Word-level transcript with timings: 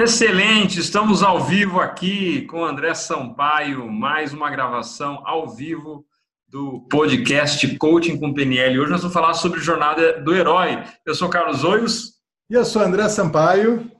Excelente, 0.00 0.78
estamos 0.78 1.24
ao 1.24 1.40
vivo 1.40 1.80
aqui 1.80 2.42
com 2.42 2.64
André 2.64 2.94
Sampaio, 2.94 3.90
mais 3.90 4.32
uma 4.32 4.48
gravação 4.48 5.20
ao 5.26 5.48
vivo 5.48 6.06
do 6.46 6.86
podcast 6.88 7.66
Coaching 7.78 8.16
com 8.16 8.32
PNL. 8.32 8.78
Hoje 8.78 8.92
nós 8.92 9.00
vamos 9.00 9.12
falar 9.12 9.34
sobre 9.34 9.58
Jornada 9.58 10.20
do 10.20 10.32
Herói. 10.32 10.84
Eu 11.04 11.16
sou 11.16 11.28
Carlos 11.28 11.64
Oios. 11.64 12.12
E 12.48 12.54
eu 12.54 12.64
sou 12.64 12.80
André 12.80 13.08
Sampaio. 13.08 13.90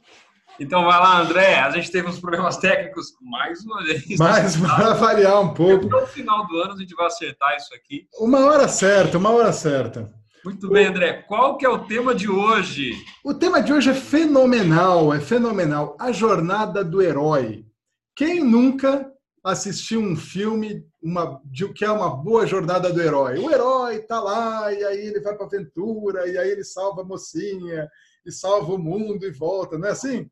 Então 0.60 0.84
vai 0.84 1.00
lá, 1.00 1.20
André. 1.20 1.58
A 1.58 1.70
gente 1.70 1.90
teve 1.90 2.06
uns 2.06 2.20
problemas 2.20 2.56
técnicos 2.58 3.08
mais 3.20 3.64
uma 3.64 3.82
vez. 3.82 4.18
Mais 4.20 4.56
para 4.56 4.94
variar 4.94 5.40
um 5.40 5.52
pouco. 5.52 5.86
Até 5.86 6.04
o 6.04 6.06
final 6.06 6.46
do 6.46 6.58
ano 6.58 6.74
a 6.74 6.76
gente 6.76 6.94
vai 6.94 7.06
acertar 7.06 7.56
isso 7.56 7.74
aqui. 7.74 8.06
Uma 8.20 8.46
hora 8.46 8.68
certa, 8.68 9.18
uma 9.18 9.30
hora 9.30 9.52
certa. 9.52 10.08
Muito 10.44 10.68
bem, 10.68 10.86
André. 10.86 11.22
Qual 11.22 11.56
que 11.56 11.66
é 11.66 11.68
o 11.68 11.86
tema 11.86 12.14
de 12.14 12.28
hoje? 12.28 12.92
O 13.24 13.34
tema 13.34 13.62
de 13.62 13.72
hoje 13.72 13.90
é 13.90 13.94
fenomenal, 13.94 15.12
é 15.12 15.20
fenomenal. 15.20 15.96
A 15.98 16.12
jornada 16.12 16.84
do 16.84 17.02
herói. 17.02 17.66
Quem 18.14 18.42
nunca 18.42 19.10
assistiu 19.44 20.00
um 20.00 20.16
filme 20.16 20.84
uma, 21.02 21.40
de 21.44 21.72
que 21.72 21.84
é 21.84 21.90
uma 21.90 22.16
boa 22.16 22.46
jornada 22.46 22.92
do 22.92 23.00
herói? 23.00 23.38
O 23.38 23.50
herói 23.50 24.00
tá 24.00 24.20
lá 24.20 24.72
e 24.72 24.84
aí 24.84 25.06
ele 25.06 25.20
vai 25.20 25.36
para 25.36 25.46
aventura 25.46 26.28
e 26.28 26.36
aí 26.36 26.50
ele 26.50 26.64
salva 26.64 27.02
a 27.02 27.04
mocinha 27.04 27.88
e 28.24 28.32
salva 28.32 28.74
o 28.74 28.78
mundo 28.78 29.24
e 29.24 29.30
volta, 29.30 29.78
não 29.78 29.88
é 29.88 29.92
assim? 29.92 30.28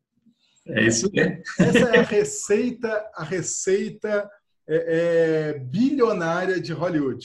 É 0.69 0.85
isso 0.85 1.11
mesmo. 1.13 1.43
Essa 1.61 1.79
é 1.91 1.99
a 1.99 2.03
receita, 2.03 3.11
a 3.15 3.23
receita 3.23 4.29
é, 4.69 5.55
é, 5.55 5.59
bilionária 5.59 6.61
de 6.61 6.73
Hollywood 6.73 7.25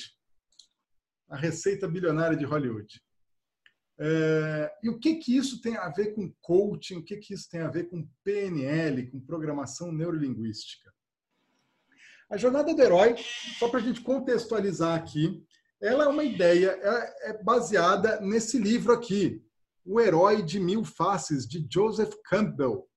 a 1.31 1.37
receita 1.37 1.87
bilionária 1.87 2.37
de 2.37 2.43
Hollywood. 2.43 3.01
É, 3.97 4.71
e 4.83 4.89
o 4.89 4.99
que, 4.99 5.15
que 5.15 5.37
isso 5.37 5.61
tem 5.61 5.77
a 5.77 5.87
ver 5.89 6.13
com 6.13 6.33
coaching? 6.41 6.97
O 6.97 7.03
que, 7.03 7.17
que 7.17 7.33
isso 7.33 7.49
tem 7.49 7.61
a 7.61 7.69
ver 7.69 7.85
com 7.85 8.07
PNL, 8.23 9.09
com 9.09 9.19
programação 9.19 9.91
neurolinguística? 9.91 10.93
A 12.29 12.35
jornada 12.35 12.73
do 12.73 12.81
herói, 12.81 13.15
só 13.57 13.69
para 13.69 13.79
a 13.79 13.83
gente 13.83 14.01
contextualizar 14.01 14.97
aqui, 14.97 15.43
ela 15.81 16.03
é 16.03 16.07
uma 16.07 16.23
ideia, 16.23 16.69
é 17.23 17.41
baseada 17.43 18.19
nesse 18.21 18.57
livro 18.57 18.93
aqui, 18.93 19.43
O 19.83 19.99
Herói 19.99 20.43
de 20.43 20.59
Mil 20.59 20.83
Faces, 20.83 21.47
de 21.47 21.65
Joseph 21.69 22.13
Campbell. 22.25 22.87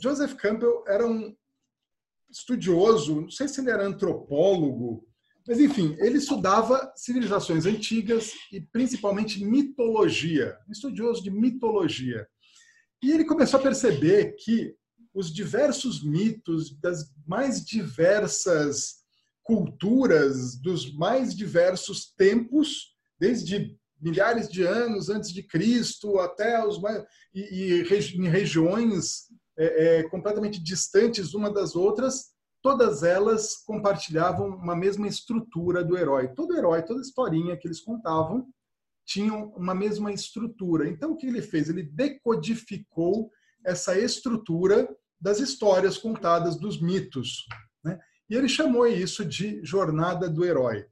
Joseph 0.00 0.34
Campbell 0.34 0.84
era 0.86 1.06
um 1.06 1.36
estudioso, 2.30 3.22
não 3.22 3.30
sei 3.30 3.48
se 3.48 3.60
ele 3.60 3.70
era 3.70 3.86
antropólogo, 3.86 5.09
mas, 5.50 5.58
enfim, 5.58 5.96
ele 5.98 6.18
estudava 6.18 6.92
civilizações 6.94 7.66
antigas 7.66 8.34
e 8.52 8.60
principalmente 8.60 9.44
mitologia, 9.44 10.56
estudioso 10.70 11.24
de 11.24 11.28
mitologia. 11.28 12.24
E 13.02 13.10
ele 13.10 13.24
começou 13.24 13.58
a 13.58 13.62
perceber 13.64 14.36
que 14.38 14.72
os 15.12 15.34
diversos 15.34 16.04
mitos 16.04 16.78
das 16.78 17.12
mais 17.26 17.64
diversas 17.64 19.00
culturas, 19.42 20.54
dos 20.54 20.94
mais 20.94 21.34
diversos 21.34 22.14
tempos, 22.16 22.94
desde 23.18 23.76
milhares 24.00 24.48
de 24.48 24.62
anos 24.62 25.08
antes 25.08 25.32
de 25.32 25.42
Cristo 25.42 26.20
até 26.20 26.64
os 26.64 26.80
mais, 26.80 27.02
e, 27.34 27.80
e 27.80 28.14
em 28.14 28.28
regiões 28.28 29.24
é, 29.58 29.98
é, 29.98 30.02
completamente 30.10 30.62
distantes 30.62 31.34
uma 31.34 31.52
das 31.52 31.74
outras, 31.74 32.26
todas 32.62 33.02
elas 33.02 33.56
compartilhavam 33.64 34.48
uma 34.48 34.76
mesma 34.76 35.08
estrutura 35.08 35.82
do 35.82 35.96
herói. 35.96 36.28
Todo 36.28 36.56
herói, 36.56 36.82
toda 36.82 37.00
historinha 37.00 37.56
que 37.56 37.66
eles 37.66 37.80
contavam 37.80 38.46
tinham 39.04 39.52
uma 39.56 39.74
mesma 39.74 40.12
estrutura. 40.12 40.88
Então, 40.88 41.12
o 41.12 41.16
que 41.16 41.26
ele 41.26 41.42
fez? 41.42 41.68
Ele 41.68 41.82
decodificou 41.82 43.30
essa 43.64 43.98
estrutura 43.98 44.88
das 45.20 45.40
histórias 45.40 45.98
contadas, 45.98 46.56
dos 46.56 46.80
mitos. 46.80 47.46
Né? 47.84 47.98
E 48.28 48.34
ele 48.34 48.48
chamou 48.48 48.86
isso 48.86 49.24
de 49.24 49.64
jornada 49.64 50.28
do 50.28 50.44
herói. 50.44 50.86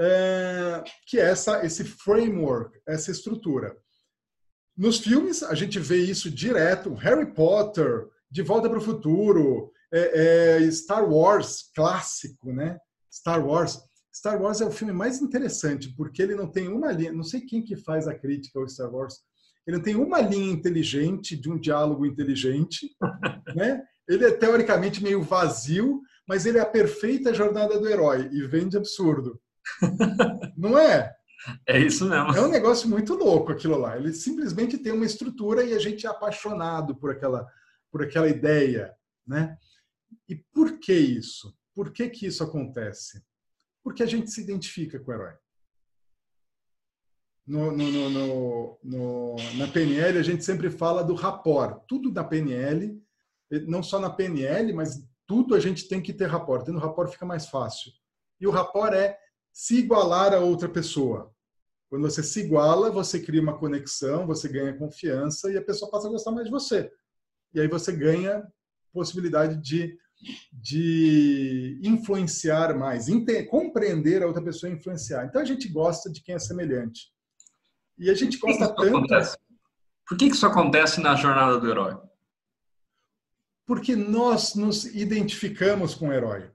É, 0.00 0.84
que 1.06 1.18
é 1.18 1.24
essa, 1.24 1.64
esse 1.66 1.82
framework, 1.82 2.78
essa 2.86 3.10
estrutura. 3.10 3.76
Nos 4.76 4.98
filmes, 4.98 5.42
a 5.42 5.56
gente 5.56 5.80
vê 5.80 5.96
isso 5.96 6.30
direto. 6.30 6.94
Harry 6.94 7.34
Potter, 7.34 8.06
De 8.30 8.42
Volta 8.42 8.68
para 8.68 8.78
o 8.78 8.82
Futuro, 8.82 9.72
é, 9.92 10.60
é 10.64 10.70
Star 10.70 11.08
Wars 11.08 11.70
clássico, 11.74 12.52
né? 12.52 12.78
Star 13.12 13.44
Wars. 13.44 13.80
Star 14.14 14.40
Wars 14.40 14.60
é 14.60 14.64
o 14.64 14.70
filme 14.70 14.92
mais 14.92 15.20
interessante 15.20 15.94
porque 15.94 16.22
ele 16.22 16.34
não 16.34 16.50
tem 16.50 16.68
uma 16.68 16.90
linha. 16.92 17.12
Não 17.12 17.22
sei 17.22 17.40
quem 17.40 17.62
que 17.62 17.76
faz 17.76 18.08
a 18.08 18.14
crítica 18.14 18.58
ao 18.58 18.68
Star 18.68 18.92
Wars. 18.92 19.16
Ele 19.66 19.76
não 19.76 19.84
tem 19.84 19.96
uma 19.96 20.20
linha 20.20 20.50
inteligente 20.52 21.36
de 21.36 21.50
um 21.50 21.58
diálogo 21.58 22.06
inteligente, 22.06 22.90
né? 23.54 23.82
Ele 24.08 24.24
é 24.24 24.30
teoricamente 24.30 25.02
meio 25.02 25.22
vazio, 25.22 26.00
mas 26.26 26.46
ele 26.46 26.58
é 26.58 26.62
a 26.62 26.66
perfeita 26.66 27.34
jornada 27.34 27.78
do 27.78 27.86
herói 27.88 28.28
e 28.32 28.46
vem 28.46 28.68
de 28.68 28.78
absurdo. 28.78 29.38
Não 30.56 30.78
é? 30.78 31.14
É 31.66 31.78
isso 31.78 32.08
mesmo. 32.08 32.34
É 32.34 32.40
um 32.40 32.50
negócio 32.50 32.88
muito 32.88 33.14
louco 33.14 33.52
aquilo 33.52 33.78
lá. 33.78 33.96
Ele 33.96 34.12
simplesmente 34.12 34.78
tem 34.78 34.92
uma 34.92 35.04
estrutura 35.04 35.62
e 35.62 35.74
a 35.74 35.78
gente 35.78 36.06
é 36.06 36.10
apaixonado 36.10 36.96
por 36.96 37.10
aquela, 37.10 37.46
por 37.92 38.02
aquela 38.02 38.28
ideia, 38.28 38.92
né? 39.26 39.56
E 40.28 40.36
por 40.36 40.78
que 40.78 40.92
isso? 40.92 41.56
Por 41.74 41.92
que, 41.92 42.08
que 42.08 42.26
isso 42.26 42.42
acontece? 42.42 43.24
Porque 43.82 44.02
a 44.02 44.06
gente 44.06 44.30
se 44.30 44.40
identifica 44.40 44.98
com 44.98 45.10
o 45.10 45.14
herói. 45.14 45.34
No, 47.46 47.72
no, 47.72 48.78
no, 48.82 49.36
na 49.56 49.66
PNL, 49.68 50.18
a 50.18 50.22
gente 50.22 50.44
sempre 50.44 50.70
fala 50.70 51.02
do 51.02 51.14
rapport. 51.14 51.82
Tudo 51.88 52.12
na 52.12 52.22
PNL, 52.22 53.02
não 53.66 53.82
só 53.82 53.98
na 53.98 54.10
PNL, 54.10 54.72
mas 54.74 55.02
tudo 55.26 55.54
a 55.54 55.60
gente 55.60 55.88
tem 55.88 56.02
que 56.02 56.12
ter 56.12 56.26
rapport. 56.26 56.62
Tendo 56.64 56.78
rapport 56.78 57.10
fica 57.10 57.24
mais 57.24 57.48
fácil. 57.48 57.90
E 58.38 58.46
o 58.46 58.50
rapport 58.50 58.92
é 58.92 59.18
se 59.52 59.78
igualar 59.78 60.34
a 60.34 60.40
outra 60.40 60.68
pessoa. 60.68 61.34
Quando 61.88 62.02
você 62.02 62.22
se 62.22 62.40
iguala, 62.40 62.90
você 62.90 63.18
cria 63.18 63.40
uma 63.40 63.58
conexão, 63.58 64.26
você 64.26 64.46
ganha 64.46 64.76
confiança 64.76 65.50
e 65.50 65.56
a 65.56 65.64
pessoa 65.64 65.90
passa 65.90 66.06
a 66.06 66.10
gostar 66.10 66.32
mais 66.32 66.46
de 66.46 66.50
você. 66.50 66.92
E 67.54 67.60
aí 67.60 67.66
você 67.66 67.90
ganha 67.92 68.46
possibilidade 68.92 69.56
de, 69.56 69.98
de 70.52 71.80
influenciar 71.82 72.76
mais, 72.76 73.06
compreender 73.48 74.22
a 74.22 74.26
outra 74.26 74.42
pessoa 74.42 74.70
e 74.70 74.74
influenciar. 74.74 75.24
Então 75.24 75.40
a 75.40 75.44
gente 75.44 75.68
gosta 75.68 76.10
de 76.10 76.22
quem 76.22 76.34
é 76.34 76.38
semelhante. 76.38 77.12
E 77.96 78.10
a 78.10 78.14
gente 78.14 78.38
gosta 78.38 78.68
tanto. 78.68 78.96
Acontece? 78.96 79.36
Por 80.06 80.16
que 80.16 80.26
isso 80.26 80.46
acontece 80.46 81.00
na 81.00 81.14
jornada 81.14 81.58
do 81.58 81.68
herói? 81.68 81.96
Porque 83.66 83.94
nós 83.94 84.54
nos 84.54 84.84
identificamos 84.84 85.94
com 85.94 86.08
o 86.08 86.12
herói. 86.12 86.50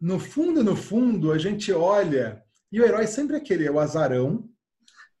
No 0.00 0.18
fundo, 0.18 0.64
no 0.64 0.76
fundo, 0.76 1.32
a 1.32 1.38
gente 1.38 1.72
olha 1.72 2.42
e 2.70 2.80
o 2.80 2.84
herói 2.84 3.06
sempre 3.06 3.36
é 3.36 3.38
aquele, 3.38 3.66
é 3.66 3.70
o 3.70 3.80
azarão, 3.80 4.48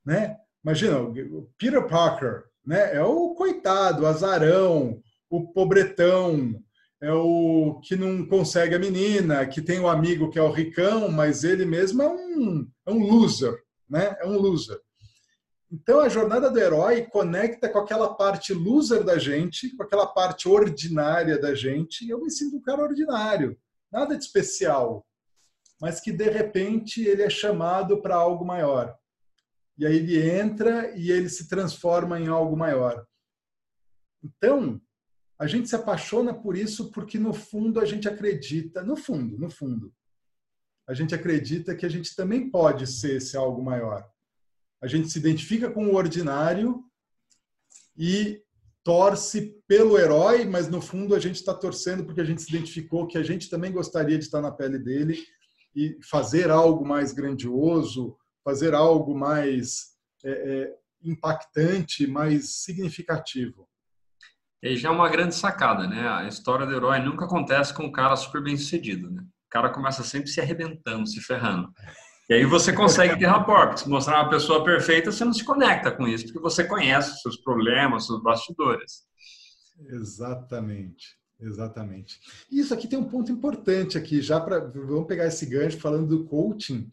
né? 0.04 0.36
Imagina, 0.64 1.00
o 1.00 1.50
Peter 1.56 1.86
Parker, 1.86 2.44
né? 2.64 2.94
É 2.94 3.02
o 3.02 3.34
coitado, 3.34 4.02
o 4.02 4.06
azarão, 4.06 5.00
o 5.30 5.52
pobretão, 5.52 6.62
é 7.00 7.12
o 7.12 7.80
que 7.82 7.94
não 7.94 8.26
consegue 8.26 8.74
a 8.74 8.78
menina, 8.78 9.46
que 9.46 9.60
tem 9.60 9.78
um 9.78 9.88
amigo 9.88 10.30
que 10.30 10.38
é 10.38 10.42
o 10.42 10.50
ricão, 10.50 11.10
mas 11.10 11.44
ele 11.44 11.64
mesmo 11.64 12.02
é 12.02 12.08
um, 12.08 12.70
é 12.86 12.90
um 12.90 12.98
loser, 12.98 13.54
né? 13.88 14.16
É 14.20 14.26
um 14.26 14.38
loser. 14.38 14.80
Então 15.70 16.00
a 16.00 16.08
jornada 16.08 16.50
do 16.50 16.58
herói 16.58 17.02
conecta 17.02 17.68
com 17.68 17.78
aquela 17.78 18.14
parte 18.14 18.54
loser 18.54 19.02
da 19.02 19.18
gente, 19.18 19.74
com 19.76 19.82
aquela 19.82 20.06
parte 20.06 20.48
ordinária 20.48 21.38
da 21.38 21.54
gente, 21.54 22.08
eu 22.08 22.20
me 22.22 22.30
sinto 22.30 22.56
um 22.56 22.62
cara 22.62 22.82
ordinário, 22.82 23.58
nada 23.92 24.16
de 24.16 24.24
especial, 24.24 25.04
mas 25.80 26.00
que 26.00 26.12
de 26.12 26.30
repente 26.30 27.04
ele 27.04 27.22
é 27.22 27.30
chamado 27.30 28.00
para 28.00 28.14
algo 28.14 28.44
maior. 28.44 28.96
E 29.76 29.84
aí 29.84 29.96
ele 29.96 30.30
entra 30.30 30.96
e 30.96 31.10
ele 31.10 31.28
se 31.28 31.48
transforma 31.48 32.18
em 32.18 32.28
algo 32.28 32.56
maior. 32.56 33.04
Então, 34.22 34.80
a 35.38 35.46
gente 35.46 35.68
se 35.68 35.76
apaixona 35.76 36.32
por 36.32 36.56
isso 36.56 36.90
porque, 36.90 37.18
no 37.18 37.32
fundo, 37.32 37.80
a 37.80 37.84
gente 37.84 38.08
acredita, 38.08 38.82
no 38.82 38.96
fundo, 38.96 39.38
no 39.38 39.50
fundo, 39.50 39.92
a 40.88 40.94
gente 40.94 41.14
acredita 41.14 41.74
que 41.74 41.84
a 41.84 41.88
gente 41.88 42.14
também 42.14 42.48
pode 42.48 42.86
ser 42.86 43.16
esse 43.16 43.36
algo 43.36 43.62
maior. 43.62 44.08
A 44.80 44.86
gente 44.86 45.10
se 45.10 45.18
identifica 45.18 45.70
com 45.70 45.86
o 45.88 45.94
ordinário 45.94 46.84
e 47.96 48.42
torce 48.84 49.60
pelo 49.66 49.98
herói, 49.98 50.44
mas 50.44 50.68
no 50.68 50.80
fundo 50.80 51.14
a 51.14 51.18
gente 51.18 51.36
está 51.36 51.52
torcendo 51.52 52.04
porque 52.04 52.20
a 52.20 52.24
gente 52.24 52.40
se 52.40 52.48
identificou 52.48 53.06
que 53.06 53.18
a 53.18 53.22
gente 53.22 53.50
também 53.50 53.72
gostaria 53.72 54.16
de 54.16 54.24
estar 54.24 54.40
na 54.40 54.52
pele 54.52 54.78
dele 54.78 55.18
e 55.74 55.98
fazer 56.08 56.50
algo 56.50 56.86
mais 56.86 57.12
grandioso, 57.12 58.16
fazer 58.44 58.74
algo 58.74 59.12
mais 59.12 59.96
é, 60.24 60.30
é, 60.30 60.76
impactante, 61.02 62.06
mais 62.06 62.62
significativo. 62.62 63.68
E 64.66 64.76
já 64.76 64.88
é 64.88 64.92
uma 64.92 65.08
grande 65.08 65.34
sacada, 65.34 65.86
né? 65.86 66.08
A 66.08 66.26
história 66.26 66.66
do 66.66 66.74
herói 66.74 66.98
nunca 66.98 67.24
acontece 67.24 67.72
com 67.72 67.84
um 67.84 67.92
cara 67.92 68.16
super 68.16 68.42
bem 68.42 68.56
sucedido, 68.56 69.10
né? 69.10 69.22
O 69.22 69.48
cara 69.50 69.70
começa 69.70 70.02
sempre 70.02 70.28
se 70.28 70.40
arrebentando, 70.40 71.06
se 71.06 71.20
ferrando. 71.20 71.72
E 72.28 72.34
aí 72.34 72.44
você 72.44 72.72
consegue 72.72 73.16
ter 73.16 73.26
rapport, 73.26 73.68
porque 73.68 73.84
se 73.84 73.88
mostrar 73.88 74.22
uma 74.22 74.30
pessoa 74.30 74.64
perfeita, 74.64 75.12
você 75.12 75.24
não 75.24 75.32
se 75.32 75.44
conecta 75.44 75.92
com 75.92 76.08
isso, 76.08 76.24
porque 76.24 76.40
você 76.40 76.64
conhece 76.64 77.12
os 77.12 77.22
seus 77.22 77.36
problemas, 77.36 78.02
os 78.02 78.08
seus 78.08 78.22
bastidores. 78.22 79.04
Exatamente. 79.88 81.16
Exatamente. 81.40 82.18
Isso 82.50 82.72
aqui 82.72 82.88
tem 82.88 82.98
um 82.98 83.08
ponto 83.08 83.30
importante 83.30 83.98
aqui, 83.98 84.20
já 84.22 84.40
para 84.40 84.58
vamos 84.58 85.06
pegar 85.06 85.26
esse 85.26 85.44
gancho 85.46 85.78
falando 85.78 86.08
do 86.08 86.24
coaching. 86.24 86.88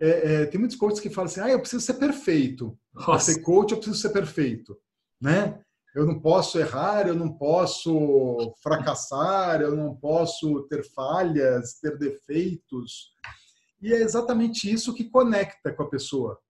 É, 0.00 0.08
é, 0.42 0.46
tem 0.46 0.58
muitos 0.58 0.76
coaches 0.76 1.00
que 1.00 1.08
falam 1.08 1.30
assim: 1.30 1.40
ah, 1.40 1.48
eu 1.48 1.60
preciso 1.60 1.84
ser 1.84 1.94
perfeito. 1.94 2.76
Para 2.92 3.18
ser 3.20 3.40
coach, 3.40 3.70
eu 3.70 3.78
preciso 3.78 4.00
ser 4.00 4.10
perfeito, 4.10 4.76
né? 5.20 5.60
Eu 5.94 6.04
não 6.04 6.18
posso 6.20 6.58
errar, 6.58 7.06
eu 7.06 7.14
não 7.14 7.32
posso 7.32 8.52
fracassar, 8.60 9.60
eu 9.60 9.76
não 9.76 9.94
posso 9.94 10.62
ter 10.62 10.84
falhas, 10.90 11.78
ter 11.78 11.96
defeitos. 11.96 13.12
E 13.80 13.92
é 13.92 13.98
exatamente 13.98 14.70
isso 14.70 14.92
que 14.92 15.04
conecta 15.04 15.72
com 15.72 15.84
a 15.84 15.88
pessoa. 15.88 16.40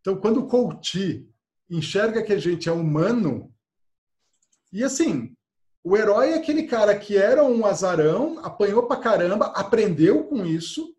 Então, 0.00 0.20
quando 0.20 0.40
o 0.40 0.46
coach 0.46 1.28
enxerga 1.68 2.22
que 2.22 2.32
a 2.32 2.38
gente 2.38 2.68
é 2.68 2.72
humano, 2.72 3.52
e 4.72 4.84
assim, 4.84 5.34
o 5.82 5.96
herói 5.96 6.30
é 6.30 6.34
aquele 6.34 6.64
cara 6.64 6.96
que 6.96 7.16
era 7.16 7.42
um 7.42 7.66
azarão, 7.66 8.38
apanhou 8.44 8.86
pra 8.86 8.98
caramba, 8.98 9.46
aprendeu 9.46 10.24
com 10.24 10.46
isso 10.46 10.94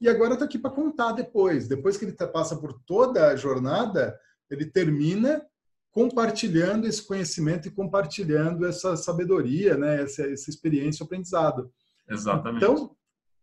e 0.00 0.08
agora 0.08 0.34
está 0.34 0.44
aqui 0.44 0.58
para 0.58 0.70
contar 0.70 1.12
depois. 1.12 1.68
Depois 1.68 1.96
que 1.96 2.04
ele 2.04 2.12
tá, 2.12 2.26
passa 2.26 2.56
por 2.56 2.72
toda 2.84 3.28
a 3.28 3.36
jornada, 3.36 4.18
ele 4.50 4.66
termina 4.66 5.46
compartilhando 5.90 6.86
esse 6.86 7.06
conhecimento 7.06 7.68
e 7.68 7.70
compartilhando 7.70 8.64
essa 8.66 8.96
sabedoria, 8.96 9.76
né? 9.76 10.02
essa, 10.02 10.22
essa 10.22 10.48
experiência, 10.50 11.02
o 11.02 11.06
aprendizado. 11.06 11.70
Exatamente. 12.08 12.64
Então, 12.64 12.94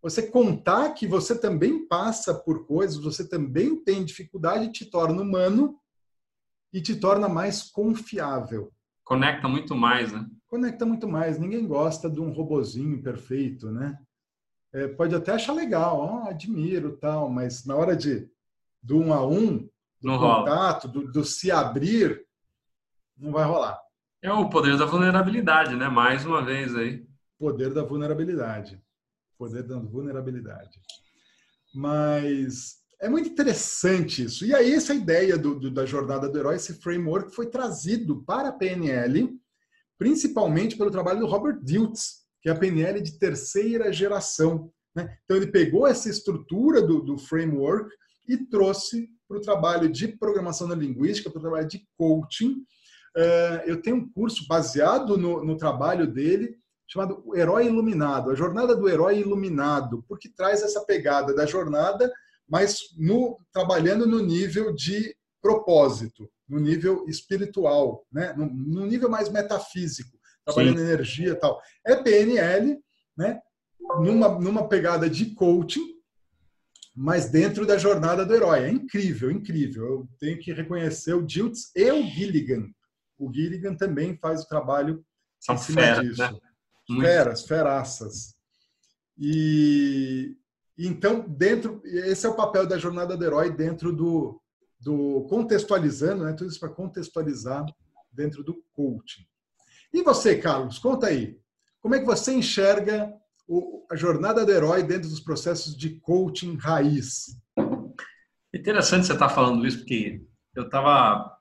você 0.01 0.21
contar 0.21 0.93
que 0.93 1.07
você 1.07 1.37
também 1.37 1.87
passa 1.87 2.33
por 2.33 2.65
coisas, 2.65 2.97
você 2.97 3.27
também 3.27 3.75
tem 3.83 4.05
dificuldade, 4.05 4.71
te 4.71 4.85
torna 4.85 5.21
humano 5.21 5.77
e 6.71 6.81
te 6.81 6.95
torna 6.95 7.27
mais 7.27 7.63
confiável. 7.63 8.71
Conecta 9.03 9.47
muito 9.47 9.75
mais, 9.75 10.11
né? 10.11 10.25
Conecta 10.47 10.85
muito 10.85 11.07
mais. 11.07 11.39
Ninguém 11.39 11.65
gosta 11.65 12.09
de 12.09 12.19
um 12.19 12.31
robozinho 12.31 13.01
perfeito, 13.01 13.71
né? 13.71 13.97
É, 14.73 14.87
pode 14.87 15.15
até 15.15 15.31
achar 15.31 15.53
legal, 15.53 16.23
oh, 16.25 16.29
admiro 16.29 16.97
tal, 16.97 17.29
mas 17.29 17.65
na 17.65 17.75
hora 17.75 17.95
de 17.95 18.29
do 18.83 18.99
um 18.99 19.13
a 19.13 19.25
um, 19.25 19.59
do 20.01 20.07
não 20.07 20.19
contato, 20.19 20.87
do, 20.87 21.11
do, 21.11 21.23
se 21.23 21.49
abrir, 21.49 22.26
não 23.17 23.31
vai 23.31 23.45
rolar. 23.45 23.79
É 24.21 24.31
o 24.31 24.49
poder 24.49 24.77
da 24.77 24.85
vulnerabilidade, 24.85 25.75
né? 25.75 25.87
Mais 25.87 26.25
uma 26.25 26.43
vez 26.43 26.75
aí. 26.75 27.05
Poder 27.39 27.73
da 27.73 27.83
vulnerabilidade. 27.83 28.81
Poder 29.37 29.63
da 29.63 29.77
vulnerabilidade. 29.77 30.79
Mas 31.73 32.77
é 32.99 33.07
muito 33.07 33.29
interessante 33.29 34.23
isso. 34.23 34.45
E 34.45 34.53
aí, 34.53 34.73
essa 34.73 34.93
ideia 34.93 35.37
do, 35.37 35.59
do, 35.59 35.69
da 35.69 35.85
jornada 35.85 36.27
do 36.27 36.37
herói, 36.37 36.55
esse 36.55 36.73
framework, 36.81 37.33
foi 37.33 37.47
trazido 37.47 38.23
para 38.23 38.49
a 38.49 38.53
PNL, 38.53 39.39
principalmente 39.97 40.75
pelo 40.75 40.91
trabalho 40.91 41.19
do 41.19 41.27
Robert 41.27 41.59
Diltz, 41.61 42.25
que 42.41 42.49
é 42.49 42.51
a 42.51 42.57
PNL 42.57 42.99
de 43.01 43.19
terceira 43.19 43.93
geração. 43.93 44.71
Né? 44.95 45.15
Então, 45.23 45.37
ele 45.37 45.47
pegou 45.47 45.85
essa 45.85 46.09
estrutura 46.09 46.81
do, 46.81 47.01
do 47.01 47.17
framework 47.17 47.89
e 48.27 48.37
trouxe 48.37 49.09
para 49.27 49.37
o 49.37 49.41
trabalho 49.41 49.89
de 49.89 50.07
programação 50.07 50.67
linguística, 50.73 51.29
para 51.29 51.39
o 51.39 51.41
trabalho 51.41 51.67
de 51.67 51.87
coaching. 51.97 52.65
Uh, 53.17 53.65
eu 53.65 53.81
tenho 53.81 53.95
um 53.95 54.09
curso 54.09 54.47
baseado 54.47 55.17
no, 55.17 55.43
no 55.43 55.57
trabalho 55.57 56.05
dele, 56.05 56.55
chamado 56.87 57.23
Herói 57.35 57.65
Iluminado, 57.65 58.29
a 58.29 58.35
jornada 58.35 58.75
do 58.75 58.87
herói 58.87 59.19
iluminado, 59.19 60.05
porque 60.07 60.29
traz 60.29 60.61
essa 60.61 60.85
pegada 60.85 61.33
da 61.33 61.45
jornada 61.45 62.09
mas 62.47 62.79
no, 62.97 63.37
trabalhando 63.51 64.05
no 64.07 64.21
nível 64.21 64.73
de 64.73 65.15
propósito, 65.41 66.29
no 66.47 66.59
nível 66.59 67.05
espiritual, 67.07 68.05
né? 68.11 68.33
no, 68.33 68.45
no 68.45 68.85
nível 68.85 69.09
mais 69.09 69.29
metafísico, 69.29 70.17
trabalhando 70.45 70.77
Sim. 70.77 70.83
energia 70.83 71.31
e 71.31 71.35
tal. 71.35 71.61
É 71.85 71.95
PNL, 71.95 72.79
né? 73.17 73.39
numa, 73.99 74.39
numa 74.39 74.67
pegada 74.67 75.09
de 75.09 75.33
coaching, 75.35 75.97
mas 76.95 77.29
dentro 77.29 77.65
da 77.65 77.77
jornada 77.77 78.25
do 78.25 78.33
herói. 78.33 78.63
É 78.63 78.69
incrível, 78.69 79.29
incrível. 79.29 79.85
Eu 79.85 80.09
tenho 80.19 80.39
que 80.39 80.53
reconhecer 80.53 81.13
o 81.13 81.25
Diltz 81.25 81.71
e 81.75 81.91
o 81.91 82.01
Gilligan. 82.03 82.69
O 83.17 83.31
Gilligan 83.33 83.75
também 83.75 84.17
faz 84.17 84.43
o 84.43 84.47
trabalho 84.47 85.03
São 85.39 85.55
em 85.55 85.57
cima 85.57 85.81
feras, 85.81 86.05
disso. 86.05 86.21
Né? 86.89 87.01
Feras, 87.01 87.45
feraças. 87.45 88.35
E, 89.17 90.37
então, 90.77 91.21
dentro, 91.27 91.81
esse 91.83 92.25
é 92.25 92.29
o 92.29 92.35
papel 92.35 92.67
da 92.67 92.77
jornada 92.77 93.17
do 93.17 93.25
herói 93.25 93.49
dentro 93.49 93.91
do, 93.91 94.39
do 94.79 95.25
contextualizando, 95.29 96.23
né? 96.23 96.33
Tudo 96.33 96.49
isso 96.49 96.59
para 96.59 96.69
contextualizar 96.69 97.65
dentro 98.11 98.43
do 98.43 98.63
coaching. 98.73 99.25
E 99.91 100.03
você, 100.03 100.37
Carlos, 100.37 100.77
conta 100.77 101.07
aí. 101.07 101.39
Como 101.81 101.95
é 101.95 101.99
que 101.99 102.05
você 102.05 102.33
enxerga 102.33 103.11
o, 103.47 103.85
a 103.89 103.95
jornada 103.95 104.45
do 104.45 104.51
herói 104.51 104.83
dentro 104.83 105.09
dos 105.09 105.19
processos 105.19 105.75
de 105.75 105.99
coaching 105.99 106.55
raiz? 106.57 107.37
Interessante 108.53 109.07
você 109.07 109.13
estar 109.13 109.29
tá 109.29 109.33
falando 109.33 109.65
isso, 109.65 109.79
porque 109.79 110.25
eu 110.55 110.63
estava 110.63 111.36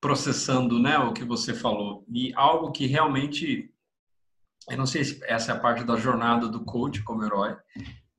processando 0.00 0.78
né, 0.78 0.98
o 0.98 1.12
que 1.12 1.24
você 1.24 1.54
falou. 1.54 2.04
E 2.12 2.32
algo 2.34 2.72
que 2.72 2.86
realmente, 2.86 3.70
eu 4.70 4.76
não 4.76 4.86
sei 4.86 5.04
se 5.04 5.20
essa 5.24 5.52
é 5.52 5.54
a 5.54 5.60
parte 5.60 5.84
da 5.84 5.96
jornada 5.96 6.48
do 6.48 6.64
coach 6.64 7.02
como 7.02 7.24
herói, 7.24 7.56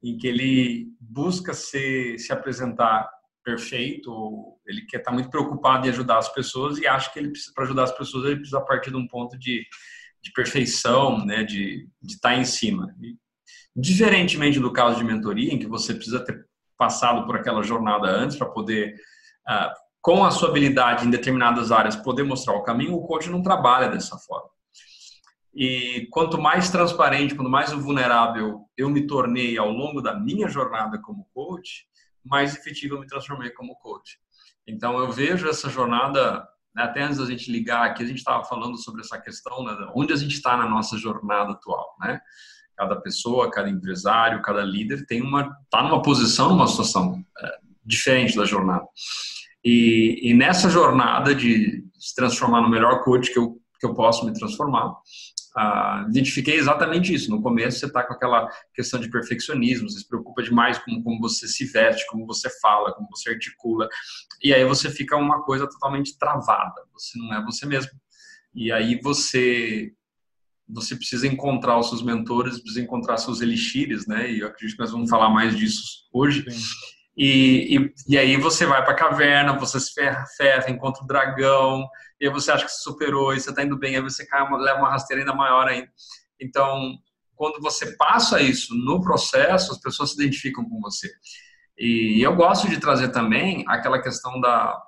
em 0.04 0.18
que 0.18 0.28
ele 0.28 0.88
busca 1.00 1.54
se, 1.54 2.18
se 2.18 2.32
apresentar 2.32 3.10
perfeito, 3.44 4.60
ele 4.68 4.82
quer 4.86 4.98
estar 4.98 5.12
tá 5.12 5.16
muito 5.16 5.30
preocupado 5.30 5.88
em 5.88 5.90
ajudar 5.90 6.18
as 6.18 6.28
pessoas 6.34 6.78
e 6.78 6.86
acha 6.86 7.12
que 7.14 7.20
ele 7.20 7.32
para 7.56 7.64
ajudar 7.64 7.84
as 7.84 7.98
pessoas 7.98 8.26
ele 8.26 8.36
precisa 8.36 8.60
partir 8.60 8.90
de 8.90 8.98
um 8.98 9.08
ponto 9.08 9.40
de, 9.40 9.66
de 10.22 10.32
perfeição, 10.34 11.26
né, 11.26 11.44
de, 11.44 11.88
de 12.02 12.14
estar 12.14 12.32
tá 12.32 12.36
em 12.36 12.44
cima. 12.44 12.94
E, 13.02 13.16
diferentemente 13.74 14.60
do 14.60 14.74
caso 14.74 14.98
de 14.98 15.04
mentoria, 15.06 15.54
em 15.54 15.60
que 15.60 15.68
você 15.68 15.94
precisa 15.94 16.20
ter 16.26 16.46
passado 16.78 17.26
por 17.26 17.38
aquela 17.38 17.64
jornada 17.64 18.08
antes 18.08 18.36
para 18.36 18.50
poder, 18.50 18.96
uh, 19.48 19.72
com 20.08 20.24
a 20.24 20.32
sua 20.32 20.48
habilidade 20.48 21.06
em 21.06 21.10
determinadas 21.10 21.70
áreas, 21.70 21.94
poder 21.94 22.24
mostrar 22.24 22.54
o 22.54 22.64
caminho, 22.64 22.96
o 22.96 23.06
coach 23.06 23.30
não 23.30 23.44
trabalha 23.44 23.90
dessa 23.90 24.18
forma. 24.18 24.48
E 25.54 26.08
quanto 26.12 26.42
mais 26.42 26.70
transparente, 26.70 27.36
quanto 27.36 27.50
mais 27.50 27.74
vulnerável 27.74 28.62
eu 28.78 28.90
me 28.90 29.06
tornei 29.06 29.58
ao 29.58 29.70
longo 29.70 30.02
da 30.02 30.18
minha 30.18 30.48
jornada 30.48 30.98
como 31.02 31.28
coach, 31.34 31.86
mais 32.24 32.56
efetivo 32.56 32.96
eu 32.96 33.02
me 33.02 33.06
transformei 33.06 33.50
como 33.50 33.76
coach. 33.76 34.18
Então 34.66 34.98
eu 34.98 35.12
vejo 35.12 35.46
essa 35.50 35.70
jornada, 35.70 36.48
né, 36.74 36.84
até 36.84 37.02
antes 37.04 37.18
da 37.18 37.26
gente 37.26 37.52
ligar 37.52 37.86
aqui, 37.86 38.02
a 38.02 38.08
gente 38.08 38.20
estava 38.20 38.46
falando 38.46 38.78
sobre 38.78 39.02
essa 39.02 39.20
questão, 39.20 39.62
né, 39.66 39.76
onde 39.94 40.14
a 40.14 40.16
gente 40.16 40.36
está 40.36 40.56
na 40.56 40.70
nossa 40.70 40.98
jornada 40.98 41.52
atual, 41.52 41.98
né? 42.00 42.22
Cada 42.78 42.96
pessoa, 42.96 43.52
cada 43.52 43.70
empresário, 43.70 44.42
cada 44.42 44.64
líder 44.64 45.06
tem 45.06 45.22
uma, 45.22 45.54
está 45.66 45.84
numa 45.84 46.02
posição, 46.02 46.48
numa 46.48 46.68
situação 46.68 47.22
é, 47.42 47.58
diferente 47.84 48.38
da 48.38 48.46
jornada. 48.46 48.88
E, 49.70 50.30
e 50.30 50.34
nessa 50.34 50.70
jornada 50.70 51.36
de 51.36 51.84
se 52.00 52.16
transformar 52.16 52.62
no 52.62 52.70
melhor 52.70 53.04
coach 53.04 53.34
que 53.34 53.38
eu 53.38 53.60
que 53.80 53.86
eu 53.86 53.94
posso 53.94 54.26
me 54.26 54.34
transformar, 54.34 54.92
ah, 55.56 56.04
identifiquei 56.10 56.56
exatamente 56.56 57.14
isso. 57.14 57.30
No 57.30 57.44
começo, 57.44 57.78
você 57.78 57.86
está 57.86 58.02
com 58.02 58.12
aquela 58.12 58.50
questão 58.74 59.00
de 59.00 59.08
perfeccionismo, 59.08 59.88
você 59.88 60.00
se 60.00 60.08
preocupa 60.08 60.42
demais 60.42 60.80
com 60.80 61.04
como 61.04 61.20
você 61.20 61.48
se 61.48 61.66
veste, 61.66 62.08
como 62.08 62.26
você 62.26 62.50
fala, 62.60 62.92
como 62.94 63.08
você 63.12 63.30
articula, 63.30 63.88
e 64.42 64.52
aí 64.52 64.66
você 64.66 64.90
fica 64.90 65.16
uma 65.16 65.44
coisa 65.44 65.70
totalmente 65.70 66.18
travada. 66.18 66.82
Você 66.94 67.20
não 67.20 67.32
é 67.36 67.44
você 67.46 67.68
mesmo. 67.68 67.92
E 68.56 68.72
aí 68.72 69.00
você 69.00 69.92
você 70.68 70.96
precisa 70.96 71.28
encontrar 71.28 71.78
os 71.78 71.90
seus 71.90 72.02
mentores, 72.02 72.60
precisa 72.60 72.82
encontrar 72.82 73.18
seus 73.18 73.42
elixires, 73.42 74.08
né? 74.08 74.32
E 74.32 74.40
eu 74.40 74.48
acredito 74.48 74.76
que 74.76 74.82
nós 74.82 74.92
vamos 74.92 75.08
falar 75.08 75.30
mais 75.30 75.56
disso 75.56 76.08
hoje. 76.12 76.44
E, 77.18 77.76
e, 77.76 77.94
e, 78.10 78.18
aí 78.18 78.38
você 78.38 78.66
vai 78.66 78.84
para 78.84 78.94
a 78.94 78.96
caverna, 78.96 79.58
você 79.58 79.80
se 79.80 79.92
ferra, 79.92 80.24
ferra, 80.38 80.70
encontra 80.70 81.04
o 81.04 81.08
dragão, 81.08 81.90
e 82.22 82.28
aí 82.28 82.32
você 82.32 82.52
acha 82.52 82.66
que 82.66 82.72
se 82.72 82.84
superou 82.84 83.34
e 83.34 83.40
você 83.40 83.50
está 83.50 83.64
indo 83.64 83.76
bem, 83.76 83.96
aí 83.96 84.02
você 84.02 84.24
cai, 84.24 84.48
leva 84.60 84.80
uma 84.80 84.92
rasteira 84.92 85.24
ainda 85.24 85.34
maior 85.34 85.68
ainda. 85.68 85.90
Então, 86.40 86.96
quando 87.36 87.60
você 87.60 87.96
passa 87.96 88.40
isso 88.40 88.76
no 88.76 89.02
processo, 89.02 89.72
as 89.72 89.80
pessoas 89.80 90.12
se 90.12 90.16
identificam 90.16 90.64
com 90.70 90.80
você. 90.80 91.12
E 91.76 92.22
eu 92.22 92.36
gosto 92.36 92.70
de 92.70 92.80
trazer 92.80 93.10
também 93.10 93.64
aquela 93.68 94.02
questão 94.02 94.40
da, 94.40 94.80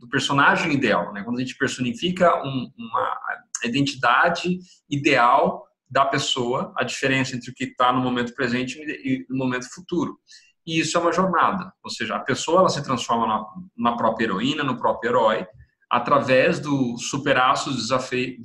do 0.00 0.08
personagem 0.08 0.72
ideal, 0.72 1.12
né? 1.12 1.22
Quando 1.22 1.38
a 1.38 1.40
gente 1.40 1.56
personifica 1.56 2.44
um, 2.44 2.70
uma 2.76 3.18
identidade 3.64 4.58
ideal 4.90 5.64
da 5.88 6.04
pessoa, 6.04 6.72
a 6.76 6.82
diferença 6.82 7.36
entre 7.36 7.50
o 7.50 7.54
que 7.54 7.64
está 7.64 7.92
no 7.92 8.00
momento 8.00 8.34
presente 8.34 8.76
e 8.78 9.24
no 9.28 9.36
momento 9.36 9.72
futuro. 9.72 10.18
E 10.66 10.80
isso 10.80 10.98
é 10.98 11.00
uma 11.00 11.12
jornada, 11.12 11.72
ou 11.82 11.90
seja, 11.90 12.16
a 12.16 12.20
pessoa 12.20 12.60
ela 12.60 12.68
se 12.68 12.82
transforma 12.82 13.26
na, 13.26 13.90
na 13.90 13.96
própria 13.96 14.24
heroína, 14.24 14.64
no 14.64 14.76
próprio 14.76 15.10
herói, 15.10 15.46
através 15.88 16.58
do 16.58 16.98
superar 16.98 17.54
os 17.54 17.76
desafios, 17.76 18.44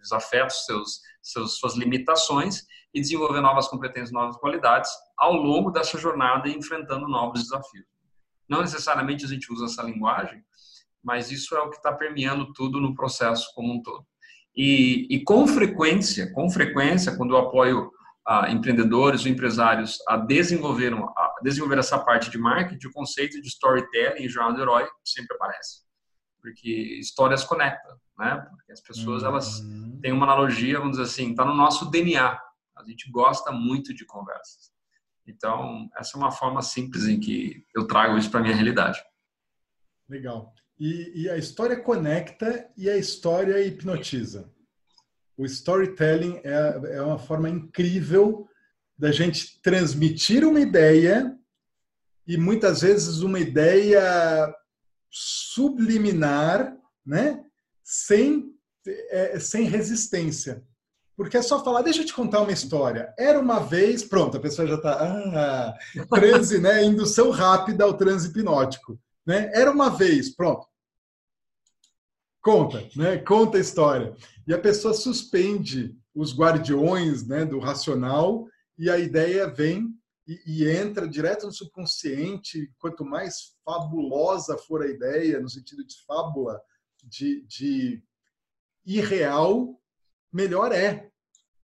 desafetos, 0.00 0.64
seus, 0.64 1.00
seus, 1.22 1.58
suas 1.58 1.76
limitações 1.76 2.64
e 2.92 3.00
desenvolver 3.00 3.40
novas 3.40 3.68
competências, 3.68 4.10
novas 4.10 4.36
qualidades 4.36 4.90
ao 5.16 5.34
longo 5.34 5.70
dessa 5.70 5.96
jornada 5.98 6.48
enfrentando 6.48 7.06
novos 7.06 7.42
desafios. 7.44 7.86
Não 8.48 8.60
necessariamente 8.60 9.24
a 9.24 9.28
gente 9.28 9.50
usa 9.52 9.66
essa 9.66 9.82
linguagem, 9.82 10.42
mas 11.02 11.30
isso 11.30 11.54
é 11.54 11.60
o 11.60 11.70
que 11.70 11.76
está 11.76 11.92
permeando 11.92 12.52
tudo 12.52 12.80
no 12.80 12.94
processo 12.94 13.52
como 13.54 13.72
um 13.72 13.82
todo. 13.82 14.04
E, 14.54 15.06
e 15.08 15.22
com 15.22 15.46
frequência, 15.46 16.30
com 16.32 16.50
frequência, 16.50 17.16
quando 17.16 17.34
eu 17.34 17.38
apoio 17.38 17.90
ah, 18.26 18.50
empreendedores 18.50 19.24
ou 19.24 19.30
empresários 19.30 19.98
a 20.06 20.16
desenvolver, 20.16 20.92
desenvolver 21.42 21.78
essa 21.78 21.98
parte 21.98 22.30
de 22.30 22.38
marketing, 22.38 22.86
o 22.86 22.92
conceito 22.92 23.40
de 23.40 23.48
storytelling 23.48 24.24
e 24.24 24.28
jornada 24.28 24.56
do 24.56 24.62
herói 24.62 24.88
sempre 25.04 25.36
aparece. 25.36 25.82
Porque 26.40 26.98
histórias 26.98 27.44
conectam, 27.44 27.96
né? 28.18 28.44
Porque 28.50 28.72
as 28.72 28.80
pessoas, 28.80 29.22
uhum. 29.22 29.28
elas 29.28 29.62
têm 30.00 30.12
uma 30.12 30.26
analogia, 30.26 30.78
vamos 30.78 30.96
dizer 30.96 31.04
assim, 31.04 31.30
está 31.30 31.44
no 31.44 31.54
nosso 31.54 31.90
DNA. 31.90 32.38
A 32.76 32.84
gente 32.84 33.10
gosta 33.10 33.52
muito 33.52 33.94
de 33.94 34.04
conversas. 34.04 34.72
Então, 35.26 35.88
essa 35.96 36.16
é 36.16 36.18
uma 36.18 36.32
forma 36.32 36.62
simples 36.62 37.06
em 37.06 37.20
que 37.20 37.64
eu 37.74 37.86
trago 37.86 38.18
isso 38.18 38.30
para 38.30 38.40
a 38.40 38.42
minha 38.42 38.54
realidade. 38.54 39.00
Legal. 40.08 40.52
E, 40.78 41.22
e, 41.22 41.30
a 41.30 41.36
história 41.36 41.80
conecta 41.80 42.68
e 42.76 42.90
a 42.90 42.96
história 42.96 43.64
hipnotiza. 43.64 44.52
O 45.36 45.44
storytelling 45.44 46.40
é, 46.42 46.96
é 46.96 47.02
uma 47.02 47.18
forma 47.18 47.48
incrível 47.48 48.48
da 49.02 49.10
gente 49.10 49.60
transmitir 49.60 50.46
uma 50.46 50.60
ideia 50.60 51.36
e 52.24 52.36
muitas 52.36 52.82
vezes 52.82 53.18
uma 53.18 53.40
ideia 53.40 54.54
subliminar, 55.10 56.76
né? 57.04 57.44
Sem, 57.82 58.54
é, 58.86 59.40
sem 59.40 59.64
resistência. 59.64 60.62
Porque 61.16 61.36
é 61.36 61.42
só 61.42 61.64
falar, 61.64 61.82
deixa 61.82 62.02
eu 62.02 62.06
te 62.06 62.14
contar 62.14 62.42
uma 62.42 62.52
história. 62.52 63.12
Era 63.18 63.40
uma 63.40 63.58
vez, 63.58 64.04
pronto, 64.04 64.36
a 64.36 64.40
pessoa 64.40 64.68
já 64.68 64.76
está. 64.76 64.92
Ah, 65.02 65.74
transe, 66.08 66.60
né? 66.60 66.84
Indução 66.84 67.30
rápida 67.30 67.82
ao 67.82 67.94
transe 67.94 68.28
hipnótico. 68.28 68.96
Né? 69.26 69.50
Era 69.52 69.72
uma 69.72 69.90
vez, 69.90 70.30
pronto. 70.30 70.64
Conta, 72.40 72.88
né? 72.94 73.18
Conta 73.18 73.58
a 73.58 73.60
história. 73.60 74.14
E 74.46 74.54
a 74.54 74.58
pessoa 74.60 74.94
suspende 74.94 75.92
os 76.14 76.32
guardiões 76.32 77.26
né, 77.26 77.44
do 77.44 77.58
racional 77.58 78.46
e 78.82 78.90
a 78.90 78.98
ideia 78.98 79.46
vem 79.46 79.96
e, 80.26 80.42
e, 80.44 80.68
entra 80.68 81.06
direto 81.06 81.46
no 81.46 81.52
subconsciente. 81.52 82.68
Quanto 82.80 83.04
mais 83.04 83.54
fabulosa 83.64 84.58
for 84.58 84.82
a 84.82 84.88
ideia, 84.88 85.38
no 85.38 85.48
sentido 85.48 85.86
de 85.86 85.94
fábula, 86.04 86.60
de, 87.04 87.46
de 87.46 88.02
irreal, 88.84 89.80
melhor 90.32 90.72
é. 90.72 91.08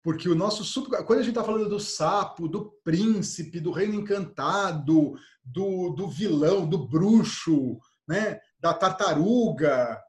Porque 0.01 0.29
o 0.29 0.35
nosso 0.37 0.63
sub... 0.63 0.91
quando 1.05 1.19
a 1.19 1.23
gente 1.23 1.31
está 1.31 1.43
falando 1.43 1.69
do 1.69 1.81
sapo, 1.81 2.47
do 2.47 2.71
príncipe, 2.85 3.59
do 3.59 3.73
reino 3.73 3.97
encantado, 3.97 5.19
do, 5.45 5.91
do 5.91 6.09
vilão, 6.09 6.69
do 6.69 6.87
bruxo, 6.87 7.81
né? 8.07 8.41
da 8.61 8.73
tartaruga, 8.73 10.01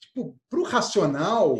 tipo, 0.00 0.40
para 0.48 0.58
o 0.58 0.64
racional, 0.64 1.58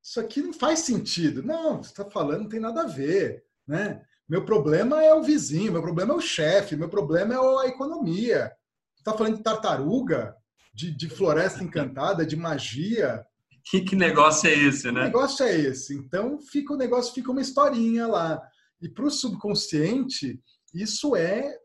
isso 0.00 0.20
aqui 0.20 0.42
não 0.42 0.52
faz 0.52 0.78
sentido. 0.78 1.42
Não, 1.42 1.82
você 1.82 1.90
está 1.90 2.08
falando, 2.08 2.42
não 2.42 2.48
tem 2.48 2.60
nada 2.60 2.82
a 2.82 2.86
ver. 2.86 3.45
Né? 3.66 4.02
Meu 4.28 4.44
problema 4.44 5.02
é 5.02 5.14
o 5.14 5.22
vizinho, 5.22 5.72
meu 5.72 5.82
problema 5.82 6.12
é 6.12 6.16
o 6.16 6.20
chefe, 6.20 6.76
meu 6.76 6.88
problema 6.88 7.34
é 7.34 7.38
a 7.38 7.68
economia. 7.68 8.52
Você 8.94 9.00
está 9.00 9.12
falando 9.12 9.36
de 9.36 9.42
tartaruga, 9.42 10.34
de, 10.74 10.90
de 10.90 11.08
floresta 11.08 11.62
encantada, 11.62 12.26
de 12.26 12.36
magia. 12.36 13.24
Que, 13.64 13.80
que 13.80 13.96
negócio 13.96 14.48
é 14.48 14.54
esse, 14.54 14.90
né? 14.90 15.00
Que 15.00 15.06
negócio 15.06 15.44
é 15.44 15.54
esse? 15.54 15.94
Então 15.94 16.40
fica 16.40 16.74
o 16.74 16.76
negócio, 16.76 17.14
fica 17.14 17.30
uma 17.30 17.40
historinha 17.40 18.06
lá. 18.06 18.40
E 18.80 18.88
para 18.88 19.06
o 19.06 19.10
subconsciente, 19.10 20.40
isso 20.74 21.16
é, 21.16 21.56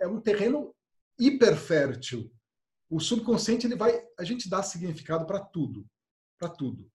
é 0.00 0.06
um 0.06 0.20
terreno 0.20 0.74
hiperfértil. 1.18 2.30
O 2.88 3.00
subconsciente 3.00 3.66
ele 3.66 3.76
vai, 3.76 4.00
a 4.18 4.24
gente 4.24 4.48
dá 4.48 4.62
significado 4.62 5.26
para 5.26 5.40
tudo, 5.40 5.84
para 6.38 6.48
tudo. 6.48 6.90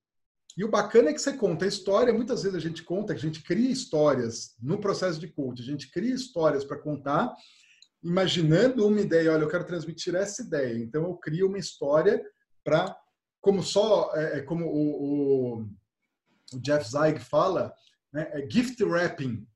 E 0.59 0.63
o 0.65 0.69
bacana 0.69 1.09
é 1.09 1.13
que 1.13 1.21
você 1.21 1.31
conta 1.31 1.63
a 1.63 1.69
história, 1.69 2.13
muitas 2.13 2.43
vezes 2.43 2.57
a 2.57 2.59
gente 2.59 2.83
conta, 2.83 3.13
a 3.13 3.15
gente 3.15 3.41
cria 3.41 3.71
histórias 3.71 4.57
no 4.61 4.77
processo 4.77 5.17
de 5.17 5.29
coach, 5.29 5.61
a 5.61 5.65
gente 5.65 5.89
cria 5.89 6.13
histórias 6.13 6.65
para 6.65 6.77
contar, 6.77 7.33
imaginando 8.03 8.85
uma 8.85 8.99
ideia, 8.99 9.31
olha, 9.31 9.43
eu 9.43 9.47
quero 9.47 9.63
transmitir 9.63 10.13
essa 10.15 10.41
ideia, 10.41 10.77
então 10.83 11.03
eu 11.03 11.15
crio 11.15 11.47
uma 11.47 11.57
história 11.57 12.21
para 12.61 12.93
como 13.39 13.63
só, 13.63 14.11
é, 14.13 14.39
é, 14.39 14.41
como 14.41 14.65
o, 14.65 15.61
o, 15.61 15.61
o, 15.61 16.59
Jeff 16.59 16.91
Zeig 16.91 17.21
fala, 17.21 17.73
né, 18.11 18.29
é 18.33 18.45
gift 18.49 18.83
wrapping. 18.83 19.47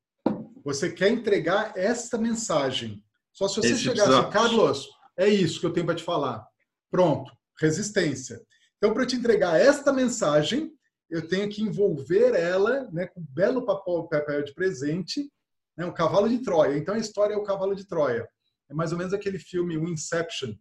Você 0.63 0.89
quer 0.89 1.09
entregar 1.09 1.73
essa 1.75 2.17
mensagem. 2.17 3.03
Só 3.33 3.49
se 3.49 3.57
você 3.57 3.73
Esse 3.73 3.83
chegar 3.83 4.07
assim, 4.07 4.31
Carlos, 4.31 4.87
é 5.17 5.27
isso 5.27 5.59
que 5.59 5.65
eu 5.65 5.73
tenho 5.73 5.85
para 5.85 5.95
te 5.95 6.03
falar. 6.03 6.47
Pronto, 6.89 7.29
resistência. 7.59 8.41
Então, 8.77 8.93
para 8.93 9.05
te 9.05 9.17
entregar 9.17 9.59
esta 9.59 9.91
mensagem, 9.91 10.71
eu 11.09 11.27
tenho 11.27 11.49
que 11.49 11.61
envolver 11.61 12.33
ela 12.33 12.89
né, 12.91 13.07
com 13.07 13.19
um 13.19 13.25
belo 13.29 13.65
papel, 13.65 14.07
papel 14.07 14.43
de 14.43 14.53
presente, 14.53 15.31
né, 15.77 15.85
um 15.85 15.93
cavalo 15.93 16.27
de 16.27 16.39
Troia. 16.39 16.77
Então, 16.77 16.95
a 16.95 16.99
história 16.99 17.33
é 17.33 17.37
o 17.37 17.43
cavalo 17.43 17.75
de 17.75 17.85
Troia. 17.85 18.27
É 18.69 18.73
mais 18.73 18.91
ou 18.91 18.97
menos 18.97 19.13
aquele 19.13 19.39
filme, 19.39 19.77
o 19.77 19.87
Inception, 19.87 20.55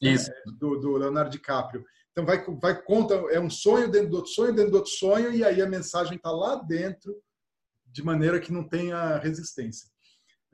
né, 0.00 0.14
do, 0.58 0.78
do 0.78 0.96
Leonardo 0.96 1.30
DiCaprio. 1.30 1.84
Então 2.16 2.24
vai, 2.24 2.42
vai 2.58 2.82
conta, 2.82 3.14
é 3.30 3.38
um 3.38 3.50
sonho 3.50 3.90
dentro 3.90 4.08
do 4.08 4.16
outro 4.16 4.32
sonho, 4.32 4.54
dentro 4.54 4.70
do 4.70 4.76
outro 4.78 4.90
sonho, 4.90 5.32
e 5.32 5.44
aí 5.44 5.60
a 5.60 5.68
mensagem 5.68 6.16
está 6.16 6.30
lá 6.30 6.54
dentro, 6.54 7.14
de 7.86 8.02
maneira 8.02 8.40
que 8.40 8.50
não 8.50 8.66
tenha 8.66 9.18
resistência. 9.18 9.90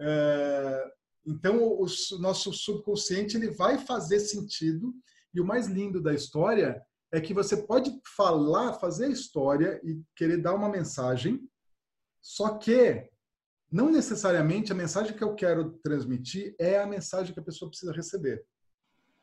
É, 0.00 0.92
então 1.24 1.62
o, 1.62 1.84
o 1.84 2.18
nosso 2.18 2.52
subconsciente 2.52 3.36
ele 3.36 3.50
vai 3.50 3.78
fazer 3.78 4.18
sentido, 4.18 4.92
e 5.32 5.40
o 5.40 5.46
mais 5.46 5.68
lindo 5.68 6.00
da 6.00 6.12
história 6.12 6.82
é 7.12 7.20
que 7.20 7.34
você 7.34 7.56
pode 7.58 7.92
falar, 8.16 8.72
fazer 8.74 9.06
a 9.06 9.10
história 9.10 9.78
e 9.84 10.02
querer 10.16 10.38
dar 10.38 10.54
uma 10.54 10.68
mensagem, 10.68 11.46
só 12.22 12.56
que 12.56 13.06
não 13.70 13.90
necessariamente 13.90 14.72
a 14.72 14.74
mensagem 14.74 15.14
que 15.14 15.22
eu 15.22 15.34
quero 15.34 15.78
transmitir 15.82 16.54
é 16.58 16.78
a 16.78 16.86
mensagem 16.86 17.34
que 17.34 17.40
a 17.40 17.44
pessoa 17.44 17.68
precisa 17.68 17.92
receber. 17.92 18.42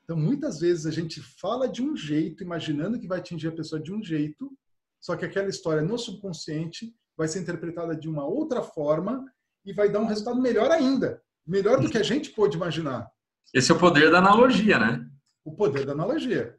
Então, 0.03 0.15
muitas 0.15 0.59
vezes 0.59 0.85
a 0.85 0.91
gente 0.91 1.21
fala 1.39 1.67
de 1.67 1.83
um 1.83 1.95
jeito, 1.95 2.43
imaginando 2.43 2.99
que 2.99 3.07
vai 3.07 3.19
atingir 3.19 3.47
a 3.47 3.55
pessoa 3.55 3.81
de 3.81 3.93
um 3.93 4.03
jeito, 4.03 4.51
só 4.99 5.15
que 5.15 5.25
aquela 5.25 5.49
história 5.49 5.81
no 5.81 5.97
subconsciente 5.97 6.95
vai 7.17 7.27
ser 7.27 7.39
interpretada 7.39 7.95
de 7.95 8.07
uma 8.07 8.25
outra 8.25 8.61
forma 8.61 9.25
e 9.65 9.73
vai 9.73 9.89
dar 9.89 9.99
um 9.99 10.07
resultado 10.07 10.41
melhor 10.41 10.71
ainda, 10.71 11.21
melhor 11.45 11.79
do 11.79 11.89
que 11.89 11.97
a 11.97 12.03
gente 12.03 12.31
pôde 12.31 12.57
imaginar. 12.57 13.07
Esse 13.53 13.71
é 13.71 13.75
o 13.75 13.79
poder 13.79 14.11
da 14.11 14.19
analogia, 14.19 14.77
né? 14.77 15.07
O 15.43 15.55
poder 15.55 15.85
da 15.85 15.93
analogia. 15.93 16.58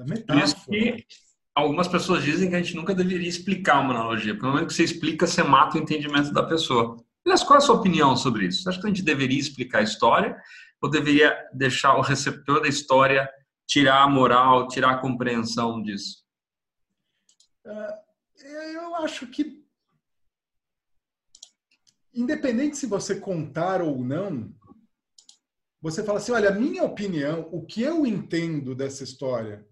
Da 0.00 0.06
metáfora. 0.06 0.38
Por 0.38 0.44
isso 0.44 0.66
que 0.66 1.06
algumas 1.54 1.86
pessoas 1.86 2.22
dizem 2.22 2.48
que 2.48 2.56
a 2.56 2.62
gente 2.62 2.74
nunca 2.74 2.94
deveria 2.94 3.28
explicar 3.28 3.80
uma 3.80 3.92
analogia, 3.92 4.32
porque 4.32 4.46
no 4.46 4.52
momento 4.52 4.68
que 4.68 4.74
você 4.74 4.84
explica, 4.84 5.26
você 5.26 5.42
mata 5.42 5.76
o 5.76 5.80
entendimento 5.80 6.32
da 6.32 6.42
pessoa. 6.42 6.96
Aliás, 7.24 7.42
qual 7.42 7.56
é 7.56 7.58
a 7.58 7.60
sua 7.60 7.76
opinião 7.76 8.16
sobre 8.16 8.46
isso? 8.46 8.62
Você 8.62 8.70
acha 8.70 8.80
que 8.80 8.86
a 8.86 8.88
gente 8.88 9.02
deveria 9.02 9.38
explicar 9.38 9.80
a 9.80 9.82
história 9.82 10.40
ou 10.80 10.88
deveria 10.88 11.36
deixar 11.52 11.96
o 11.96 12.00
receptor 12.00 12.62
da 12.62 12.68
história 12.68 13.28
tirar 13.66 14.02
a 14.02 14.08
moral, 14.08 14.68
tirar 14.68 14.92
a 14.92 14.98
compreensão 14.98 15.82
disso? 15.82 16.24
É, 17.66 18.74
eu 18.74 18.94
acho 18.96 19.26
que, 19.26 19.62
independente 22.14 22.78
se 22.78 22.86
você 22.86 23.20
contar 23.20 23.82
ou 23.82 24.02
não, 24.02 24.50
você 25.82 26.02
fala 26.02 26.18
assim: 26.18 26.32
olha, 26.32 26.48
a 26.48 26.54
minha 26.54 26.84
opinião, 26.84 27.50
o 27.52 27.66
que 27.66 27.82
eu 27.82 28.06
entendo 28.06 28.74
dessa 28.74 29.04
história, 29.04 29.68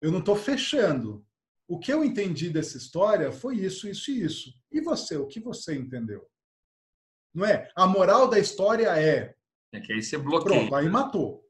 eu 0.00 0.10
não 0.10 0.20
estou 0.20 0.36
fechando. 0.36 1.24
O 1.66 1.78
que 1.78 1.92
eu 1.92 2.04
entendi 2.04 2.50
dessa 2.50 2.76
história 2.76 3.30
foi 3.30 3.56
isso, 3.56 3.88
isso 3.88 4.10
e 4.10 4.22
isso. 4.22 4.54
E 4.72 4.80
você, 4.80 5.16
o 5.16 5.26
que 5.26 5.40
você 5.40 5.74
entendeu? 5.74 6.26
Não 7.34 7.44
é? 7.44 7.70
A 7.76 7.86
moral 7.86 8.28
da 8.28 8.38
história 8.38 8.98
é 8.98 9.34
é 9.72 9.80
que 9.80 9.92
aí 9.92 10.02
você 10.02 10.16
bloqueia. 10.16 10.60
Pronto, 10.60 10.74
aí 10.74 10.88
matou. 10.88 11.44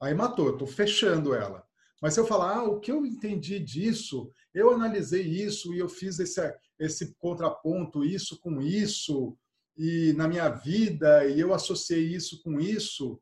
Aí 0.00 0.14
matou, 0.14 0.46
eu 0.46 0.52
estou 0.54 0.66
fechando 0.66 1.34
ela. 1.34 1.64
Mas 2.00 2.14
se 2.14 2.20
eu 2.20 2.26
falar, 2.26 2.56
ah, 2.56 2.64
o 2.64 2.80
que 2.80 2.90
eu 2.90 3.04
entendi 3.04 3.60
disso, 3.60 4.32
eu 4.54 4.72
analisei 4.72 5.22
isso 5.22 5.74
e 5.74 5.78
eu 5.78 5.88
fiz 5.88 6.18
esse, 6.18 6.40
esse 6.78 7.14
contraponto, 7.16 8.04
isso 8.04 8.40
com 8.40 8.60
isso, 8.60 9.36
e 9.76 10.12
na 10.14 10.26
minha 10.26 10.48
vida, 10.48 11.26
e 11.26 11.38
eu 11.38 11.52
associei 11.52 12.14
isso 12.14 12.42
com 12.42 12.58
isso. 12.58 13.20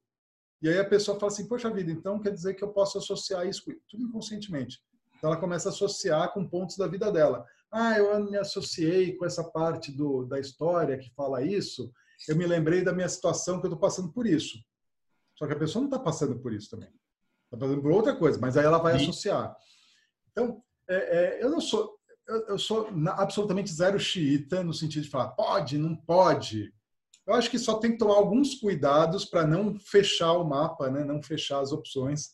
E 0.61 0.69
aí 0.69 0.79
a 0.79 0.89
pessoa 0.89 1.19
fala 1.19 1.33
assim, 1.33 1.47
poxa 1.47 1.71
vida, 1.71 1.91
então 1.91 2.19
quer 2.19 2.33
dizer 2.33 2.55
que 2.55 2.65
eu 2.65 2.69
posso 2.69 2.99
associar 2.99 3.47
isso 3.47 3.65
com 3.65 3.73
tudo 3.89 4.03
inconscientemente. 4.03 4.83
Então 5.17 5.31
ela 5.31 5.41
começa 5.41 5.69
a 5.69 5.73
associar 5.73 6.33
com 6.33 6.49
pontos 6.49 6.77
da 6.77 6.87
vida 6.87 7.11
dela. 7.13 7.47
Ah, 7.71 7.99
eu 7.99 8.25
me 8.25 8.37
associei 8.37 9.17
com 9.17 9.25
essa 9.25 9.45
parte 9.45 9.93
do, 9.93 10.25
da 10.25 10.41
história 10.41 10.99
que 10.99 11.13
fala 11.15 11.43
isso, 11.43 11.93
eu 12.27 12.37
me 12.37 12.47
lembrei 12.47 12.83
da 12.83 12.93
minha 12.93 13.09
situação 13.09 13.61
que 13.61 13.67
eu 13.67 13.69
estou 13.69 13.81
passando 13.81 14.13
por 14.13 14.27
isso. 14.27 14.59
Só 15.37 15.47
que 15.47 15.53
a 15.53 15.59
pessoa 15.59 15.83
não 15.83 15.89
está 15.89 15.99
passando 15.99 16.39
por 16.41 16.53
isso 16.53 16.71
também. 16.71 16.89
Está 17.45 17.59
fazendo 17.59 17.81
por 17.81 17.93
outra 17.93 18.17
coisa, 18.17 18.39
mas 18.41 18.57
aí 18.57 18.65
ela 18.65 18.79
vai 18.79 18.99
Sim. 18.99 19.05
associar. 19.05 19.57
Então, 20.33 20.63
é, 20.89 20.97
é, 20.97 21.45
eu 21.45 21.51
não 21.51 21.61
sou, 21.61 21.97
eu, 22.27 22.49
eu 22.49 22.59
sou 22.59 22.89
absolutamente 23.09 23.73
zero 23.73 23.99
xiita 23.99 24.63
no 24.65 24.75
sentido 24.75 25.05
de 25.05 25.11
falar 25.11 25.29
pode, 25.29 25.79
não 25.79 25.95
pode. 25.95 26.73
Eu 27.29 27.35
acho 27.35 27.51
que 27.51 27.59
só 27.59 27.75
tem 27.75 27.93
que 27.93 27.99
tomar 27.99 28.15
alguns 28.15 28.55
cuidados 28.55 29.27
para 29.27 29.47
não 29.47 29.79
fechar 29.79 30.33
o 30.33 30.49
mapa, 30.49 30.91
né? 30.91 31.05
não 31.05 31.23
fechar 31.23 31.61
as 31.61 31.73
opções. 31.73 32.31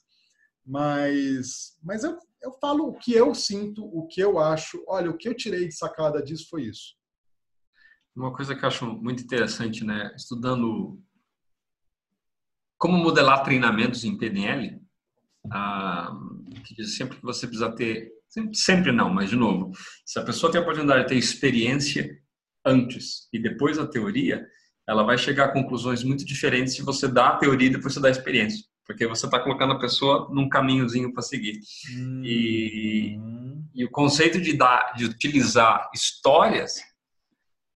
Mas, 0.65 1.77
mas 1.83 2.05
eu, 2.05 2.17
eu 2.41 2.53
falo 2.53 2.87
o 2.87 2.95
que 2.95 3.13
eu 3.13 3.35
sinto, 3.35 3.85
o 3.85 4.07
que 4.07 4.21
eu 4.21 4.39
acho. 4.39 4.85
Olha, 4.87 5.11
o 5.11 5.17
que 5.19 5.29
eu 5.29 5.35
tirei 5.35 5.67
de 5.67 5.75
sacada 5.75 6.23
disso 6.23 6.47
foi 6.49 6.67
isso. 6.67 6.95
Uma 8.15 8.33
coisa 8.33 8.55
que 8.55 8.65
eu 8.65 8.69
acho 8.69 8.87
muito 8.87 9.25
interessante, 9.25 9.83
né? 9.85 10.15
Estudando 10.17 11.03
como 12.79 12.97
modelar 12.97 13.43
treinamentos 13.43 14.05
em 14.05 14.17
PNL, 14.17 14.81
ah, 15.51 16.13
sempre 16.87 17.17
que 17.17 17.25
você 17.25 17.49
precisa 17.49 17.75
ter, 17.75 18.13
sempre, 18.29 18.57
sempre 18.57 18.93
não, 18.93 19.13
mas 19.13 19.31
de 19.31 19.37
novo, 19.37 19.73
se 20.07 20.21
a 20.21 20.25
pessoa 20.25 20.53
tem 20.53 20.61
a 20.61 20.63
oportunidade 20.63 21.03
de 21.03 21.09
ter 21.09 21.17
experiência 21.17 22.17
antes 22.65 23.29
e 23.33 23.41
depois 23.41 23.77
a 23.77 23.87
teoria, 23.87 24.47
ela 24.87 25.03
vai 25.03 25.17
chegar 25.17 25.47
a 25.47 25.53
conclusões 25.53 26.05
muito 26.05 26.25
diferentes 26.25 26.75
se 26.75 26.83
você 26.83 27.09
dá 27.09 27.29
a 27.29 27.37
teoria 27.37 27.69
e 27.69 27.73
depois 27.73 27.95
você 27.95 28.01
dá 28.01 28.09
a 28.09 28.11
experiência 28.11 28.65
porque 28.87 29.07
você 29.07 29.27
está 29.27 29.41
colocando 29.41 29.73
a 29.73 29.79
pessoa 29.79 30.29
num 30.31 30.49
caminhozinho 30.49 31.13
para 31.13 31.23
seguir. 31.23 31.61
Hum. 31.91 32.23
E, 32.25 33.19
e, 33.75 33.85
o 33.85 33.91
conceito 33.91 34.41
de 34.41 34.53
dar, 34.57 34.93
de 34.95 35.07
utilizar 35.07 35.91
histórias 35.95 36.75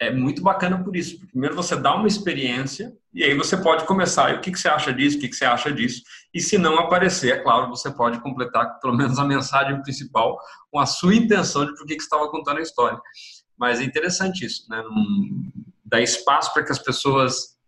é 0.01 0.13
muito 0.13 0.43
bacana 0.43 0.83
por 0.83 0.95
isso. 0.95 1.19
Primeiro 1.27 1.57
você 1.57 1.75
dá 1.75 1.95
uma 1.95 2.07
experiência 2.07 2.93
e 3.13 3.25
aí 3.25 3.35
você 3.35 3.57
pode 3.57 3.85
começar. 3.85 4.31
E 4.31 4.37
o 4.37 4.41
que, 4.41 4.53
que 4.53 4.59
você 4.59 4.69
acha 4.69 4.93
disso? 4.93 5.17
O 5.17 5.21
que, 5.21 5.29
que 5.29 5.35
você 5.35 5.45
acha 5.45 5.73
disso? 5.73 6.03
E 6.33 6.41
se 6.41 6.57
não 6.57 6.79
aparecer, 6.79 7.33
é 7.33 7.43
claro, 7.43 7.69
você 7.69 7.91
pode 7.91 8.21
completar 8.21 8.79
pelo 8.79 8.97
menos 8.97 9.19
a 9.19 9.25
mensagem 9.25 9.83
principal 9.83 10.39
com 10.71 10.79
a 10.79 10.87
sua 10.87 11.15
intenção 11.15 11.67
de 11.67 11.75
por 11.75 11.85
que, 11.85 11.97
que 11.97 12.03
você 12.03 12.07
estava 12.07 12.31
contando 12.31 12.59
a 12.59 12.63
história. 12.63 13.01
Mas 13.59 13.81
é 13.81 13.85
interessante 13.85 14.45
isso, 14.45 14.69
né? 14.69 14.81
Dá 15.89 16.01
espaço 16.01 16.53
para 16.53 16.65
que 16.65 16.73
as 16.73 16.79
pessoas 16.79 17.59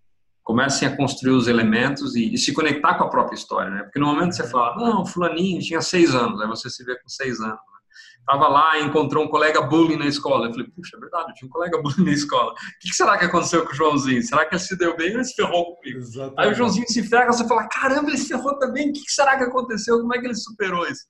comecem 0.42 0.88
a 0.88 0.96
construir 0.96 1.32
os 1.32 1.48
elementos 1.48 2.14
e, 2.16 2.34
e, 2.34 2.38
se 2.38 2.52
conectar 2.52 2.94
com 2.94 3.04
a 3.04 3.08
própria 3.08 3.36
história, 3.36 3.70
né? 3.70 3.82
Porque 3.84 3.98
no 3.98 4.06
momento 4.06 4.34
você 4.34 4.48
fala, 4.48 4.76
não, 4.76 5.06
fulaninho 5.06 5.60
tinha 5.60 5.80
seis 5.80 6.14
anos, 6.14 6.40
aí 6.40 6.48
você 6.48 6.68
se 6.68 6.84
vê 6.84 6.98
com 6.98 7.08
seis 7.08 7.40
anos. 7.40 7.52
Né? 7.52 7.80
Tava 8.26 8.48
lá 8.48 8.78
e 8.78 8.84
encontrou 8.84 9.24
um 9.24 9.28
colega 9.28 9.62
bullying 9.62 9.96
na 9.96 10.06
escola. 10.06 10.46
Eu 10.48 10.52
falei, 10.52 10.66
puxa, 10.70 10.96
é 10.96 11.00
verdade, 11.00 11.30
eu 11.30 11.34
tinha 11.34 11.48
um 11.48 11.52
colega 11.52 11.78
bullying 11.82 12.04
na 12.04 12.12
escola. 12.12 12.52
O 12.52 12.54
que 12.80 12.92
será 12.92 13.16
que 13.16 13.26
aconteceu 13.26 13.64
com 13.64 13.72
o 13.72 13.74
Joãozinho? 13.74 14.22
Será 14.22 14.44
que 14.44 14.54
ele 14.54 14.62
se 14.62 14.76
deu 14.76 14.96
bem 14.96 15.10
ou 15.10 15.14
ele 15.14 15.24
se 15.24 15.34
ferrou 15.34 15.76
comigo? 15.76 15.98
Exatamente. 15.98 16.40
Aí 16.40 16.50
o 16.50 16.54
Joãozinho 16.54 16.88
se 16.88 17.02
ferra, 17.04 17.32
você 17.32 17.46
fala, 17.46 17.68
caramba, 17.68 18.08
ele 18.08 18.18
se 18.18 18.28
ferrou 18.28 18.58
também, 18.58 18.90
o 18.90 18.92
que 18.92 19.00
será 19.08 19.38
que 19.38 19.44
aconteceu? 19.44 20.00
Como 20.00 20.14
é 20.14 20.18
que 20.18 20.26
ele 20.26 20.34
superou 20.34 20.86
isso? 20.86 21.04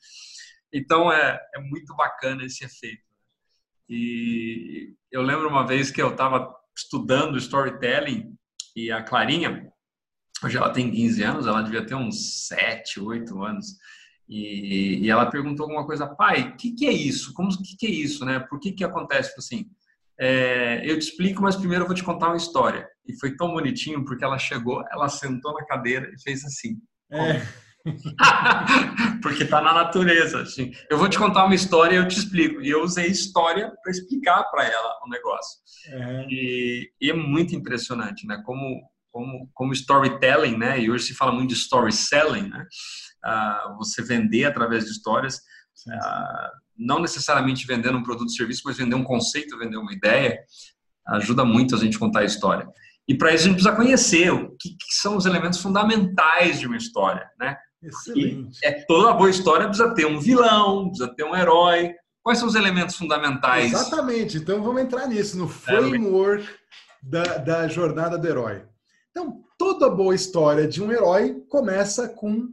Então 0.72 1.10
é, 1.10 1.40
é 1.54 1.60
muito 1.60 1.94
bacana 1.96 2.44
esse 2.44 2.64
efeito. 2.64 3.02
E 3.88 4.94
eu 5.10 5.22
lembro 5.22 5.48
uma 5.48 5.66
vez 5.66 5.90
que 5.90 6.00
eu 6.00 6.10
estava 6.10 6.54
estudando 6.82 7.38
storytelling 7.38 8.34
e 8.74 8.90
a 8.90 9.02
Clarinha, 9.02 9.70
hoje 10.42 10.56
ela 10.56 10.70
tem 10.70 10.90
15 10.90 11.22
anos, 11.22 11.46
ela 11.46 11.62
devia 11.62 11.84
ter 11.84 11.94
uns 11.94 12.46
7, 12.46 13.00
8 13.00 13.42
anos. 13.42 13.66
E, 14.28 15.00
e 15.04 15.10
ela 15.10 15.30
perguntou 15.30 15.64
alguma 15.64 15.84
coisa, 15.84 16.06
pai, 16.06 16.50
o 16.50 16.56
que, 16.56 16.72
que, 16.72 16.86
é 16.86 16.92
isso? 16.92 17.34
Como 17.34 17.50
que, 17.50 17.76
que 17.76 17.86
é 17.86 17.90
isso, 17.90 18.24
né? 18.24 18.38
Por 18.38 18.60
que 18.60 18.72
que 18.72 18.84
acontece 18.84 19.30
tipo 19.30 19.40
assim? 19.40 19.66
É, 20.18 20.82
eu 20.84 20.98
te 20.98 21.02
explico, 21.02 21.42
mas 21.42 21.56
primeiro 21.56 21.84
eu 21.84 21.86
vou 21.86 21.96
te 21.96 22.04
contar 22.04 22.28
uma 22.28 22.36
história. 22.36 22.86
E 23.06 23.18
foi 23.18 23.34
tão 23.36 23.52
bonitinho 23.52 24.04
porque 24.04 24.24
ela 24.24 24.38
chegou, 24.38 24.84
ela 24.92 25.08
sentou 25.08 25.52
na 25.52 25.64
cadeira 25.64 26.08
e 26.14 26.22
fez 26.22 26.44
assim. 26.44 26.76
É. 27.10 27.40
porque 29.22 29.44
está 29.44 29.60
na 29.60 29.72
natureza. 29.72 30.42
Assim. 30.42 30.72
Eu 30.90 30.98
vou 30.98 31.08
te 31.08 31.18
contar 31.18 31.44
uma 31.44 31.54
história 31.54 31.94
e 31.94 31.98
eu 31.98 32.08
te 32.08 32.18
explico. 32.18 32.60
E 32.60 32.68
eu 32.68 32.82
usei 32.82 33.06
história 33.06 33.72
para 33.82 33.90
explicar 33.90 34.44
para 34.44 34.64
ela 34.64 34.98
o 35.04 35.08
negócio. 35.08 35.58
É. 35.88 36.26
E, 36.28 36.90
e, 37.00 37.10
é 37.10 37.14
muito 37.14 37.54
impressionante, 37.54 38.26
né? 38.26 38.42
Como, 38.44 38.80
como, 39.10 39.50
como 39.54 39.72
storytelling, 39.72 40.56
né? 40.56 40.80
E 40.80 40.90
hoje 40.90 41.06
se 41.06 41.14
fala 41.14 41.32
muito 41.32 41.50
de 41.50 41.54
story 41.54 41.92
selling, 41.92 42.48
né? 42.48 42.66
Ah, 43.24 43.74
você 43.78 44.02
vender 44.02 44.44
através 44.44 44.84
de 44.84 44.90
histórias. 44.90 45.40
Ah, 45.90 46.50
não 46.76 46.98
necessariamente 46.98 47.66
vendendo 47.66 47.98
um 47.98 48.02
produto 48.02 48.28
ou 48.28 48.34
serviço, 48.34 48.62
mas 48.64 48.76
vender 48.76 48.94
um 48.94 49.04
conceito, 49.04 49.58
vender 49.58 49.76
uma 49.76 49.92
ideia, 49.92 50.38
ajuda 51.08 51.44
muito 51.44 51.74
a 51.74 51.78
gente 51.78 51.98
contar 51.98 52.20
a 52.20 52.24
história. 52.24 52.66
E 53.10 53.14
para 53.16 53.34
isso 53.34 53.44
a 53.44 53.48
gente 53.48 53.54
precisa 53.56 53.76
conhecer 53.76 54.30
o 54.32 54.56
que, 54.56 54.70
que, 54.70 54.94
são 54.94 55.16
os 55.16 55.26
elementos 55.26 55.60
fundamentais 55.60 56.60
de 56.60 56.66
uma 56.66 56.76
história, 56.76 57.28
né? 57.38 57.56
Excelente. 57.82 58.58
E 58.62 58.66
é, 58.66 58.84
toda 58.86 59.12
boa 59.12 59.30
história 59.30 59.66
precisa 59.66 59.94
ter 59.94 60.06
um 60.06 60.20
vilão, 60.20 60.88
precisa 60.88 61.08
ter 61.14 61.24
um 61.24 61.34
herói. 61.34 61.94
Quais 62.22 62.38
são 62.38 62.48
os 62.48 62.54
elementos 62.54 62.96
fundamentais? 62.96 63.72
Exatamente. 63.72 64.38
Então 64.38 64.62
vamos 64.62 64.82
entrar 64.82 65.06
nisso, 65.06 65.38
no 65.38 65.48
framework 65.48 66.46
da, 67.02 67.38
da 67.38 67.68
jornada 67.68 68.18
do 68.18 68.26
herói. 68.26 68.64
Então, 69.10 69.42
toda 69.58 69.90
boa 69.90 70.14
história 70.14 70.68
de 70.68 70.82
um 70.82 70.92
herói 70.92 71.42
começa 71.48 72.08
com 72.08 72.48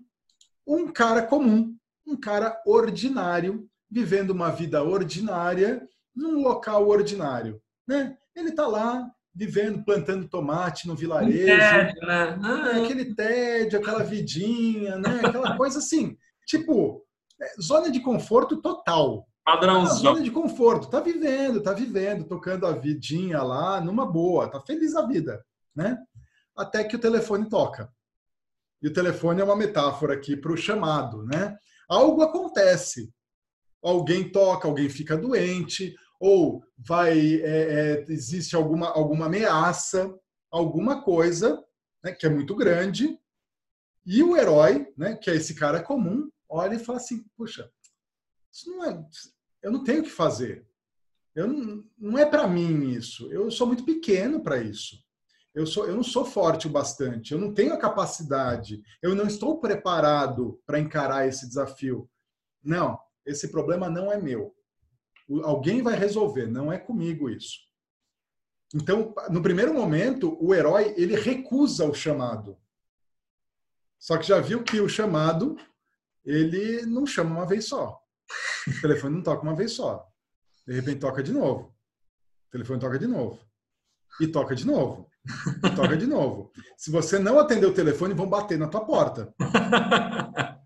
um 0.65 0.87
cara 0.87 1.21
comum, 1.21 1.75
um 2.05 2.15
cara 2.15 2.61
ordinário, 2.65 3.67
vivendo 3.89 4.31
uma 4.31 4.49
vida 4.49 4.83
ordinária 4.83 5.87
num 6.15 6.41
local 6.41 6.87
ordinário. 6.87 7.61
Né? 7.87 8.17
Ele 8.35 8.49
está 8.49 8.65
lá 8.65 9.09
vivendo, 9.37 9.85
plantando 9.85 10.27
tomate 10.27 10.87
no 10.87 10.95
vilarejo. 10.95 11.45
Tédio, 11.45 12.01
né? 12.01 12.39
Ah. 12.43 12.83
Aquele 12.83 13.13
tédio, 13.13 13.79
aquela 13.79 14.03
vidinha, 14.03 14.97
né? 14.97 15.21
Aquela 15.23 15.55
coisa 15.55 15.77
assim. 15.77 16.17
Tipo, 16.47 17.05
é, 17.39 17.61
zona 17.61 17.91
de 17.91 17.99
conforto 17.99 18.59
total. 18.59 19.27
Padrãozão. 19.45 19.97
Zona 19.97 20.21
de 20.21 20.31
conforto. 20.31 20.89
Tá 20.89 20.99
vivendo, 20.99 21.61
tá 21.61 21.71
vivendo, 21.71 22.25
tocando 22.25 22.65
a 22.65 22.71
vidinha 22.71 23.43
lá, 23.43 23.79
numa 23.79 24.05
boa, 24.05 24.49
tá 24.49 24.59
feliz 24.59 24.95
a 24.95 25.05
vida, 25.05 25.45
né? 25.75 25.97
Até 26.55 26.83
que 26.83 26.95
o 26.95 26.99
telefone 26.99 27.47
toca. 27.47 27.89
E 28.81 28.87
o 28.87 28.93
telefone 28.93 29.39
é 29.39 29.43
uma 29.43 29.55
metáfora 29.55 30.15
aqui 30.15 30.35
para 30.35 30.51
o 30.51 30.57
chamado, 30.57 31.23
né? 31.23 31.55
Algo 31.87 32.23
acontece. 32.23 33.13
Alguém 33.83 34.29
toca, 34.29 34.67
alguém 34.67 34.89
fica 34.89 35.15
doente, 35.15 35.95
ou 36.19 36.63
vai 36.77 37.17
é, 37.41 38.03
é, 38.03 38.05
existe 38.09 38.55
alguma, 38.55 38.89
alguma 38.89 39.27
ameaça, 39.27 40.13
alguma 40.51 41.01
coisa 41.03 41.63
né, 42.03 42.11
que 42.11 42.25
é 42.25 42.29
muito 42.29 42.55
grande, 42.55 43.19
e 44.05 44.23
o 44.23 44.37
herói, 44.37 44.91
né, 44.97 45.15
que 45.15 45.29
é 45.29 45.35
esse 45.35 45.53
cara 45.53 45.83
comum, 45.83 46.29
olha 46.49 46.75
e 46.75 46.79
fala 46.79 46.97
assim, 46.97 47.25
puxa, 47.35 47.69
isso 48.51 48.69
não 48.71 48.85
é, 48.85 49.05
eu 49.61 49.71
não 49.71 49.83
tenho 49.83 50.01
o 50.01 50.03
que 50.03 50.09
fazer. 50.09 50.65
Eu 51.35 51.47
não, 51.47 51.83
não 51.97 52.17
é 52.17 52.25
para 52.25 52.47
mim 52.47 52.89
isso. 52.89 53.31
Eu 53.31 53.51
sou 53.51 53.67
muito 53.67 53.85
pequeno 53.85 54.41
para 54.41 54.57
isso. 54.57 54.97
Eu, 55.53 55.67
sou, 55.67 55.85
eu 55.85 55.95
não 55.95 56.03
sou 56.03 56.25
forte 56.25 56.65
o 56.65 56.69
bastante. 56.69 57.31
Eu 57.31 57.39
não 57.39 57.53
tenho 57.53 57.73
a 57.73 57.79
capacidade. 57.79 58.81
Eu 59.03 59.13
não 59.13 59.27
estou 59.27 59.59
preparado 59.59 60.59
para 60.65 60.79
encarar 60.79 61.27
esse 61.27 61.47
desafio. 61.47 62.09
Não, 62.63 62.99
esse 63.23 63.51
problema 63.51 63.87
não 63.87 64.11
é 64.11 64.19
meu. 64.19 64.55
Alguém 65.43 65.81
vai 65.81 65.95
resolver, 65.95 66.47
não 66.47 66.71
é 66.71 66.77
comigo 66.77 67.29
isso. 67.29 67.67
Então, 68.73 69.13
no 69.29 69.41
primeiro 69.41 69.73
momento, 69.73 70.37
o 70.41 70.53
herói 70.53 70.93
ele 70.97 71.15
recusa 71.15 71.85
o 71.85 71.93
chamado. 71.93 72.57
Só 73.99 74.17
que 74.17 74.27
já 74.27 74.39
viu 74.39 74.63
que 74.63 74.79
o 74.79 74.89
chamado 74.89 75.57
ele 76.23 76.85
não 76.85 77.05
chama 77.05 77.31
uma 77.31 77.45
vez 77.45 77.65
só. 77.65 77.99
O 78.67 78.81
telefone 78.81 79.15
não 79.15 79.23
toca 79.23 79.43
uma 79.43 79.55
vez 79.55 79.71
só. 79.71 80.05
De 80.65 80.73
repente 80.73 80.99
toca 80.99 81.23
de 81.23 81.31
novo. 81.31 81.73
O 82.47 82.51
telefone 82.51 82.79
toca 82.79 82.99
de 82.99 83.07
novo. 83.07 83.39
E 84.19 84.27
toca 84.27 84.55
de 84.55 84.65
novo. 84.65 85.09
E 85.63 85.75
toca 85.75 85.95
de 85.95 86.05
novo. 86.05 86.51
Se 86.77 86.91
você 86.91 87.17
não 87.17 87.39
atender 87.39 87.65
o 87.65 87.73
telefone, 87.73 88.13
vão 88.13 88.29
bater 88.29 88.57
na 88.57 88.67
tua 88.67 88.85
porta. 88.85 89.33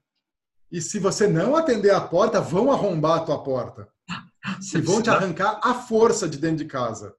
E 0.74 0.80
se 0.80 1.00
você 1.00 1.28
não 1.28 1.58
atender 1.58 1.90
a 1.90 2.00
porta, 2.00 2.40
vão 2.40 2.72
arrombar 2.72 3.18
a 3.18 3.26
tua 3.26 3.44
porta 3.44 3.92
e 4.74 4.82
vão 4.82 5.02
te 5.02 5.10
arrancar 5.10 5.60
a 5.64 5.74
força 5.74 6.28
de 6.28 6.38
dentro 6.38 6.58
de 6.58 6.66
casa. 6.66 7.16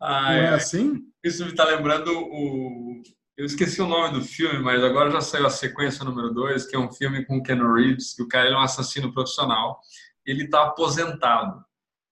Ah, 0.00 0.22
Não 0.22 0.30
é, 0.30 0.44
é 0.44 0.48
assim? 0.50 1.02
Isso 1.24 1.44
me 1.44 1.50
está 1.50 1.64
lembrando 1.64 2.10
o. 2.10 3.02
Eu 3.36 3.44
esqueci 3.44 3.82
o 3.82 3.86
nome 3.86 4.18
do 4.18 4.24
filme, 4.24 4.60
mas 4.60 4.82
agora 4.82 5.10
já 5.10 5.20
saiu 5.20 5.46
a 5.46 5.50
sequência 5.50 6.04
número 6.04 6.32
2, 6.32 6.66
que 6.66 6.76
é 6.76 6.78
um 6.78 6.90
filme 6.90 7.24
com 7.24 7.42
Ken 7.42 7.58
Reeves, 7.74 8.14
que 8.14 8.22
o 8.22 8.28
cara 8.28 8.48
é 8.48 8.54
um 8.54 8.60
assassino 8.60 9.12
profissional. 9.12 9.78
Ele 10.24 10.44
está 10.44 10.64
aposentado. 10.64 11.62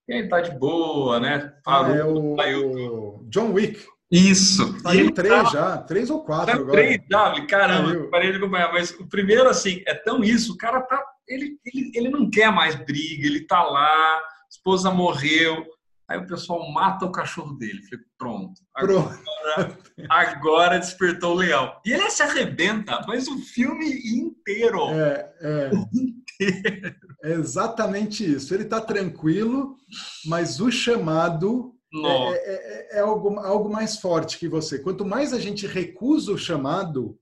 E 0.06 0.12
aí 0.12 0.28
tá 0.28 0.40
de 0.40 0.50
boa, 0.58 1.18
né? 1.18 1.52
Parou, 1.64 1.94
ah, 1.94 1.96
é 1.96 2.04
o... 2.04 2.36
saiu... 2.36 3.26
John 3.30 3.52
Wick. 3.52 3.86
Isso. 4.10 4.78
Saiu 4.80 5.12
três 5.12 5.32
tá... 5.32 5.44
já, 5.44 5.78
três 5.78 6.10
ou 6.10 6.22
quatro 6.24 6.56
agora. 6.56 6.72
Três 6.72 7.00
já, 7.10 7.46
caramba, 7.46 8.08
parei 8.10 8.30
de 8.30 8.36
acompanhar. 8.36 8.72
Mas 8.72 8.90
o 8.90 9.06
primeiro, 9.08 9.48
assim, 9.48 9.82
é 9.86 9.94
tão 9.94 10.22
isso, 10.22 10.52
o 10.52 10.56
cara 10.58 10.82
tá 10.82 11.02
ele, 11.28 11.58
ele, 11.64 11.92
ele 11.94 12.08
não 12.10 12.30
quer 12.30 12.52
mais 12.52 12.74
briga, 12.74 13.26
ele 13.26 13.46
tá 13.46 13.62
lá, 13.62 13.86
a 13.86 14.22
esposa 14.50 14.90
morreu. 14.90 15.64
Aí 16.06 16.18
o 16.18 16.26
pessoal 16.26 16.70
mata 16.70 17.06
o 17.06 17.12
cachorro 17.12 17.54
dele. 17.54 17.82
Falei, 17.84 18.04
pronto. 18.18 18.60
Agora, 18.74 19.78
agora 20.10 20.78
despertou 20.78 21.32
o 21.32 21.38
legal. 21.38 21.80
E 21.84 21.92
ele 21.92 22.10
se 22.10 22.22
arrebenta, 22.22 23.02
mas 23.06 23.26
o 23.26 23.38
filme 23.38 23.86
inteiro. 23.86 24.90
É, 24.90 25.34
é. 25.40 25.70
inteiro. 25.96 26.96
é 27.22 27.32
exatamente 27.32 28.22
isso. 28.22 28.52
Ele 28.52 28.64
está 28.64 28.82
tranquilo, 28.82 29.76
mas 30.26 30.60
o 30.60 30.70
chamado 30.70 31.74
é, 32.02 32.32
é, 32.34 32.96
é, 32.96 32.98
é, 32.98 33.00
algo, 33.00 33.38
algo 33.38 33.70
mais 33.70 33.98
forte 33.98 34.38
que 34.38 34.48
você. 34.48 34.80
Quanto 34.80 35.04
mais 35.04 35.32
a 35.32 35.38
gente 35.38 35.66
recusa 35.66 36.32
o 36.32 36.38
chamado, 36.38 37.16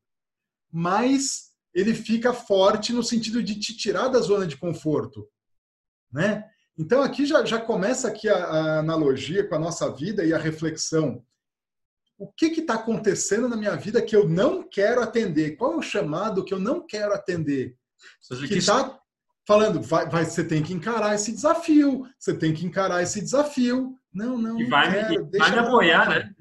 mais 0.73 1.52
ele 1.75 1.95
fica 1.95 2.33
forte 2.33 2.93
no 2.93 3.03
sentido 3.03 3.43
de 3.43 3.59
te 3.59 3.77
tirar 3.77 4.09
da 4.09 4.21
zona 4.21 4.47
de 4.47 4.57
conforto, 4.57 5.29
né? 6.13 6.45
Então 6.79 7.03
aqui 7.03 7.27
já, 7.27 7.45
já 7.45 7.61
começa 7.61 8.09
aqui 8.09 8.29
a, 8.29 8.37
a 8.37 8.79
analogia 8.79 9.47
com 9.47 9.55
a 9.55 9.59
nossa 9.59 9.91
vida 9.91 10.25
e 10.25 10.33
a 10.33 10.39
reflexão. 10.39 11.25
O 12.19 12.31
que 12.33 12.47
está 12.47 12.75
acontecendo 12.75 13.49
na 13.49 13.57
minha 13.57 13.77
vida 13.77 14.01
que 14.01 14.15
eu 14.15 14.29
não 14.29 14.63
quero 14.63 15.03
atender? 15.03 15.57
Qual 15.57 15.73
é 15.73 15.77
o 15.77 15.83
chamado 15.83 16.45
que 16.45 16.55
eu 16.55 16.59
não 16.59 16.87
quero 16.87 17.13
atender? 17.13 17.77
Que 18.47 18.59
está 18.59 18.99
falando, 19.47 19.81
vai, 19.81 20.09
vai, 20.09 20.25
você 20.25 20.45
tem 20.45 20.63
que 20.63 20.73
encarar 20.73 21.15
esse 21.15 21.33
desafio, 21.33 22.09
você 22.19 22.35
tem 22.37 22.55
que 22.55 22.65
encarar 22.65 23.03
esse 23.03 23.21
desafio. 23.21 23.99
Não, 24.13 24.39
não, 24.39 24.61
e 24.61 24.67
vai, 24.67 24.91
quero, 24.91 25.31
vai 25.37 25.51
me 25.51 25.59
apoiar, 25.59 26.09
né? 26.09 26.35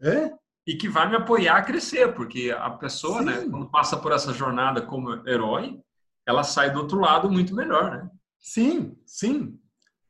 É? 0.00 0.32
E 0.66 0.74
que 0.74 0.88
vai 0.88 1.08
me 1.08 1.16
apoiar 1.16 1.56
a 1.56 1.62
crescer, 1.62 2.14
porque 2.14 2.54
a 2.56 2.70
pessoa, 2.70 3.20
né, 3.20 3.34
Sim. 3.34 3.44
né, 3.44 3.50
quando 3.50 3.70
passa 3.70 3.96
por 3.96 4.12
essa 4.12 4.32
jornada 4.32 4.80
como 4.82 5.26
herói, 5.28 5.80
ela 6.26 6.44
sai 6.44 6.70
do 6.70 6.78
outro 6.80 7.00
lado 7.00 7.30
muito 7.30 7.54
melhor, 7.54 7.90
né? 7.90 8.08
Sim, 8.38 8.96
sim. 9.04 9.58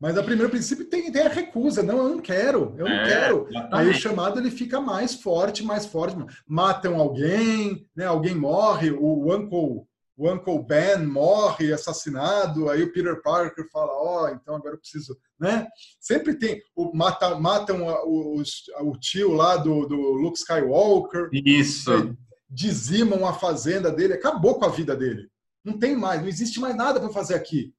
Mas 0.02 0.18
a 0.18 0.22
primeiro 0.22 0.50
princípio 0.50 0.84
tem, 0.86 1.12
tem 1.12 1.22
a 1.22 1.28
recusa. 1.28 1.80
Não, 1.80 1.98
eu 1.98 2.08
não 2.08 2.18
quero, 2.18 2.74
eu 2.76 2.86
não 2.86 2.92
é, 2.92 3.04
quero. 3.04 3.46
Exatamente. 3.48 3.74
Aí 3.74 3.88
o 3.88 3.94
chamado 3.94 4.40
ele 4.40 4.50
fica 4.50 4.80
mais 4.80 5.14
forte, 5.14 5.64
mais 5.64 5.86
forte. 5.86 6.16
Matam 6.44 6.98
alguém, 6.98 7.86
né? 7.94 8.06
alguém 8.06 8.34
morre, 8.34 8.90
o 8.90 9.32
Uncle, 9.32 9.86
o 10.22 10.32
Uncle 10.32 10.62
Ben 10.62 11.04
morre 11.04 11.72
assassinado, 11.72 12.70
aí 12.70 12.85
o 12.85 12.92
Peter 12.92 13.20
Parker 13.20 13.68
fala, 13.72 13.92
ó, 13.92 14.22
oh, 14.22 14.28
então 14.28 14.54
agora 14.54 14.76
eu 14.76 14.78
preciso, 14.78 15.18
né? 15.38 15.66
Sempre 15.98 16.37
tem, 16.37 16.62
o, 16.76 16.96
matam, 16.96 17.40
matam 17.40 17.85
o 18.04 18.96
tio 19.00 19.32
lá 19.32 19.56
do, 19.56 19.85
do 19.85 19.96
Luke 19.96 20.38
Skywalker. 20.38 21.28
Isso. 21.32 22.16
Dizimam 22.48 23.26
a 23.26 23.32
fazenda 23.32 23.90
dele, 23.90 24.12
acabou 24.12 24.61
com 24.61 24.64
a 24.64 24.68
vida 24.68 24.94
dele. 24.94 25.28
Não 25.64 25.76
tem 25.76 25.96
mais, 25.96 26.20
não 26.20 26.28
existe 26.28 26.61
mais 26.61 26.76
nada 26.76 27.00
para 27.00 27.08
fazer 27.08 27.35
aqui. 27.35 27.74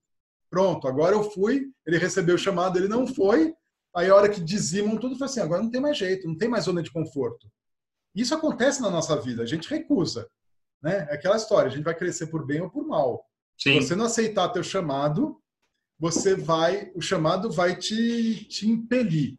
Pronto, 0.50 0.86
agora 0.86 1.16
eu 1.16 1.24
fui, 1.24 1.72
ele 1.88 1.98
recebeu 1.98 2.36
o 2.36 2.40
chamado, 2.40 2.78
ele 2.78 2.90
não 2.90 3.08
foi. 3.08 3.54
Aí 3.96 4.10
a 4.10 4.16
hora 4.16 4.28
que 4.28 4.42
dizimam 4.42 4.98
tudo, 4.98 5.18
foi 5.18 5.28
assim, 5.28 5.40
agora 5.40 5.64
não 5.64 5.72
tem 5.72 5.80
mais 5.80 5.98
jeito, 5.98 6.28
não 6.28 6.38
tem 6.38 6.50
mais 6.50 6.66
zona 6.66 6.84
de 6.84 6.92
conforto. 6.92 7.48
Isso 8.14 8.36
acontece 8.36 8.82
na 8.82 8.90
nossa 8.90 9.16
vida, 9.16 9.44
a 9.44 9.46
gente 9.46 9.70
recusa. 9.70 10.28
Né? 10.84 11.08
É 11.10 11.16
aquela 11.16 11.38
história, 11.38 11.70
a 11.70 11.74
gente 11.74 11.86
vai 11.86 11.96
crescer 11.96 12.28
por 12.28 12.46
bem 12.46 12.62
ou 12.62 12.70
por 12.70 12.86
mal. 12.86 13.26
Sim. 13.58 13.80
Se 13.80 13.88
você 13.88 13.96
não 13.96 14.06
aceitar 14.06 14.50
teu 14.50 14.64
chamado, 14.64 15.40
você 15.98 16.36
vai, 16.36 16.92
o 16.94 17.02
chamado 17.02 17.50
vai 17.50 17.78
te, 17.78 18.46
te 18.46 18.70
impelir. 18.70 19.38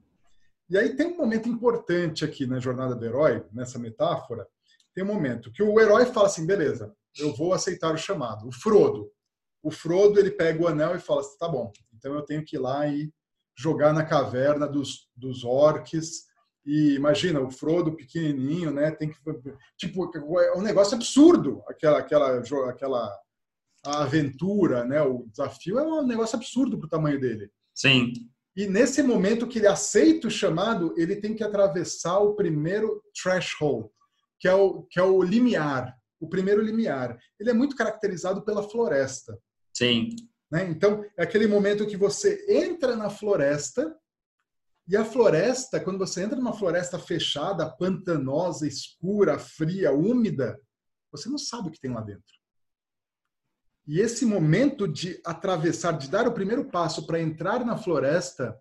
E 0.70 0.78
aí 0.78 0.96
tem 0.96 1.08
um 1.08 1.16
momento 1.16 1.48
importante 1.48 2.24
aqui 2.24 2.46
na 2.46 2.58
jornada 2.58 2.94
do 2.94 3.04
herói, 3.04 3.44
nessa 3.52 3.78
metáfora, 3.78 4.48
tem 4.94 5.04
um 5.04 5.08
momento 5.08 5.52
que 5.52 5.62
o 5.62 5.78
herói 5.78 6.06
fala 6.06 6.26
assim, 6.26 6.46
beleza, 6.46 6.94
eu 7.18 7.34
vou 7.34 7.52
aceitar 7.52 7.92
o 7.92 7.98
chamado. 7.98 8.48
O 8.48 8.52
Frodo, 8.52 9.10
o 9.62 9.70
Frodo 9.70 10.18
ele 10.18 10.30
pega 10.30 10.62
o 10.62 10.68
anel 10.68 10.96
e 10.96 11.00
fala 11.00 11.20
assim, 11.20 11.36
tá 11.36 11.48
bom, 11.48 11.70
então 11.92 12.14
eu 12.14 12.22
tenho 12.22 12.44
que 12.44 12.56
ir 12.56 12.60
lá 12.60 12.86
e 12.86 13.12
jogar 13.56 13.92
na 13.92 14.04
caverna 14.04 14.66
dos, 14.66 15.08
dos 15.14 15.44
orques. 15.44 16.26
E 16.66 16.94
imagina, 16.94 17.40
o 17.40 17.50
Frodo 17.50 17.94
pequenininho, 17.94 18.70
né? 18.70 18.90
Tem 18.90 19.10
que 19.10 19.16
tipo 19.76 20.10
é 20.40 20.56
um 20.56 20.62
negócio 20.62 20.94
absurdo, 20.94 21.62
aquela 21.68 21.98
aquela 21.98 22.40
aquela 22.68 23.18
aventura, 23.84 24.84
né? 24.84 25.02
O 25.02 25.26
desafio 25.28 25.78
é 25.78 25.82
um 25.82 26.06
negócio 26.06 26.36
absurdo 26.36 26.78
para 26.78 26.86
o 26.86 26.90
tamanho 26.90 27.20
dele. 27.20 27.50
Sim. 27.74 28.12
E 28.56 28.66
nesse 28.66 29.02
momento 29.02 29.48
que 29.48 29.58
ele 29.58 29.66
aceita 29.66 30.28
o 30.28 30.30
chamado, 30.30 30.94
ele 30.96 31.16
tem 31.16 31.34
que 31.34 31.42
atravessar 31.42 32.18
o 32.18 32.34
primeiro 32.34 33.02
threshold, 33.20 33.88
que 34.40 34.48
é 34.48 34.54
o 34.54 34.82
que 34.84 34.98
é 34.98 35.02
o 35.02 35.22
limiar, 35.22 35.94
o 36.20 36.28
primeiro 36.28 36.62
limiar. 36.62 37.18
Ele 37.38 37.50
é 37.50 37.54
muito 37.54 37.76
caracterizado 37.76 38.42
pela 38.42 38.62
floresta. 38.62 39.36
Sim. 39.76 40.14
Né? 40.50 40.68
Então, 40.70 41.04
é 41.18 41.24
aquele 41.24 41.48
momento 41.48 41.86
que 41.86 41.96
você 41.96 42.46
entra 42.48 42.94
na 42.94 43.10
floresta, 43.10 43.94
e 44.86 44.96
a 44.96 45.04
floresta, 45.04 45.80
quando 45.80 45.98
você 45.98 46.22
entra 46.22 46.36
numa 46.36 46.52
floresta 46.52 46.98
fechada, 46.98 47.70
pantanosa, 47.70 48.66
escura, 48.66 49.38
fria, 49.38 49.92
úmida, 49.92 50.60
você 51.10 51.28
não 51.28 51.38
sabe 51.38 51.68
o 51.68 51.70
que 51.70 51.80
tem 51.80 51.92
lá 51.92 52.02
dentro. 52.02 52.34
E 53.86 54.00
esse 54.00 54.24
momento 54.26 54.88
de 54.88 55.20
atravessar, 55.24 55.92
de 55.92 56.08
dar 56.08 56.26
o 56.26 56.32
primeiro 56.32 56.70
passo 56.70 57.06
para 57.06 57.20
entrar 57.20 57.64
na 57.64 57.76
floresta, 57.76 58.58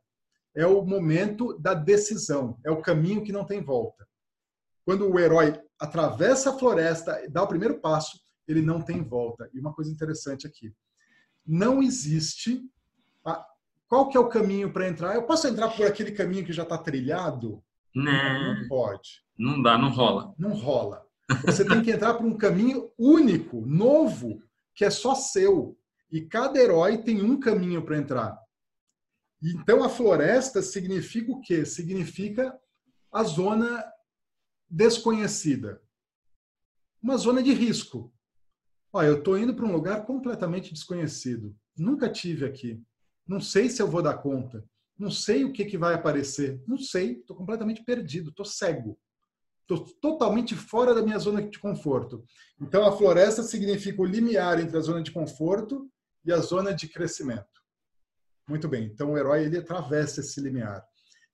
é 0.55 0.65
o 0.65 0.85
momento 0.85 1.57
da 1.57 1.73
decisão, 1.73 2.59
é 2.63 2.71
o 2.71 2.81
caminho 2.81 3.23
que 3.23 3.31
não 3.31 3.45
tem 3.45 3.61
volta. 3.61 4.07
Quando 4.85 5.09
o 5.09 5.19
herói 5.19 5.59
atravessa 5.79 6.51
a 6.51 6.59
floresta, 6.59 7.21
dá 7.29 7.41
o 7.41 7.47
primeiro 7.47 7.79
passo, 7.79 8.19
ele 8.47 8.61
não 8.61 8.81
tem 8.81 9.01
volta. 9.01 9.49
E 9.53 9.59
uma 9.59 9.73
coisa 9.73 9.91
interessante 9.91 10.45
aqui, 10.45 10.73
não 11.45 11.81
existe. 11.81 12.61
Qual 13.93 14.09
que 14.09 14.17
é 14.17 14.19
o 14.19 14.27
caminho 14.27 14.73
para 14.73 14.89
entrar? 14.89 15.13
Eu 15.13 15.21
posso 15.21 15.47
entrar 15.47 15.69
por 15.69 15.85
aquele 15.85 16.13
caminho 16.13 16.43
que 16.43 16.51
já 16.51 16.63
está 16.63 16.79
trilhado? 16.79 17.63
Não, 17.93 18.55
não 18.55 18.67
pode. 18.67 19.23
Não 19.37 19.61
dá, 19.61 19.77
não 19.77 19.89
rola. 19.89 20.33
Não 20.35 20.51
rola. 20.51 21.05
Você 21.45 21.63
tem 21.63 21.79
que 21.83 21.91
entrar 21.91 22.15
por 22.15 22.25
um 22.25 22.35
caminho 22.35 22.91
único, 22.97 23.61
novo, 23.61 24.41
que 24.73 24.83
é 24.83 24.89
só 24.89 25.13
seu. 25.13 25.77
E 26.11 26.21
cada 26.21 26.57
herói 26.59 27.03
tem 27.03 27.21
um 27.21 27.39
caminho 27.39 27.85
para 27.85 27.99
entrar. 27.99 28.35
Então 29.43 29.83
a 29.83 29.89
floresta 29.89 30.63
significa 30.63 31.31
o 31.31 31.39
quê? 31.39 31.63
Significa 31.63 32.51
a 33.11 33.23
zona 33.23 33.85
desconhecida. 34.67 35.79
Uma 36.99 37.15
zona 37.17 37.43
de 37.43 37.53
risco. 37.53 38.11
Olha, 38.91 39.05
eu 39.05 39.19
estou 39.19 39.37
indo 39.37 39.53
para 39.53 39.67
um 39.67 39.71
lugar 39.71 40.03
completamente 40.03 40.73
desconhecido. 40.73 41.55
Nunca 41.77 42.09
tive 42.09 42.43
aqui. 42.43 42.83
Não 43.27 43.39
sei 43.39 43.69
se 43.69 43.81
eu 43.81 43.87
vou 43.87 44.01
dar 44.01 44.17
conta. 44.17 44.63
Não 44.97 45.09
sei 45.09 45.43
o 45.43 45.51
que, 45.51 45.65
que 45.65 45.77
vai 45.77 45.93
aparecer. 45.93 46.61
Não 46.67 46.77
sei. 46.77 47.19
Estou 47.19 47.35
completamente 47.35 47.83
perdido. 47.83 48.29
Estou 48.29 48.45
cego. 48.45 48.97
Estou 49.61 49.85
totalmente 50.01 50.55
fora 50.55 50.93
da 50.93 51.01
minha 51.01 51.17
zona 51.17 51.41
de 51.41 51.57
conforto. 51.57 52.23
Então, 52.61 52.85
a 52.85 52.91
floresta 52.91 53.43
significa 53.43 54.01
o 54.01 54.05
limiar 54.05 54.59
entre 54.59 54.77
a 54.77 54.81
zona 54.81 55.01
de 55.01 55.11
conforto 55.11 55.89
e 56.25 56.31
a 56.31 56.37
zona 56.37 56.73
de 56.73 56.87
crescimento. 56.87 57.45
Muito 58.47 58.67
bem. 58.67 58.85
Então, 58.85 59.13
o 59.13 59.17
herói 59.17 59.45
ele 59.45 59.57
atravessa 59.57 60.19
esse 60.19 60.39
limiar. 60.41 60.83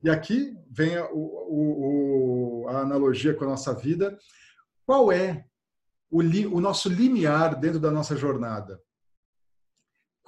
E 0.04 0.10
aqui 0.10 0.56
vem 0.70 0.96
a, 0.96 1.10
o, 1.12 2.66
a 2.70 2.82
analogia 2.82 3.34
com 3.34 3.44
a 3.44 3.50
nossa 3.50 3.74
vida. 3.74 4.18
Qual 4.86 5.12
é 5.12 5.50
o, 6.10 6.22
li, 6.22 6.46
o 6.48 6.60
nosso 6.60 6.90
limiar 6.90 7.60
dentro 7.60 7.80
da 7.80 7.92
nossa 7.92 8.16
jornada. 8.16 8.82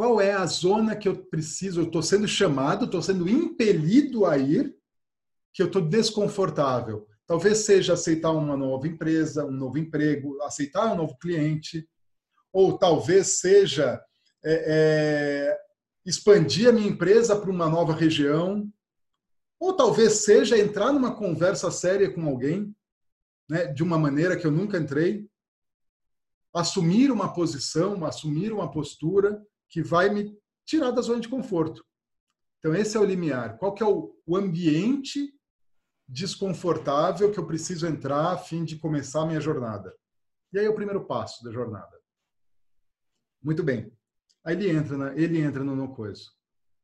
Qual 0.02 0.20
é 0.20 0.32
a 0.34 0.48
zona 0.48 0.96
que 0.96 1.08
eu 1.08 1.16
preciso? 1.16 1.82
Eu 1.82 1.86
estou 1.86 2.02
sendo 2.02 2.28
chamado, 2.28 2.86
estou 2.86 3.04
sendo 3.04 3.30
impelido 3.30 4.26
a 4.26 4.36
ir, 4.36 4.76
que 5.54 5.62
eu 5.62 5.68
estou 5.68 5.80
desconfortável. 5.80 7.08
Talvez 7.28 7.60
seja 7.60 7.94
aceitar 7.94 8.32
uma 8.32 8.58
nova 8.58 8.88
empresa, 8.88 9.46
um 9.46 9.52
novo 9.52 9.78
emprego, 9.78 10.42
aceitar 10.42 10.92
um 10.92 10.96
novo 10.96 11.16
cliente, 11.20 11.88
ou 12.52 12.80
talvez 12.80 13.42
seja 13.42 14.04
é, 14.44 14.66
é, 15.54 15.58
expandir 16.04 16.70
a 16.70 16.72
minha 16.72 16.90
empresa 16.90 17.40
para 17.40 17.52
uma 17.52 17.70
nova 17.70 17.94
região, 17.94 18.68
ou 19.60 19.76
talvez 19.76 20.14
seja 20.14 20.58
entrar 20.58 20.92
numa 20.92 21.14
conversa 21.14 21.70
séria 21.70 22.12
com 22.12 22.28
alguém, 22.28 22.76
né, 23.48 23.68
de 23.68 23.84
uma 23.84 24.00
maneira 24.00 24.36
que 24.36 24.48
eu 24.48 24.52
nunca 24.52 24.80
entrei 24.80 25.30
assumir 26.52 27.12
uma 27.12 27.32
posição, 27.32 28.04
assumir 28.04 28.52
uma 28.52 28.72
postura 28.72 29.40
que 29.72 29.82
vai 29.82 30.10
me 30.10 30.38
tirar 30.66 30.92
da 30.92 31.02
zona 31.02 31.22
de 31.22 31.30
conforto. 31.30 31.84
Então 32.60 32.76
esse 32.76 32.96
é 32.96 33.00
o 33.00 33.06
limiar. 33.06 33.58
Qual 33.58 33.74
que 33.74 33.82
é 33.82 33.86
o, 33.88 34.14
ambiente 34.36 35.34
desconfortável 36.08 37.32
que 37.32 37.40
eu 37.40 37.48
preciso 37.48 37.88
entrar 37.88 38.34
a 38.34 38.38
fim 38.38 38.64
de 38.66 38.78
começar 38.78 39.22
a 39.22 39.26
minha 39.26 39.42
jornada? 39.42 39.96
E 40.54 40.60
aí 40.60 40.66
é 40.66 40.70
o 40.70 40.76
primeiro 40.76 41.06
passo 41.06 41.44
da 41.44 41.52
jornada. 41.52 41.98
Muito 43.42 43.64
bem. 43.64 43.92
Aí 44.44 44.56
ele 44.56 44.70
entra, 44.70 44.98
na, 44.98 45.16
ele 45.16 45.40
entra 45.40 45.64
no, 45.64 45.76
no 45.76 45.96
coisa. 45.96 46.24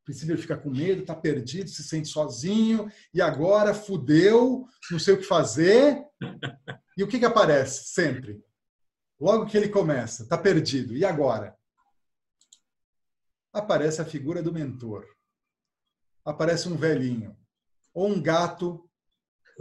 princípio 0.05 0.33
ele 0.33 0.41
fica 0.41 0.57
com 0.57 0.69
medo, 0.69 1.01
está 1.01 1.15
perdido, 1.15 1.69
se 1.69 1.83
sente 1.83 2.07
sozinho 2.07 2.89
e 3.13 3.21
agora 3.21 3.73
fudeu, 3.73 4.65
não 4.89 4.97
sei 4.97 5.13
o 5.13 5.17
que 5.17 5.23
fazer. 5.23 6.03
E 6.97 7.03
o 7.03 7.07
que 7.07 7.19
que 7.19 7.25
aparece 7.25 7.89
sempre? 7.89 8.41
Logo 9.19 9.45
que 9.45 9.57
ele 9.57 9.69
começa, 9.69 10.23
está 10.23 10.37
perdido. 10.37 10.95
E 10.95 11.03
agora? 11.03 11.56
Aparece 13.57 14.01
a 14.01 14.05
figura 14.05 14.43
do 14.43 14.53
mentor. 14.53 15.05
aparece 16.23 16.69
um 16.69 16.75
velhinho 16.75 17.35
ou 17.93 18.09
um 18.09 18.21
gato 18.21 18.87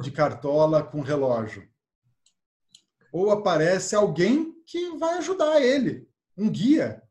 de 0.03 0.11
cartola 0.11 0.83
com 0.83 1.01
relógio. 1.01 1.67
Ou 3.11 3.31
aparece 3.31 3.97
alguém 3.97 4.53
que 4.67 4.99
vai 4.99 5.17
ajudar 5.17 5.63
ele, 5.63 6.07
um 6.37 6.51
guia. 6.51 7.03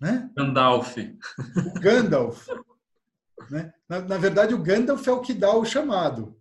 Né? 0.00 0.30
Gandalf. 0.36 0.96
O 0.96 1.80
Gandalf. 1.80 2.46
Né? 3.50 3.72
Na, 3.88 4.00
na, 4.02 4.18
verdade, 4.18 4.54
o 4.54 4.62
Gandalf 4.62 5.04
é 5.08 5.12
o 5.12 5.20
que 5.20 5.34
dá 5.34 5.52
o 5.52 5.64
chamado. 5.64 6.40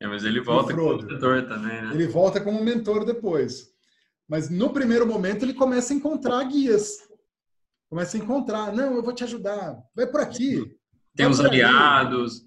É, 0.00 0.08
mas 0.08 0.24
ele 0.24 0.40
volta 0.40 0.74
como 0.74 1.02
mentor 1.02 1.46
também, 1.46 1.82
né? 1.82 1.94
Ele 1.94 2.08
volta 2.08 2.40
como 2.40 2.64
mentor 2.64 3.04
depois. 3.04 3.72
Mas 4.28 4.50
no 4.50 4.72
primeiro 4.72 5.06
momento 5.06 5.44
ele 5.44 5.54
começa 5.54 5.92
a 5.92 5.96
encontrar 5.96 6.42
guias. 6.44 7.03
Começa 7.88 8.16
a 8.16 8.20
encontrar, 8.20 8.72
não, 8.72 8.94
eu 8.94 9.02
vou 9.02 9.12
te 9.12 9.24
ajudar, 9.24 9.80
vai 9.94 10.06
por 10.06 10.20
aqui. 10.20 10.76
Tem 11.14 11.26
os 11.26 11.40
aliados. 11.40 12.42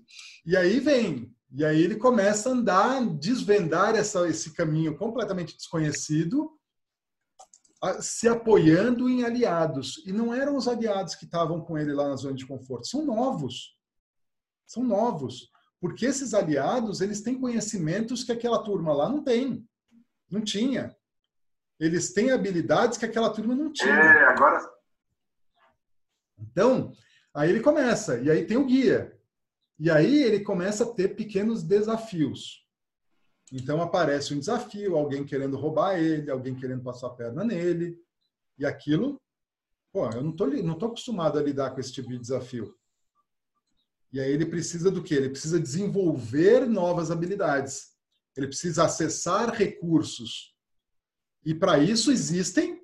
E 0.45 0.57
aí 0.57 0.79
vem, 0.79 1.33
e 1.51 1.63
aí 1.63 1.81
ele 1.81 1.95
começa 1.95 2.49
a 2.49 2.51
andar, 2.51 3.05
desvendar 3.17 3.95
essa, 3.95 4.27
esse 4.27 4.53
caminho 4.53 4.97
completamente 4.97 5.55
desconhecido, 5.55 6.51
se 8.01 8.27
apoiando 8.27 9.09
em 9.09 9.23
aliados. 9.23 10.03
E 10.05 10.11
não 10.11 10.33
eram 10.33 10.57
os 10.57 10.67
aliados 10.67 11.15
que 11.15 11.25
estavam 11.25 11.61
com 11.61 11.77
ele 11.77 11.93
lá 11.93 12.09
na 12.09 12.15
zona 12.15 12.35
de 12.35 12.45
conforto, 12.45 12.87
são 12.87 13.05
novos. 13.05 13.77
São 14.65 14.83
novos. 14.83 15.49
Porque 15.79 16.05
esses 16.05 16.33
aliados, 16.33 17.01
eles 17.01 17.21
têm 17.21 17.39
conhecimentos 17.39 18.23
que 18.23 18.31
aquela 18.31 18.63
turma 18.63 18.93
lá 18.93 19.07
não 19.07 19.23
tem. 19.23 19.65
Não 20.29 20.41
tinha. 20.41 20.93
Eles 21.79 22.11
têm 22.11 22.31
habilidades 22.31 22.97
que 22.97 23.05
aquela 23.05 23.29
turma 23.29 23.55
não 23.55 23.71
tinha. 23.71 23.93
É, 23.93 24.25
agora. 24.25 24.76
Então, 26.39 26.93
aí 27.33 27.49
ele 27.49 27.61
começa. 27.61 28.19
E 28.19 28.29
aí 28.29 28.45
tem 28.45 28.57
o 28.57 28.65
guia. 28.65 29.17
E 29.79 29.91
aí 29.91 30.23
ele 30.23 30.39
começa 30.41 30.83
a 30.83 30.93
ter 30.93 31.15
pequenos 31.15 31.63
desafios. 31.63 32.65
Então 33.51 33.81
aparece 33.81 34.33
um 34.33 34.39
desafio, 34.39 34.97
alguém 34.97 35.23
querendo 35.23 35.55
roubar 35.55 35.97
ele, 35.99 36.29
alguém 36.29 36.55
querendo 36.55 36.83
passar 36.83 37.07
a 37.07 37.11
perna 37.11 37.43
nele. 37.43 37.97
E 38.57 38.65
aquilo, 38.65 39.21
pô, 39.91 40.09
eu 40.09 40.23
não 40.23 40.31
tô, 40.31 40.47
não 40.47 40.77
tô 40.77 40.87
acostumado 40.87 41.37
a 41.37 41.43
lidar 41.43 41.71
com 41.71 41.79
esse 41.79 41.93
tipo 41.93 42.09
de 42.09 42.17
desafio. 42.17 42.75
E 44.11 44.19
aí 44.19 44.31
ele 44.31 44.45
precisa 44.45 44.89
do 44.89 45.03
quê? 45.03 45.15
Ele 45.15 45.29
precisa 45.29 45.59
desenvolver 45.59 46.67
novas 46.67 47.11
habilidades. 47.11 47.95
Ele 48.35 48.47
precisa 48.47 48.85
acessar 48.85 49.53
recursos. 49.53 50.55
E 51.45 51.53
para 51.53 51.79
isso 51.79 52.11
existem 52.11 52.76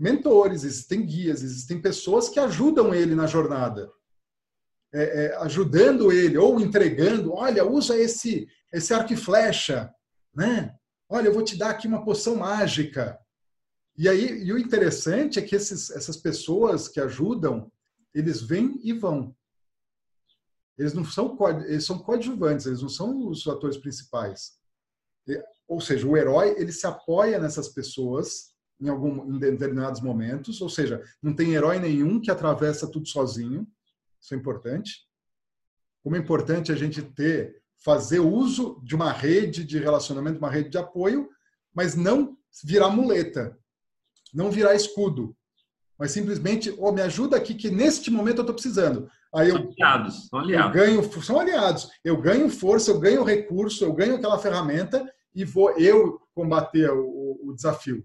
mentores, 0.00 0.64
existem 0.64 1.04
guias, 1.04 1.42
existem 1.42 1.80
pessoas 1.80 2.28
que 2.28 2.40
ajudam 2.40 2.94
ele 2.94 3.14
na 3.14 3.26
jornada 3.26 3.90
é, 4.92 5.26
é, 5.26 5.36
ajudando 5.36 6.10
ele 6.10 6.36
ou 6.36 6.60
entregando, 6.60 7.32
olha, 7.32 7.64
usa 7.64 7.96
esse 7.98 8.48
esse 8.72 8.94
arco 8.94 9.12
e 9.12 9.16
flecha, 9.16 9.92
né? 10.32 10.72
Olha, 11.08 11.26
eu 11.26 11.34
vou 11.34 11.42
te 11.42 11.56
dar 11.56 11.70
aqui 11.70 11.88
uma 11.88 12.04
poção 12.04 12.36
mágica. 12.36 13.18
E 13.96 14.08
aí, 14.08 14.44
e 14.44 14.52
o 14.52 14.58
interessante 14.58 15.40
é 15.40 15.42
que 15.42 15.56
esses, 15.56 15.90
essas 15.90 16.16
pessoas 16.16 16.86
que 16.86 17.00
ajudam, 17.00 17.70
eles 18.14 18.40
vêm 18.40 18.78
e 18.84 18.92
vão. 18.92 19.34
Eles 20.78 20.94
não 20.94 21.04
são 21.04 21.36
eles 21.66 21.84
são 21.84 21.98
coadjuvantes, 21.98 22.66
eles 22.66 22.80
não 22.80 22.88
são 22.88 23.26
os 23.28 23.44
atores 23.48 23.76
principais. 23.76 24.52
Ou 25.66 25.80
seja, 25.80 26.06
o 26.06 26.16
herói 26.16 26.54
ele 26.56 26.72
se 26.72 26.86
apoia 26.86 27.40
nessas 27.40 27.68
pessoas 27.68 28.49
em 28.80 28.88
algum 28.88 29.34
em 29.34 29.38
determinados 29.38 30.00
momentos, 30.00 30.60
ou 30.60 30.68
seja, 30.68 31.02
não 31.22 31.34
tem 31.34 31.52
herói 31.52 31.78
nenhum 31.78 32.20
que 32.20 32.30
atravessa 32.30 32.90
tudo 32.90 33.06
sozinho. 33.06 33.66
Isso 34.20 34.34
é 34.34 34.36
importante. 34.36 35.06
Como 36.02 36.16
é 36.16 36.18
importante 36.18 36.72
a 36.72 36.76
gente 36.76 37.02
ter, 37.02 37.62
fazer 37.84 38.20
uso 38.20 38.80
de 38.82 38.94
uma 38.94 39.12
rede 39.12 39.64
de 39.64 39.78
relacionamento, 39.78 40.38
uma 40.38 40.50
rede 40.50 40.70
de 40.70 40.78
apoio, 40.78 41.28
mas 41.74 41.94
não 41.94 42.36
virar 42.64 42.88
muleta, 42.88 43.58
não 44.32 44.50
virar 44.50 44.74
escudo, 44.74 45.36
mas 46.00 46.12
simplesmente, 46.12 46.74
oh, 46.78 46.92
me 46.92 47.02
ajuda 47.02 47.36
aqui 47.36 47.54
que 47.54 47.70
neste 47.70 48.10
momento 48.10 48.38
eu 48.38 48.42
estou 48.42 48.54
precisando. 48.54 49.06
Aí 49.34 49.50
eu, 49.50 49.56
são 49.56 49.68
aliados, 49.68 50.28
são 50.28 50.38
aliados. 50.38 50.66
Eu 50.66 50.72
ganho, 50.72 51.22
são 51.22 51.40
aliados. 51.40 51.90
Eu 52.02 52.16
ganho 52.16 52.48
força, 52.48 52.90
eu 52.90 52.98
ganho 52.98 53.22
recurso, 53.22 53.84
eu 53.84 53.92
ganho 53.92 54.16
aquela 54.16 54.38
ferramenta 54.38 55.06
e 55.34 55.44
vou 55.44 55.72
eu 55.72 56.18
combater 56.34 56.90
o, 56.90 57.38
o 57.44 57.52
desafio. 57.54 58.02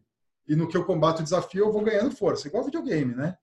E 0.47 0.55
no 0.55 0.67
que 0.67 0.77
eu 0.77 0.85
combato 0.85 1.21
o 1.21 1.23
desafio, 1.23 1.65
eu 1.65 1.71
vou 1.71 1.83
ganhando 1.83 2.15
força, 2.15 2.47
igual 2.47 2.63
videogame, 2.63 3.15
né? 3.15 3.37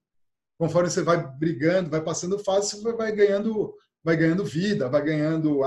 conforme 0.57 0.89
você 0.89 1.01
vai 1.01 1.25
brigando, 1.37 1.89
vai 1.89 2.01
passando 2.01 2.39
fase, 2.39 2.69
você 2.69 2.93
vai 2.93 3.11
ganhando, 3.11 3.75
vai 4.03 4.15
ganhando 4.15 4.45
vida, 4.45 4.87
vai 4.89 5.03
ganhando 5.03 5.59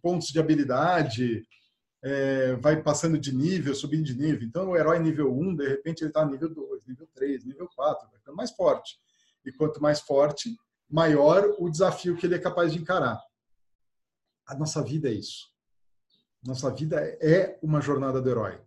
pontos 0.00 0.28
de 0.28 0.38
habilidade, 0.38 1.44
é, 2.02 2.54
vai 2.56 2.82
passando 2.82 3.18
de 3.18 3.34
nível, 3.34 3.74
subindo 3.74 4.04
de 4.04 4.14
nível. 4.14 4.46
Então, 4.46 4.70
o 4.70 4.76
herói 4.76 4.98
nível 4.98 5.32
1, 5.32 5.56
de 5.56 5.68
repente, 5.68 6.02
ele 6.02 6.10
está 6.10 6.24
nível 6.24 6.52
2, 6.52 6.86
nível 6.86 7.08
3, 7.14 7.44
nível 7.44 7.68
4, 7.74 8.08
vai 8.08 8.18
ficando 8.18 8.36
mais 8.36 8.50
forte. 8.52 8.98
E 9.44 9.52
quanto 9.52 9.82
mais 9.82 10.00
forte, 10.00 10.56
maior 10.88 11.54
o 11.58 11.68
desafio 11.68 12.16
que 12.16 12.26
ele 12.26 12.34
é 12.34 12.38
capaz 12.38 12.72
de 12.72 12.78
encarar. 12.78 13.20
A 14.46 14.54
nossa 14.54 14.82
vida 14.82 15.08
é 15.08 15.12
isso. 15.12 15.48
Nossa 16.46 16.70
vida 16.70 17.00
é 17.22 17.58
uma 17.62 17.80
jornada 17.80 18.20
do 18.20 18.28
herói. 18.28 18.60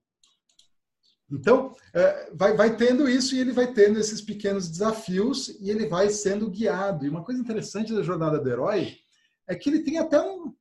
Então, 1.30 1.76
é, 1.94 2.32
vai, 2.34 2.56
vai 2.56 2.78
tendo 2.78 3.10
isso 3.10 3.36
e 3.36 3.40
ele 3.40 3.52
vai 3.52 3.74
tendo 3.74 4.00
esses 4.00 4.22
pequenos 4.22 4.70
desafios 4.70 5.50
e 5.60 5.70
ele 5.70 5.88
vai 5.88 6.10
sendo 6.10 6.50
guiado. 6.50 7.06
E 7.06 7.10
uma 7.10 7.24
coisa 7.24 7.42
interessante 7.42 7.94
da 7.94 8.02
jornada 8.02 8.40
do 8.40 8.50
herói 8.50 8.98
é 9.46 9.56
que 9.56 9.70
ele 9.70 9.84
tem 9.84 9.98
até 9.98 10.22
um. 10.22 10.54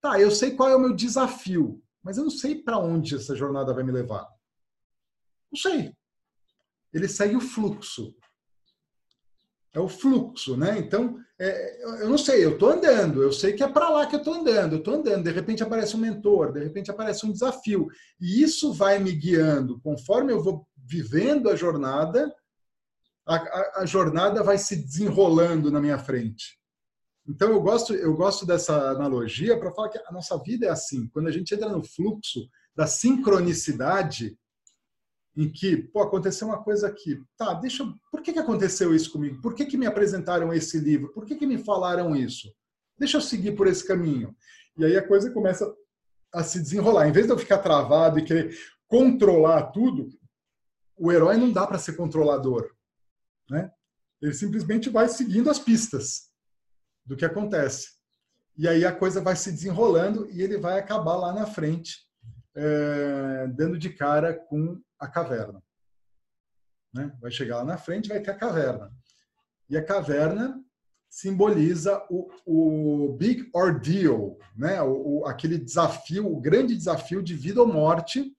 Tá, 0.00 0.20
eu 0.20 0.30
sei 0.30 0.52
qual 0.52 0.68
é 0.68 0.76
o 0.76 0.80
meu 0.80 0.94
desafio, 0.94 1.82
mas 2.02 2.16
eu 2.16 2.24
não 2.24 2.30
sei 2.30 2.56
para 2.56 2.78
onde 2.78 3.14
essa 3.14 3.34
jornada 3.34 3.72
vai 3.72 3.84
me 3.84 3.92
levar. 3.92 4.28
Não 5.52 5.58
sei. 5.58 5.92
Ele 6.92 7.08
segue 7.08 7.36
o 7.36 7.40
fluxo. 7.40 8.14
É 9.72 9.80
o 9.80 9.88
fluxo, 9.88 10.56
né? 10.56 10.78
Então, 10.78 11.18
é, 11.38 12.02
eu 12.02 12.08
não 12.08 12.18
sei, 12.18 12.44
eu 12.44 12.54
estou 12.54 12.70
andando, 12.70 13.22
eu 13.22 13.30
sei 13.30 13.52
que 13.52 13.62
é 13.62 13.68
para 13.68 13.90
lá 13.90 14.06
que 14.06 14.16
eu 14.16 14.18
estou 14.18 14.34
andando, 14.34 14.72
eu 14.72 14.78
estou 14.78 14.94
andando, 14.94 15.22
de 15.22 15.30
repente 15.30 15.62
aparece 15.62 15.94
um 15.94 16.00
mentor, 16.00 16.52
de 16.52 16.64
repente 16.64 16.90
aparece 16.90 17.26
um 17.26 17.32
desafio. 17.32 17.86
E 18.20 18.42
isso 18.42 18.72
vai 18.72 18.98
me 18.98 19.12
guiando. 19.12 19.80
Conforme 19.80 20.32
eu 20.32 20.42
vou 20.42 20.66
vivendo 20.76 21.48
a 21.48 21.56
jornada, 21.56 22.34
a, 23.26 23.36
a, 23.36 23.80
a 23.82 23.86
jornada 23.86 24.42
vai 24.42 24.56
se 24.56 24.74
desenrolando 24.74 25.70
na 25.70 25.80
minha 25.80 25.98
frente. 25.98 26.58
Então, 27.28 27.50
eu 27.50 27.60
gosto, 27.60 27.94
eu 27.94 28.16
gosto 28.16 28.46
dessa 28.46 28.90
analogia 28.90 29.58
para 29.58 29.70
falar 29.70 29.90
que 29.90 29.98
a 29.98 30.12
nossa 30.12 30.36
vida 30.42 30.66
é 30.66 30.70
assim. 30.70 31.06
Quando 31.08 31.28
a 31.28 31.30
gente 31.30 31.54
entra 31.54 31.68
no 31.68 31.84
fluxo 31.84 32.48
da 32.74 32.86
sincronicidade, 32.86 34.38
em 35.38 35.48
que, 35.48 35.76
pô, 35.76 36.02
aconteceu 36.02 36.48
uma 36.48 36.60
coisa 36.60 36.88
aqui. 36.88 37.22
Tá, 37.36 37.54
deixa. 37.54 37.84
Por 38.10 38.20
que, 38.22 38.32
que 38.32 38.40
aconteceu 38.40 38.92
isso 38.92 39.12
comigo? 39.12 39.40
Por 39.40 39.54
que, 39.54 39.64
que 39.66 39.76
me 39.76 39.86
apresentaram 39.86 40.52
esse 40.52 40.80
livro? 40.80 41.12
Por 41.12 41.24
que, 41.24 41.36
que 41.36 41.46
me 41.46 41.56
falaram 41.56 42.16
isso? 42.16 42.52
Deixa 42.98 43.18
eu 43.18 43.20
seguir 43.20 43.52
por 43.52 43.68
esse 43.68 43.86
caminho. 43.86 44.34
E 44.76 44.84
aí 44.84 44.96
a 44.96 45.06
coisa 45.06 45.30
começa 45.30 45.72
a 46.34 46.42
se 46.42 46.60
desenrolar. 46.60 47.06
Em 47.06 47.12
vez 47.12 47.26
de 47.26 47.32
eu 47.32 47.38
ficar 47.38 47.58
travado 47.58 48.18
e 48.18 48.24
querer 48.24 48.52
controlar 48.88 49.70
tudo, 49.70 50.08
o 50.96 51.12
herói 51.12 51.36
não 51.36 51.52
dá 51.52 51.64
para 51.64 51.78
ser 51.78 51.92
controlador. 51.92 52.74
Né? 53.48 53.70
Ele 54.20 54.34
simplesmente 54.34 54.90
vai 54.90 55.08
seguindo 55.08 55.48
as 55.48 55.60
pistas 55.60 56.32
do 57.06 57.16
que 57.16 57.24
acontece. 57.24 57.92
E 58.56 58.66
aí 58.66 58.84
a 58.84 58.90
coisa 58.90 59.20
vai 59.20 59.36
se 59.36 59.52
desenrolando 59.52 60.28
e 60.32 60.42
ele 60.42 60.58
vai 60.58 60.80
acabar 60.80 61.14
lá 61.14 61.32
na 61.32 61.46
frente, 61.46 62.07
é, 62.58 63.46
dando 63.48 63.78
de 63.78 63.90
cara 63.90 64.34
com 64.34 64.80
a 64.98 65.06
caverna. 65.06 65.62
Né? 66.92 67.16
Vai 67.20 67.30
chegar 67.30 67.58
lá 67.58 67.64
na 67.64 67.78
frente, 67.78 68.08
vai 68.08 68.20
ter 68.20 68.32
a 68.32 68.36
caverna. 68.36 68.90
E 69.70 69.76
a 69.76 69.84
caverna 69.84 70.60
simboliza 71.08 72.04
o, 72.10 72.28
o 72.44 73.16
big 73.16 73.48
ordeal, 73.54 74.36
né? 74.56 74.82
O, 74.82 75.20
o, 75.20 75.26
aquele 75.26 75.56
desafio, 75.56 76.26
o 76.26 76.40
grande 76.40 76.76
desafio 76.76 77.22
de 77.22 77.34
vida 77.34 77.60
ou 77.60 77.66
morte. 77.66 78.34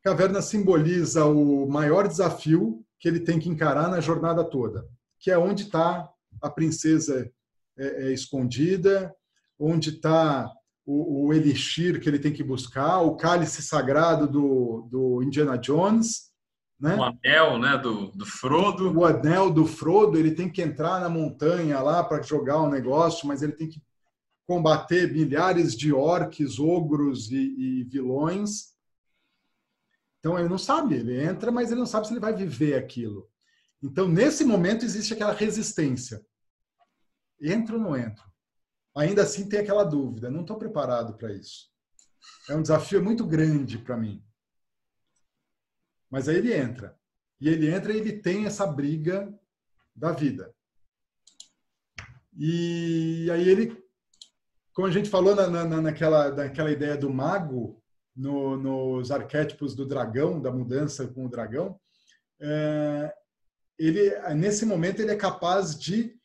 A 0.00 0.10
caverna 0.10 0.42
simboliza 0.42 1.24
o 1.24 1.66
maior 1.68 2.08
desafio 2.08 2.84
que 2.98 3.08
ele 3.08 3.20
tem 3.20 3.38
que 3.38 3.48
encarar 3.48 3.88
na 3.88 4.00
jornada 4.00 4.44
toda, 4.44 4.86
que 5.18 5.30
é 5.30 5.38
onde 5.38 5.64
está 5.64 6.10
a 6.42 6.50
princesa 6.50 7.30
é, 7.78 8.06
é, 8.08 8.12
escondida, 8.12 9.14
onde 9.58 9.90
está 9.90 10.52
o, 10.90 11.26
o, 11.26 11.32
elixir 11.32 12.00
que 12.00 12.08
ele 12.08 12.18
tem 12.18 12.32
que 12.32 12.42
buscar, 12.42 13.00
o 13.00 13.16
cálice 13.16 13.62
sagrado 13.62 14.26
do, 14.26 14.88
do 14.90 15.22
Indiana 15.22 15.56
Jones. 15.56 16.30
Né? 16.78 16.96
O 16.96 17.02
anel 17.04 17.58
né, 17.58 17.78
do, 17.78 18.10
do 18.12 18.26
Frodo. 18.26 18.98
O 18.98 19.04
anel 19.04 19.50
do 19.50 19.66
Frodo, 19.66 20.18
ele 20.18 20.32
tem 20.32 20.50
que 20.50 20.60
entrar 20.60 21.00
na 21.00 21.08
montanha 21.08 21.80
lá 21.80 22.02
para 22.02 22.22
jogar 22.22 22.58
o 22.58 22.66
um 22.66 22.70
negócio, 22.70 23.28
mas 23.28 23.42
ele 23.42 23.52
tem 23.52 23.68
que 23.68 23.80
combater 24.46 25.12
milhares 25.12 25.76
de 25.76 25.92
orques, 25.92 26.58
ogros 26.58 27.30
e, 27.30 27.36
e 27.36 27.84
vilões. 27.84 28.70
Então 30.18 30.38
ele 30.38 30.48
não 30.48 30.58
sabe, 30.58 30.96
ele 30.96 31.22
entra, 31.22 31.52
mas 31.52 31.70
ele 31.70 31.80
não 31.80 31.86
sabe 31.86 32.06
se 32.06 32.12
ele 32.12 32.20
vai 32.20 32.34
viver 32.34 32.74
aquilo. 32.74 33.28
Então, 33.82 34.08
nesse 34.08 34.44
momento, 34.44 34.84
existe 34.84 35.14
aquela 35.14 35.32
resistência. 35.32 36.20
entro 37.40 37.76
ou 37.76 37.82
não 37.82 37.96
entro? 37.96 38.29
Ainda 38.96 39.22
assim 39.22 39.48
tem 39.48 39.60
aquela 39.60 39.84
dúvida, 39.84 40.30
não 40.30 40.40
estou 40.40 40.58
preparado 40.58 41.14
para 41.16 41.32
isso. 41.32 41.70
É 42.48 42.54
um 42.54 42.62
desafio 42.62 43.02
muito 43.02 43.24
grande 43.24 43.78
para 43.78 43.96
mim. 43.96 44.22
Mas 46.10 46.28
aí 46.28 46.36
ele 46.36 46.52
entra. 46.52 46.98
E 47.40 47.48
ele 47.48 47.70
entra 47.70 47.92
e 47.92 47.98
ele 47.98 48.20
tem 48.20 48.46
essa 48.46 48.66
briga 48.66 49.32
da 49.94 50.12
vida. 50.12 50.52
E 52.36 53.28
aí 53.32 53.48
ele, 53.48 53.82
como 54.74 54.86
a 54.88 54.90
gente 54.90 55.08
falou 55.08 55.34
na, 55.34 55.48
na, 55.48 55.80
naquela, 55.80 56.30
naquela 56.32 56.70
ideia 56.70 56.96
do 56.96 57.10
mago, 57.10 57.82
no, 58.14 58.56
nos 58.56 59.10
arquétipos 59.10 59.74
do 59.74 59.86
dragão, 59.86 60.40
da 60.40 60.52
mudança 60.52 61.06
com 61.06 61.26
o 61.26 61.28
dragão, 61.28 61.80
é, 62.40 63.14
ele 63.78 64.18
nesse 64.34 64.66
momento 64.66 65.00
ele 65.00 65.10
é 65.10 65.16
capaz 65.16 65.78
de 65.78 66.19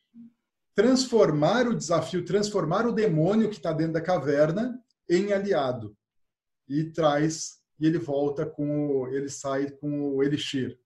transformar 0.76 1.66
o 1.66 1.74
desafio, 1.74 2.24
transformar 2.24 2.86
o 2.86 2.92
demônio 2.92 3.48
que 3.48 3.56
está 3.56 3.72
dentro 3.72 3.94
da 3.94 4.00
caverna 4.00 4.78
em 5.08 5.32
aliado 5.32 5.96
e 6.68 6.84
traz 6.84 7.56
e 7.80 7.86
ele 7.86 7.98
volta 7.98 8.44
com 8.46 8.88
o, 8.88 9.08
ele 9.08 9.28
sai 9.28 9.70
com 9.70 10.14
o 10.14 10.22
elixir, 10.22 10.78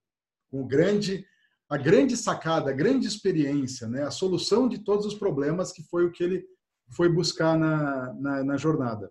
com 0.50 0.62
o 0.62 0.66
grande 0.66 1.26
a 1.68 1.76
grande 1.76 2.16
sacada, 2.16 2.70
a 2.70 2.74
grande 2.74 3.06
experiência, 3.06 3.86
né? 3.86 4.02
a 4.02 4.10
solução 4.10 4.68
de 4.68 4.80
todos 4.80 5.06
os 5.06 5.14
problemas 5.14 5.70
que 5.72 5.84
foi 5.84 6.04
o 6.04 6.10
que 6.10 6.24
ele 6.24 6.44
foi 6.88 7.08
buscar 7.08 7.56
na, 7.56 8.12
na, 8.14 8.42
na 8.42 8.56
jornada. 8.56 9.08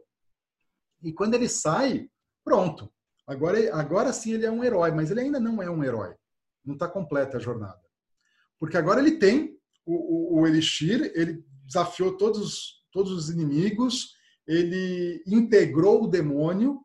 E 1.02 1.14
quando 1.14 1.36
ele 1.36 1.48
sai, 1.48 2.10
pronto. 2.44 2.92
Agora, 3.26 3.74
agora 3.74 4.12
sim 4.12 4.34
ele 4.34 4.46
é 4.46 4.52
um 4.52 4.62
herói, 4.62 4.92
mas 4.92 5.10
ele 5.10 5.22
ainda 5.22 5.40
não 5.40 5.64
é 5.64 5.70
um 5.70 5.82
herói. 5.82 6.14
Não 6.66 6.74
está 6.74 6.86
completa 6.86 7.38
a 7.38 7.40
jornada. 7.40 7.80
Porque 8.60 8.76
agora 8.76 9.00
ele 9.00 9.18
tem 9.18 9.58
o, 9.90 10.38
o, 10.38 10.42
o 10.42 10.48
Elixir, 10.48 11.12
ele 11.16 11.44
desafiou 11.66 12.16
todos, 12.16 12.84
todos 12.92 13.12
os 13.12 13.30
inimigos, 13.30 14.14
ele 14.48 15.24
integrou 15.26 16.04
o 16.04 16.08
demônio, 16.08 16.80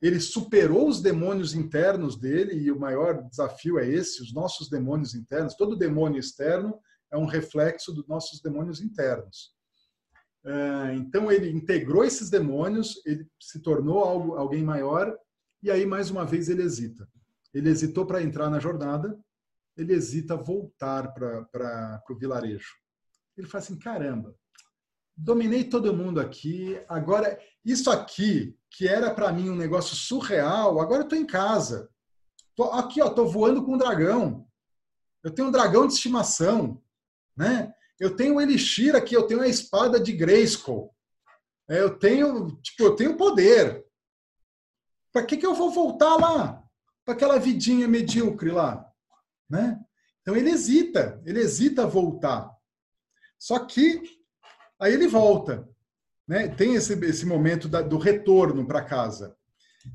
ele 0.00 0.20
superou 0.20 0.88
os 0.88 1.00
demônios 1.00 1.54
internos 1.54 2.16
dele, 2.16 2.54
e 2.54 2.70
o 2.70 2.78
maior 2.78 3.22
desafio 3.28 3.78
é 3.78 3.88
esse: 3.88 4.22
os 4.22 4.32
nossos 4.32 4.68
demônios 4.68 5.14
internos. 5.14 5.54
Todo 5.54 5.76
demônio 5.76 6.20
externo 6.20 6.78
é 7.12 7.16
um 7.16 7.26
reflexo 7.26 7.92
dos 7.92 8.06
nossos 8.06 8.40
demônios 8.40 8.80
internos. 8.80 9.52
É, 10.46 10.94
então, 10.94 11.32
ele 11.32 11.50
integrou 11.50 12.04
esses 12.04 12.28
demônios, 12.28 13.00
ele 13.06 13.26
se 13.40 13.60
tornou 13.60 14.00
algo, 14.00 14.34
alguém 14.34 14.62
maior, 14.62 15.16
e 15.62 15.70
aí, 15.70 15.86
mais 15.86 16.10
uma 16.10 16.26
vez, 16.26 16.48
ele 16.48 16.62
hesita. 16.62 17.08
Ele 17.54 17.70
hesitou 17.70 18.04
para 18.04 18.22
entrar 18.22 18.50
na 18.50 18.58
jornada, 18.58 19.18
ele 19.76 19.92
hesita 19.92 20.36
voltar 20.36 21.12
para 21.12 22.02
o 22.10 22.18
vilarejo. 22.18 22.74
Ele 23.36 23.46
fala 23.46 23.64
assim: 23.64 23.78
caramba, 23.78 24.34
dominei 25.16 25.64
todo 25.64 25.94
mundo 25.94 26.20
aqui, 26.20 26.80
agora, 26.88 27.38
isso 27.64 27.90
aqui 27.90 28.56
que 28.70 28.88
era 28.88 29.14
para 29.14 29.32
mim 29.32 29.50
um 29.50 29.56
negócio 29.56 29.94
surreal, 29.94 30.80
agora 30.80 31.02
eu 31.02 31.04
estou 31.04 31.18
em 31.18 31.26
casa. 31.26 31.88
Tô, 32.56 32.64
aqui, 32.64 33.00
ó, 33.00 33.08
tô 33.08 33.26
voando 33.26 33.64
com 33.64 33.74
um 33.74 33.78
dragão. 33.78 34.46
Eu 35.22 35.30
tenho 35.30 35.48
um 35.48 35.50
dragão 35.50 35.86
de 35.86 35.94
estimação, 35.94 36.82
né? 37.36 37.72
Eu 37.98 38.16
tenho 38.16 38.34
o 38.34 38.40
elixir 38.40 38.94
aqui, 38.96 39.14
eu 39.14 39.26
tenho 39.26 39.40
a 39.40 39.48
espada 39.48 40.00
de 40.00 40.12
Grayskull. 40.12 40.92
É, 41.68 41.80
eu 41.80 41.98
tenho, 41.98 42.56
tipo, 42.60 42.82
eu 42.82 42.96
tenho 42.96 43.16
poder. 43.16 43.84
Para 45.12 45.24
que 45.24 45.36
que 45.36 45.46
eu 45.46 45.54
vou 45.54 45.70
voltar 45.70 46.16
lá? 46.16 46.62
Para 47.04 47.14
aquela 47.14 47.38
vidinha 47.38 47.86
medíocre 47.86 48.50
lá, 48.50 48.84
né? 49.48 49.78
Então 50.22 50.36
ele 50.36 50.50
hesita, 50.50 51.22
ele 51.24 51.40
hesita 51.40 51.86
voltar. 51.86 52.50
Só 53.38 53.58
que 53.58 54.02
aí 54.80 54.92
ele 54.92 55.06
volta 55.06 55.68
né? 56.26 56.48
Tem 56.48 56.74
esse, 56.74 56.94
esse 57.04 57.26
momento 57.26 57.68
da, 57.68 57.82
do 57.82 57.98
retorno 57.98 58.66
para 58.66 58.82
casa. 58.82 59.36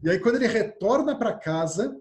E 0.04 0.10
aí, 0.10 0.20
quando 0.20 0.36
ele 0.36 0.48
retorna 0.48 1.18
para 1.18 1.34
casa, 1.34 1.96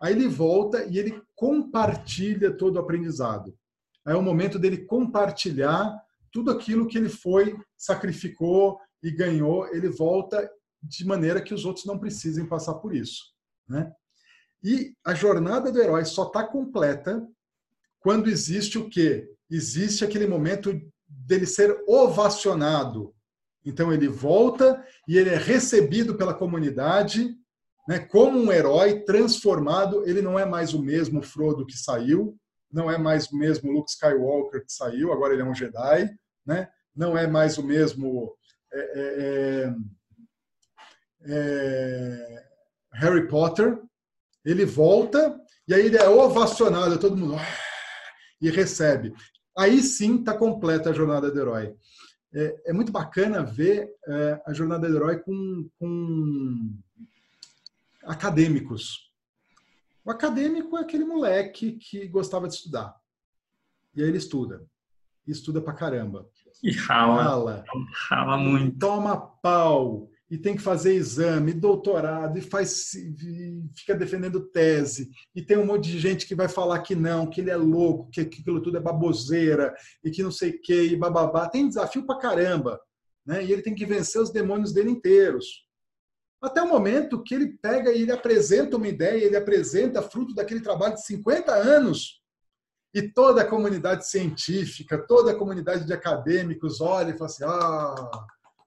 aí 0.00 0.14
ele 0.14 0.26
volta 0.26 0.84
e 0.84 0.98
ele 0.98 1.22
compartilha 1.34 2.52
todo 2.52 2.76
o 2.76 2.80
aprendizado. 2.80 3.56
Aí 4.04 4.14
é 4.14 4.16
o 4.16 4.22
momento 4.22 4.58
dele 4.58 4.86
compartilhar 4.86 5.94
tudo 6.32 6.50
aquilo 6.50 6.86
que 6.86 6.96
ele 6.96 7.08
foi, 7.08 7.56
sacrificou 7.76 8.78
e 9.02 9.10
ganhou, 9.10 9.66
ele 9.68 9.88
volta 9.88 10.50
de 10.82 11.04
maneira 11.04 11.42
que 11.42 11.54
os 11.54 11.64
outros 11.64 11.84
não 11.84 11.98
precisem 11.98 12.46
passar 12.46 12.74
por 12.74 12.94
isso. 12.94 13.34
Né? 13.68 13.92
E 14.66 14.96
a 15.04 15.14
jornada 15.14 15.70
do 15.70 15.80
herói 15.80 16.04
só 16.04 16.26
está 16.26 16.42
completa 16.42 17.24
quando 18.00 18.28
existe 18.28 18.76
o 18.76 18.90
quê? 18.90 19.30
Existe 19.48 20.04
aquele 20.04 20.26
momento 20.26 20.76
dele 21.06 21.46
ser 21.46 21.84
ovacionado, 21.86 23.14
então 23.64 23.92
ele 23.92 24.08
volta 24.08 24.84
e 25.06 25.16
ele 25.16 25.30
é 25.30 25.36
recebido 25.36 26.16
pela 26.16 26.34
comunidade 26.34 27.32
né, 27.88 28.00
como 28.00 28.40
um 28.40 28.50
herói 28.50 29.04
transformado. 29.04 30.04
Ele 30.04 30.20
não 30.20 30.36
é 30.36 30.44
mais 30.44 30.74
o 30.74 30.82
mesmo 30.82 31.22
Frodo 31.22 31.64
que 31.64 31.78
saiu, 31.78 32.36
não 32.68 32.90
é 32.90 32.98
mais 32.98 33.30
o 33.30 33.36
mesmo 33.36 33.70
Luke 33.70 33.88
Skywalker 33.92 34.66
que 34.66 34.72
saiu, 34.72 35.12
agora 35.12 35.32
ele 35.32 35.42
é 35.42 35.44
um 35.44 35.54
Jedi, 35.54 36.12
né? 36.44 36.68
não 36.92 37.16
é 37.16 37.28
mais 37.28 37.56
o 37.56 37.62
mesmo 37.62 38.36
é, 38.72 38.80
é, 38.80 39.74
é, 41.24 41.36
é 41.36 42.44
Harry 42.94 43.28
Potter. 43.28 43.80
Ele 44.46 44.64
volta 44.64 45.38
e 45.68 45.74
aí 45.74 45.86
ele 45.86 45.98
é 45.98 46.08
ovacionado, 46.08 46.98
todo 46.98 47.16
mundo 47.16 47.34
ah", 47.34 47.58
e 48.40 48.48
recebe. 48.48 49.12
Aí 49.58 49.82
sim 49.82 50.20
está 50.20 50.32
completa 50.32 50.90
a 50.90 50.94
jornada 50.94 51.30
do 51.30 51.38
herói 51.38 51.76
é, 52.36 52.62
é 52.66 52.72
muito 52.72 52.92
bacana 52.92 53.42
ver 53.42 53.90
é, 54.06 54.42
a 54.46 54.52
jornada 54.52 54.86
do 54.86 54.94
herói 54.94 55.18
com, 55.20 55.68
com 55.78 56.78
acadêmicos. 58.04 59.10
O 60.04 60.10
acadêmico 60.10 60.76
é 60.76 60.82
aquele 60.82 61.04
moleque 61.04 61.72
que 61.72 62.06
gostava 62.06 62.46
de 62.46 62.54
estudar. 62.54 62.94
E 63.94 64.02
aí 64.02 64.08
ele 64.08 64.18
estuda. 64.18 64.64
E 65.26 65.32
estuda 65.32 65.62
pra 65.62 65.72
caramba. 65.72 66.28
E 66.62 66.70
rala. 66.72 67.22
Rala, 67.22 67.64
rala 68.08 68.36
muito. 68.36 68.78
Toma 68.78 69.16
pau 69.18 70.10
e 70.28 70.36
tem 70.36 70.56
que 70.56 70.62
fazer 70.62 70.94
exame, 70.94 71.52
doutorado, 71.52 72.36
e 72.38 72.42
faz, 72.42 72.94
e 72.94 73.62
fica 73.74 73.94
defendendo 73.94 74.40
tese, 74.48 75.08
e 75.34 75.42
tem 75.42 75.56
um 75.56 75.64
monte 75.64 75.90
de 75.90 75.98
gente 75.98 76.26
que 76.26 76.34
vai 76.34 76.48
falar 76.48 76.80
que 76.80 76.94
não, 76.94 77.30
que 77.30 77.40
ele 77.40 77.50
é 77.50 77.56
louco, 77.56 78.10
que, 78.10 78.20
aquilo 78.20 78.60
tudo 78.60 78.76
é 78.76 78.80
baboseira, 78.80 79.74
e 80.02 80.10
que 80.10 80.22
não 80.22 80.32
sei 80.32 80.50
o 80.50 80.60
que, 80.60 80.82
e 80.82 80.96
bababá. 80.96 81.48
Tem 81.48 81.68
desafio 81.68 82.04
pra 82.04 82.18
caramba. 82.18 82.80
Né? 83.24 83.44
E 83.44 83.52
ele 83.52 83.62
tem 83.62 83.74
que 83.74 83.86
vencer 83.86 84.20
os 84.20 84.30
demônios 84.30 84.72
dele 84.72 84.90
inteiros. 84.90 85.64
Até 86.42 86.60
o 86.60 86.68
momento 86.68 87.22
que 87.22 87.34
ele 87.34 87.56
pega 87.62 87.92
e 87.92 88.02
ele 88.02 88.12
apresenta 88.12 88.76
uma 88.76 88.88
ideia, 88.88 89.24
ele 89.24 89.36
apresenta 89.36 90.02
fruto 90.02 90.34
daquele 90.34 90.60
trabalho 90.60 90.94
de 90.94 91.06
50 91.06 91.52
anos, 91.52 92.20
e 92.94 93.02
toda 93.02 93.42
a 93.42 93.46
comunidade 93.46 94.08
científica, 94.08 94.96
toda 95.06 95.32
a 95.32 95.34
comunidade 95.34 95.84
de 95.84 95.92
acadêmicos 95.92 96.80
olha 96.80 97.10
e 97.10 97.18
fala 97.18 97.30
assim: 97.30 97.44
ah, 97.44 98.10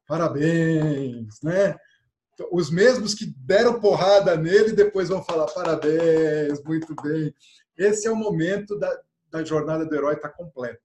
parabéns, 0.10 1.39
né? 1.43 1.78
Os 2.52 2.72
mesmos 2.72 3.13
que 3.13 3.28
deram 3.38 3.80
porrada 3.80 4.36
nele 4.36 4.72
depois 4.72 5.08
vão 5.08 5.24
falar 5.24 5.45
parabéns, 5.45 6.63
muito 6.63 6.95
bem. 7.04 7.32
Esse 7.78 8.08
é 8.08 8.12
o 8.12 8.15
momento 8.15 8.78
da, 8.80 8.89
da 9.30 9.43
jornada 9.43 9.86
do 9.86 9.93
herói 9.93 10.15
estar 10.15 10.30
tá 10.30 10.36
completa. 10.36 10.82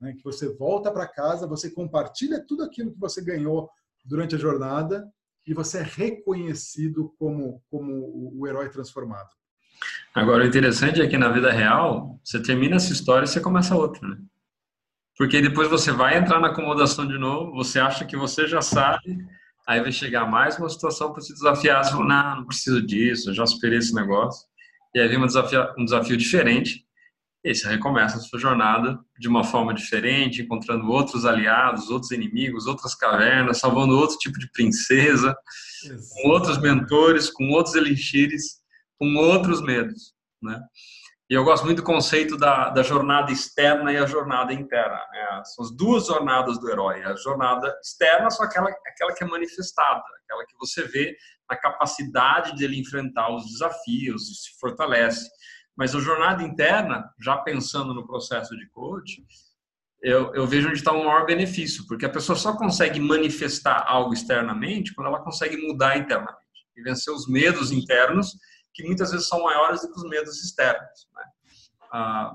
Né? 0.00 0.14
Que 0.14 0.24
você 0.24 0.48
volta 0.54 0.90
para 0.90 1.06
casa, 1.06 1.46
você 1.46 1.70
compartilha 1.70 2.42
tudo 2.46 2.62
aquilo 2.62 2.92
que 2.92 2.98
você 2.98 3.22
ganhou 3.22 3.68
durante 4.02 4.34
a 4.34 4.38
jornada 4.38 5.06
e 5.46 5.52
você 5.52 5.78
é 5.78 5.82
reconhecido 5.82 7.12
como, 7.18 7.62
como 7.70 8.32
o 8.34 8.46
herói 8.46 8.70
transformado. 8.70 9.28
Agora, 10.14 10.42
o 10.42 10.46
interessante 10.46 11.02
é 11.02 11.06
que 11.06 11.18
na 11.18 11.28
vida 11.28 11.52
real, 11.52 12.18
você 12.24 12.40
termina 12.40 12.76
essa 12.76 12.92
história 12.92 13.26
e 13.26 13.28
você 13.28 13.40
começa 13.40 13.76
outra, 13.76 14.08
né? 14.08 14.16
Porque 15.16 15.40
depois 15.40 15.68
você 15.68 15.92
vai 15.92 16.16
entrar 16.16 16.40
na 16.40 16.48
acomodação 16.48 17.06
de 17.06 17.18
novo, 17.18 17.52
você 17.52 17.78
acha 17.78 18.04
que 18.04 18.16
você 18.16 18.48
já 18.48 18.60
sabe, 18.60 19.18
aí 19.66 19.80
vai 19.80 19.92
chegar 19.92 20.26
mais 20.26 20.58
uma 20.58 20.68
situação 20.68 21.12
para 21.12 21.22
se 21.22 21.32
desafiar, 21.32 21.84
você 21.84 21.92
fala, 21.92 22.04
não, 22.04 22.36
não 22.36 22.46
preciso 22.46 22.84
disso, 22.84 23.30
eu 23.30 23.34
já 23.34 23.46
superei 23.46 23.78
esse 23.78 23.94
negócio. 23.94 24.46
E 24.94 25.00
aí 25.00 25.08
vem 25.08 25.18
um 25.18 25.26
desafio, 25.26 25.66
um 25.78 25.84
desafio 25.84 26.16
diferente, 26.16 26.84
e 27.44 27.54
você 27.54 27.68
recomeça 27.68 28.16
a 28.16 28.20
sua 28.20 28.38
jornada 28.38 28.98
de 29.18 29.28
uma 29.28 29.44
forma 29.44 29.74
diferente, 29.74 30.40
encontrando 30.40 30.90
outros 30.90 31.26
aliados, 31.26 31.90
outros 31.90 32.10
inimigos, 32.10 32.66
outras 32.66 32.94
cavernas, 32.94 33.58
salvando 33.58 33.98
outro 33.98 34.16
tipo 34.16 34.38
de 34.38 34.50
princesa, 34.50 35.36
Exato. 35.84 36.22
com 36.22 36.28
outros 36.30 36.58
mentores, 36.58 37.30
com 37.30 37.50
outros 37.50 37.74
elixires, 37.74 38.62
com 38.98 39.14
outros 39.16 39.60
medos, 39.60 40.14
né? 40.42 40.58
E 41.28 41.34
eu 41.34 41.42
gosto 41.42 41.64
muito 41.64 41.78
do 41.78 41.84
conceito 41.84 42.36
da, 42.36 42.68
da 42.68 42.82
jornada 42.82 43.32
externa 43.32 43.90
e 43.92 43.96
a 43.96 44.04
jornada 44.04 44.52
interna. 44.52 45.00
Né? 45.10 45.42
São 45.46 45.64
as 45.64 45.74
duas 45.74 46.06
jornadas 46.06 46.58
do 46.58 46.70
herói. 46.70 47.02
A 47.02 47.16
jornada 47.16 47.74
externa 47.82 48.30
são 48.30 48.44
aquela, 48.44 48.68
aquela 48.86 49.14
que 49.14 49.24
é 49.24 49.26
manifestada, 49.26 50.02
aquela 50.22 50.44
que 50.44 50.54
você 50.58 50.82
vê 50.82 51.16
na 51.48 51.56
capacidade 51.56 52.54
de 52.54 52.64
ele 52.64 52.78
enfrentar 52.78 53.34
os 53.34 53.46
desafios 53.46 54.28
e 54.28 54.34
se 54.34 54.58
fortalece. 54.60 55.28
Mas 55.76 55.94
a 55.94 56.00
jornada 56.00 56.42
interna, 56.42 57.10
já 57.18 57.38
pensando 57.38 57.94
no 57.94 58.06
processo 58.06 58.54
de 58.56 58.68
coach, 58.68 59.24
eu, 60.02 60.34
eu 60.34 60.46
vejo 60.46 60.68
onde 60.68 60.76
está 60.76 60.92
o 60.92 61.02
maior 61.02 61.24
benefício, 61.24 61.86
porque 61.88 62.04
a 62.04 62.10
pessoa 62.10 62.36
só 62.36 62.54
consegue 62.54 63.00
manifestar 63.00 63.84
algo 63.88 64.12
externamente 64.12 64.94
quando 64.94 65.06
ela 65.06 65.24
consegue 65.24 65.56
mudar 65.56 65.96
internamente 65.96 66.44
e 66.76 66.82
vencer 66.82 67.12
os 67.12 67.26
medos 67.26 67.72
internos, 67.72 68.36
que 68.74 68.84
muitas 68.84 69.12
vezes 69.12 69.28
são 69.28 69.42
maiores 69.42 69.82
do 69.82 69.92
que 69.92 69.98
os 69.98 70.08
medos 70.08 70.42
externos. 70.42 71.08
Né? 71.14 71.22
Ah, 71.92 72.32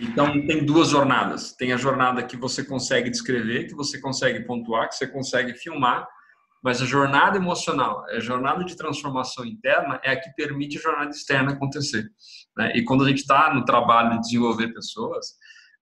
então, 0.00 0.32
tem 0.46 0.64
duas 0.64 0.88
jornadas. 0.88 1.52
Tem 1.52 1.72
a 1.72 1.76
jornada 1.76 2.22
que 2.22 2.36
você 2.36 2.64
consegue 2.64 3.10
descrever, 3.10 3.66
que 3.66 3.74
você 3.74 4.00
consegue 4.00 4.40
pontuar, 4.40 4.88
que 4.88 4.94
você 4.94 5.06
consegue 5.06 5.54
filmar, 5.54 6.08
mas 6.62 6.80
a 6.80 6.86
jornada 6.86 7.36
emocional, 7.36 8.04
a 8.08 8.20
jornada 8.20 8.64
de 8.64 8.76
transformação 8.76 9.44
interna 9.44 10.00
é 10.02 10.12
a 10.12 10.20
que 10.20 10.30
permite 10.34 10.78
a 10.78 10.80
jornada 10.80 11.10
externa 11.10 11.52
acontecer. 11.52 12.08
Né? 12.56 12.72
E 12.76 12.84
quando 12.84 13.04
a 13.04 13.08
gente 13.08 13.18
está 13.18 13.52
no 13.52 13.64
trabalho 13.64 14.12
de 14.12 14.20
desenvolver 14.20 14.72
pessoas, 14.72 15.34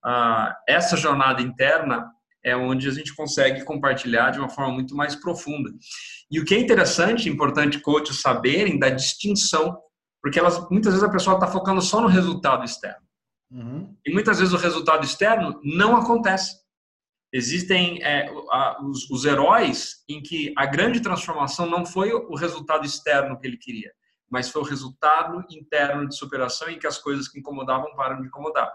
ah, 0.05 0.57
essa 0.67 0.97
jornada 0.97 1.43
interna 1.43 2.11
é 2.43 2.57
onde 2.57 2.89
a 2.89 2.93
gente 2.93 3.15
consegue 3.15 3.65
compartilhar 3.65 4.31
de 4.31 4.39
uma 4.39 4.49
forma 4.49 4.73
muito 4.73 4.97
mais 4.97 5.15
profunda. 5.15 5.71
E 6.31 6.41
o 6.41 6.45
que 6.45 6.55
é 6.55 6.59
interessante, 6.59 7.29
importante 7.29 7.81
coaches 7.81 8.21
saberem 8.21 8.79
da 8.79 8.89
distinção, 8.89 9.77
porque 10.23 10.39
elas, 10.39 10.69
muitas 10.71 10.93
vezes 10.93 11.09
a 11.09 11.13
pessoa 11.13 11.35
está 11.35 11.47
focando 11.47 11.81
só 11.81 12.01
no 12.01 12.09
resultado 12.09 12.65
externo. 12.65 13.07
Uhum. 13.51 13.97
E 14.05 14.13
muitas 14.13 14.39
vezes 14.39 14.55
o 14.55 14.59
resultado 14.59 15.05
externo 15.05 15.61
não 15.65 15.97
acontece. 15.97 16.61
Existem 17.33 18.03
é, 18.03 18.29
a, 18.51 18.83
os, 18.83 19.09
os 19.11 19.25
heróis 19.25 20.05
em 20.09 20.23
que 20.23 20.53
a 20.57 20.67
grande 20.67 21.01
transformação 21.01 21.67
não 21.67 21.87
foi 21.87 22.13
o 22.13 22.35
resultado 22.35 22.85
externo 22.85 23.39
que 23.39 23.47
ele 23.47 23.57
queria, 23.57 23.93
mas 24.31 24.49
foi 24.49 24.63
o 24.63 24.65
resultado 24.65 25.45
interno 25.51 26.09
de 26.09 26.17
superação 26.17 26.69
em 26.69 26.79
que 26.79 26.87
as 26.87 26.99
coisas 26.99 27.29
que 27.29 27.39
incomodavam 27.39 27.95
param 27.95 28.21
de 28.21 28.27
incomodar. 28.27 28.71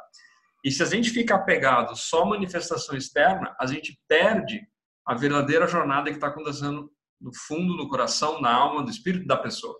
E 0.63 0.71
se 0.71 0.81
a 0.81 0.85
gente 0.85 1.11
fica 1.11 1.35
apegado 1.35 1.95
só 1.95 2.23
à 2.23 2.25
manifestação 2.25 2.97
externa, 2.97 3.55
a 3.59 3.65
gente 3.65 3.99
perde 4.07 4.67
a 5.05 5.13
verdadeira 5.13 5.67
jornada 5.67 6.09
que 6.09 6.17
está 6.17 6.27
acontecendo 6.27 6.91
no 7.21 7.31
fundo 7.47 7.77
do 7.77 7.87
coração, 7.87 8.41
na 8.41 8.53
alma, 8.53 8.83
do 8.83 8.89
espírito 8.89 9.27
da 9.27 9.37
pessoa. 9.37 9.77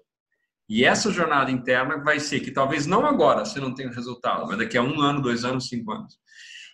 E 0.68 0.84
essa 0.84 1.12
jornada 1.12 1.52
interna 1.52 1.98
vai 2.04 2.20
ser 2.20 2.40
que 2.40 2.52
talvez 2.52 2.86
não 2.86 3.06
agora 3.06 3.46
você 3.46 3.60
não 3.60 3.74
tenha 3.74 3.92
resultado, 3.92 4.48
mas 4.48 4.58
daqui 4.58 4.78
a 4.78 4.82
um 4.82 5.00
ano, 5.00 5.22
dois 5.22 5.46
anos, 5.46 5.68
cinco 5.68 5.92
anos. 5.92 6.18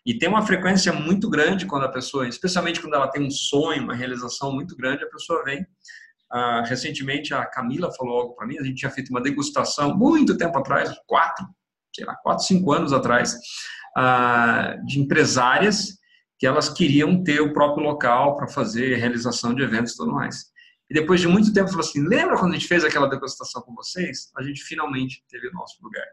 E 0.05 0.17
tem 0.17 0.29
uma 0.29 0.45
frequência 0.45 0.91
muito 0.91 1.29
grande 1.29 1.65
quando 1.65 1.83
a 1.83 1.91
pessoa, 1.91 2.27
especialmente 2.27 2.81
quando 2.81 2.95
ela 2.95 3.07
tem 3.07 3.23
um 3.23 3.29
sonho, 3.29 3.83
uma 3.83 3.93
realização 3.93 4.51
muito 4.51 4.75
grande, 4.75 5.03
a 5.03 5.09
pessoa 5.09 5.43
vem. 5.43 5.65
Ah, 6.31 6.63
recentemente 6.65 7.33
a 7.33 7.45
Camila 7.45 7.91
falou 7.93 8.21
algo 8.21 8.35
para 8.35 8.47
mim, 8.47 8.57
a 8.57 8.63
gente 8.63 8.77
tinha 8.77 8.89
feito 8.89 9.09
uma 9.09 9.21
degustação 9.21 9.97
muito 9.97 10.37
tempo 10.37 10.57
atrás, 10.57 10.89
quatro, 11.05 11.45
sei 11.93 12.05
lá, 12.05 12.15
quatro, 12.15 12.45
cinco 12.45 12.71
anos 12.71 12.93
atrás, 12.93 13.37
ah, 13.97 14.77
de 14.85 15.01
empresárias 15.01 15.99
que 16.39 16.47
elas 16.47 16.69
queriam 16.69 17.21
ter 17.21 17.41
o 17.41 17.53
próprio 17.53 17.83
local 17.83 18.35
para 18.37 18.47
fazer 18.47 18.95
realização 18.95 19.53
de 19.53 19.61
eventos 19.61 19.93
e 19.93 19.97
tudo 19.97 20.13
mais. 20.13 20.50
E 20.91 20.93
depois 20.93 21.21
de 21.21 21.27
muito 21.27 21.53
tempo, 21.53 21.69
falou 21.69 21.85
assim: 21.85 22.05
lembra 22.05 22.37
quando 22.37 22.51
a 22.51 22.55
gente 22.55 22.67
fez 22.67 22.83
aquela 22.83 23.07
degustação 23.07 23.61
com 23.61 23.73
vocês? 23.73 24.29
A 24.35 24.43
gente 24.43 24.61
finalmente 24.61 25.23
teve 25.29 25.47
o 25.47 25.53
nosso 25.53 25.81
lugar. 25.81 26.05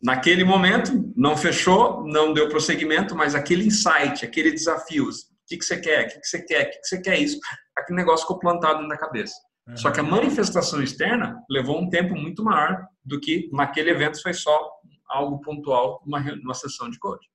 Naquele 0.00 0.44
momento, 0.44 1.12
não 1.16 1.36
fechou, 1.36 2.06
não 2.06 2.32
deu 2.32 2.48
prosseguimento, 2.48 3.16
mas 3.16 3.34
aquele 3.34 3.66
insight, 3.66 4.24
aquele 4.24 4.52
desafio, 4.52 5.08
o 5.08 5.12
que, 5.48 5.56
que 5.56 5.64
você 5.64 5.80
quer, 5.80 6.06
o 6.06 6.08
que, 6.10 6.20
que 6.20 6.28
você 6.28 6.40
quer, 6.44 6.62
o 6.62 6.70
que, 6.70 6.78
que 6.78 6.86
você 6.86 7.00
quer 7.00 7.18
isso, 7.18 7.40
aquele 7.76 7.96
negócio 7.96 8.24
ficou 8.24 8.38
plantado 8.38 8.86
na 8.86 8.96
cabeça. 8.96 9.34
Uhum. 9.66 9.76
Só 9.76 9.90
que 9.90 9.98
a 9.98 10.04
manifestação 10.04 10.80
externa 10.80 11.42
levou 11.50 11.80
um 11.82 11.90
tempo 11.90 12.14
muito 12.14 12.44
maior 12.44 12.86
do 13.04 13.18
que 13.18 13.50
naquele 13.52 13.90
evento 13.90 14.22
foi 14.22 14.32
só 14.32 14.70
algo 15.08 15.40
pontual, 15.40 16.00
uma, 16.06 16.20
uma 16.20 16.54
sessão 16.54 16.88
de 16.88 17.00
coaching. 17.00 17.30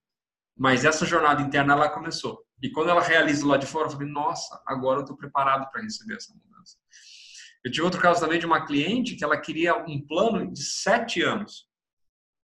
Mas 0.57 0.85
essa 0.85 1.05
jornada 1.05 1.41
interna 1.41 1.73
ela 1.73 1.89
começou. 1.89 2.41
E 2.61 2.69
quando 2.69 2.89
ela 2.89 3.01
realiza 3.01 3.45
lá 3.45 3.57
de 3.57 3.65
fora, 3.65 3.87
eu 3.87 3.91
falei, 3.91 4.07
nossa, 4.09 4.61
agora 4.65 4.99
eu 4.99 5.03
estou 5.03 5.17
preparado 5.17 5.69
para 5.69 5.81
receber 5.81 6.15
essa 6.15 6.31
mudança. 6.33 6.48
Eu 7.63 7.71
tive 7.71 7.83
outro 7.83 8.01
caso 8.01 8.21
também 8.21 8.39
de 8.39 8.45
uma 8.45 8.65
cliente 8.65 9.15
que 9.15 9.23
ela 9.23 9.39
queria 9.39 9.75
um 9.85 10.05
plano 10.05 10.51
de 10.51 10.63
sete 10.63 11.21
anos. 11.21 11.67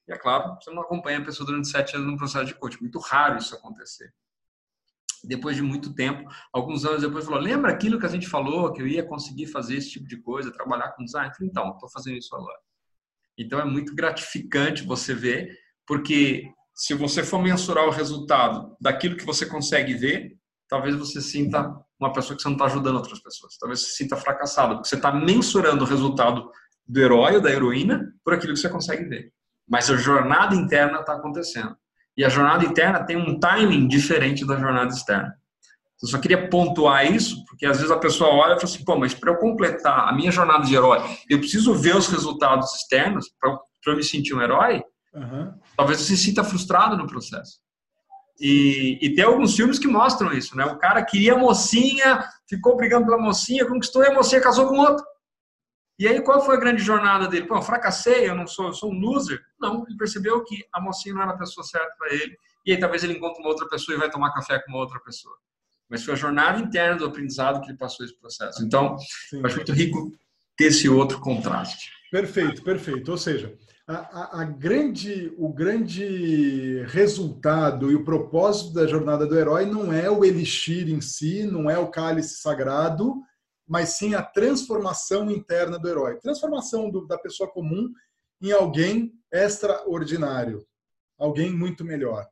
E 0.07 0.13
é 0.13 0.17
claro, 0.17 0.55
você 0.55 0.71
não 0.71 0.81
acompanha 0.81 1.19
a 1.19 1.25
pessoa 1.25 1.45
durante 1.45 1.67
sete 1.67 1.95
anos 1.95 2.07
num 2.07 2.17
processo 2.17 2.45
de 2.45 2.55
coaching. 2.55 2.81
Muito 2.81 2.99
raro 2.99 3.37
isso 3.37 3.55
acontecer. 3.55 4.13
Depois 5.23 5.55
de 5.55 5.61
muito 5.61 5.93
tempo, 5.93 6.29
alguns 6.53 6.85
anos 6.85 7.01
depois, 7.01 7.25
falou: 7.25 7.39
Lembra 7.39 7.71
aquilo 7.71 7.99
que 7.99 8.05
a 8.05 8.09
gente 8.09 8.27
falou, 8.27 8.71
que 8.71 8.81
eu 8.81 8.87
ia 8.87 9.03
conseguir 9.03 9.47
fazer 9.47 9.75
esse 9.75 9.91
tipo 9.91 10.07
de 10.07 10.17
coisa, 10.21 10.51
trabalhar 10.51 10.91
com 10.91 11.03
design? 11.03 11.29
Eu 11.29 11.35
falei, 11.35 11.49
então, 11.49 11.71
estou 11.71 11.89
fazendo 11.89 12.17
isso 12.17 12.35
agora. 12.35 12.59
Então 13.37 13.59
é 13.59 13.65
muito 13.65 13.93
gratificante 13.93 14.83
você 14.83 15.13
ver, 15.13 15.57
porque 15.85 16.51
se 16.73 16.93
você 16.93 17.23
for 17.23 17.41
mensurar 17.41 17.85
o 17.85 17.91
resultado 17.91 18.75
daquilo 18.79 19.17
que 19.17 19.25
você 19.25 19.45
consegue 19.45 19.93
ver, 19.95 20.37
talvez 20.67 20.95
você 20.95 21.21
sinta 21.21 21.73
uma 21.99 22.13
pessoa 22.13 22.35
que 22.35 22.41
você 22.41 22.47
não 22.47 22.55
está 22.55 22.65
ajudando 22.65 22.95
outras 22.95 23.19
pessoas. 23.19 23.57
Talvez 23.57 23.81
você 23.81 23.89
sinta 23.89 24.15
fracassado, 24.15 24.75
porque 24.75 24.89
você 24.89 24.95
está 24.95 25.11
mensurando 25.11 25.83
o 25.83 25.87
resultado 25.87 26.49
do 26.87 26.99
herói 26.99 27.35
ou 27.35 27.41
da 27.41 27.51
heroína 27.51 28.13
por 28.23 28.33
aquilo 28.33 28.53
que 28.53 28.59
você 28.59 28.69
consegue 28.69 29.03
ver. 29.05 29.31
Mas 29.67 29.89
a 29.89 29.97
jornada 29.97 30.55
interna 30.55 30.99
está 30.99 31.13
acontecendo. 31.13 31.75
E 32.15 32.23
a 32.23 32.29
jornada 32.29 32.65
interna 32.65 33.03
tem 33.03 33.17
um 33.17 33.39
timing 33.39 33.87
diferente 33.87 34.45
da 34.45 34.57
jornada 34.57 34.89
externa. 34.89 35.35
Eu 36.01 36.07
só 36.07 36.19
queria 36.19 36.47
pontuar 36.49 37.11
isso, 37.11 37.43
porque 37.45 37.65
às 37.65 37.77
vezes 37.77 37.91
a 37.91 37.97
pessoa 37.97 38.29
olha 38.29 38.53
e 38.53 38.55
fala 38.55 38.63
assim, 38.63 38.85
pô, 38.85 38.97
mas 38.97 39.13
para 39.13 39.31
eu 39.31 39.37
completar 39.37 40.07
a 40.07 40.13
minha 40.13 40.31
jornada 40.31 40.63
de 40.63 40.75
herói, 40.75 40.99
eu 41.27 41.39
preciso 41.39 41.73
ver 41.73 41.95
os 41.95 42.07
resultados 42.07 42.73
externos 42.75 43.27
para 43.39 43.59
eu 43.87 43.95
me 43.95 44.03
sentir 44.03 44.35
um 44.35 44.41
herói? 44.41 44.83
Uhum. 45.13 45.53
Talvez 45.75 45.99
você 45.99 46.15
se 46.15 46.17
sinta 46.17 46.43
frustrado 46.43 46.95
no 46.95 47.07
processo. 47.07 47.59
E, 48.39 48.99
e, 49.01 49.15
tem 49.15 49.23
alguns 49.23 49.55
filmes 49.55 49.79
que 49.79 49.87
mostram 49.87 50.31
isso, 50.31 50.55
né? 50.55 50.63
O 50.65 50.77
cara 50.77 51.03
queria 51.03 51.33
a 51.33 51.37
mocinha, 51.37 52.23
ficou 52.47 52.77
brigando 52.77 53.05
pela 53.05 53.17
mocinha, 53.17 53.65
conquistou 53.65 54.03
e 54.03 54.07
a 54.07 54.13
mocinha 54.13 54.41
casou 54.41 54.67
com 54.67 54.77
outro. 54.77 55.03
E 55.99 56.07
aí 56.07 56.21
qual 56.21 56.45
foi 56.45 56.55
a 56.55 56.59
grande 56.59 56.83
jornada 56.83 57.27
dele? 57.27 57.47
Pô, 57.47 57.55
eu 57.55 57.61
fracassei, 57.63 58.29
eu 58.29 58.35
não 58.35 58.45
sou, 58.45 58.67
eu 58.67 58.73
sou 58.73 58.91
um 58.91 58.99
loser. 58.99 59.41
Não, 59.59 59.83
ele 59.87 59.97
percebeu 59.97 60.43
que 60.43 60.63
a 60.71 60.79
mocinha 60.79 61.15
não 61.15 61.23
era 61.23 61.31
a 61.31 61.37
pessoa 61.37 61.65
certa 61.65 61.91
para 61.97 62.13
ele. 62.13 62.37
E 62.63 62.71
aí 62.71 62.79
talvez 62.79 63.03
ele 63.03 63.13
encontre 63.13 63.41
uma 63.41 63.49
outra 63.49 63.67
pessoa 63.67 63.95
e 63.95 63.99
vai 63.99 64.09
tomar 64.09 64.31
café 64.31 64.59
com 64.59 64.71
uma 64.71 64.79
outra 64.79 64.99
pessoa. 64.99 65.35
Mas 65.89 66.03
foi 66.03 66.13
a 66.13 66.17
jornada 66.17 66.59
interna 66.59 66.97
do 66.97 67.05
aprendizado 67.05 67.61
que 67.61 67.69
ele 67.69 67.77
passou 67.77 68.05
esse 68.05 68.15
processo. 68.19 68.63
Então, 68.63 68.97
Sim. 69.29 69.39
eu 69.39 69.45
acho 69.47 69.55
muito 69.55 69.71
rico 69.71 70.11
ter 70.55 70.65
esse 70.65 70.87
outro 70.87 71.19
contraste. 71.19 71.89
Perfeito, 72.11 72.61
perfeito. 72.61 73.09
Ou 73.09 73.17
seja, 73.17 73.57
a, 73.87 73.95
a, 73.95 74.41
a, 74.41 74.43
grande, 74.43 75.33
o 75.37 75.47
grande 75.47 76.83
resultado 76.87 77.89
e 77.89 77.95
o 77.95 78.03
propósito 78.03 78.73
da 78.73 78.85
jornada 78.85 79.25
do 79.25 79.37
herói 79.37 79.65
não 79.65 79.93
é 79.93 80.11
o 80.11 80.25
elixir 80.25 80.89
em 80.89 80.99
si, 80.99 81.43
não 81.43 81.69
é 81.69 81.79
o 81.79 81.89
cálice 81.89 82.41
sagrado, 82.41 83.15
mas 83.65 83.97
sim 83.97 84.13
a 84.13 84.21
transformação 84.21 85.31
interna 85.31 85.79
do 85.79 85.87
herói. 85.87 86.19
Transformação 86.19 86.89
do, 86.89 87.07
da 87.07 87.17
pessoa 87.17 87.49
comum 87.49 87.89
em 88.41 88.51
alguém 88.51 89.13
extraordinário, 89.31 90.65
alguém 91.17 91.49
muito 91.51 91.85
melhor. 91.85 92.27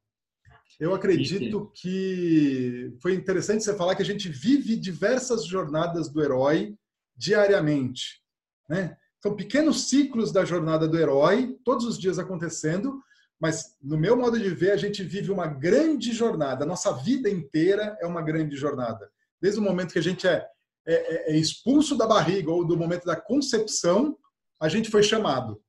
Eu 0.78 0.94
acredito 0.94 1.72
que 1.74 2.94
foi 3.02 3.14
interessante 3.16 3.64
você 3.64 3.74
falar 3.74 3.96
que 3.96 4.02
a 4.02 4.06
gente 4.06 4.28
vive 4.28 4.76
diversas 4.76 5.46
jornadas 5.46 6.10
do 6.10 6.22
herói 6.22 6.76
diariamente, 7.16 8.22
né? 8.70 8.98
São 9.26 9.36
pequenos 9.36 9.90
ciclos 9.90 10.32
da 10.32 10.46
jornada 10.46 10.88
do 10.88 11.00
herói, 11.00 11.58
todos 11.66 11.84
os 11.84 11.98
dias 11.98 12.20
acontecendo, 12.20 13.02
mas 13.42 13.76
no 13.82 13.98
meu 13.98 14.16
modo 14.16 14.38
de 14.38 14.52
ver, 14.52 14.70
a 14.70 14.78
gente 14.78 15.02
vive 15.02 15.32
uma 15.32 15.48
grande 15.48 16.14
jornada. 16.14 16.64
A 16.64 16.68
nossa 16.68 16.94
vida 16.94 17.28
inteira 17.28 17.98
é 18.00 18.06
uma 18.06 18.22
grande 18.22 18.56
jornada. 18.56 19.10
Desde 19.42 19.60
o 19.60 19.64
momento 19.64 19.94
que 19.94 19.98
a 19.98 20.04
gente 20.04 20.28
é, 20.28 20.48
é, 20.86 21.34
é 21.34 21.36
expulso 21.36 21.98
da 21.98 22.06
barriga 22.06 22.52
ou 22.52 22.64
do 22.64 22.78
momento 22.78 23.04
da 23.06 23.16
concepção, 23.16 24.16
a 24.62 24.70
gente 24.70 24.92
foi 24.92 25.02
chamado. 25.02 25.60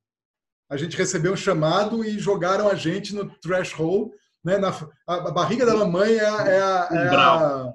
A 0.69 0.77
gente 0.77 0.95
recebeu 0.95 1.33
um 1.33 1.37
chamado 1.37 2.05
e 2.05 2.19
jogaram 2.19 2.69
a 2.69 2.75
gente 2.75 3.15
no 3.15 3.27
threshold. 3.41 4.11
Né? 4.45 4.59
Na, 4.59 4.69
a, 5.07 5.31
barriga 5.31 5.65
da 5.65 5.75
mamãe 5.75 6.13
é, 6.13 6.19
é, 6.19 6.27
a, 6.27 6.89
é, 6.93 7.09
a, 7.09 7.73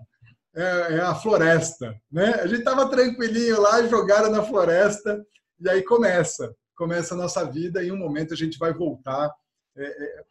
é, 0.56 0.94
é 0.98 1.02
a 1.02 1.16
floresta. 1.16 2.00
Né? 2.12 2.36
A 2.36 2.46
gente 2.46 2.60
estava 2.60 2.88
tranquilinho 2.88 3.60
lá, 3.60 3.82
jogaram 3.88 4.30
na 4.30 4.44
floresta 4.44 5.20
e 5.62 5.70
aí 5.70 5.84
começa, 5.84 6.56
começa 6.76 7.14
a 7.14 7.18
nossa 7.18 7.44
vida 7.44 7.84
e 7.84 7.88
em 7.88 7.92
um 7.92 7.98
momento 7.98 8.34
a 8.34 8.38
gente 8.38 8.58
vai 8.58 8.74
voltar 8.74 9.34
é, 9.78 9.86
é, 9.86 10.26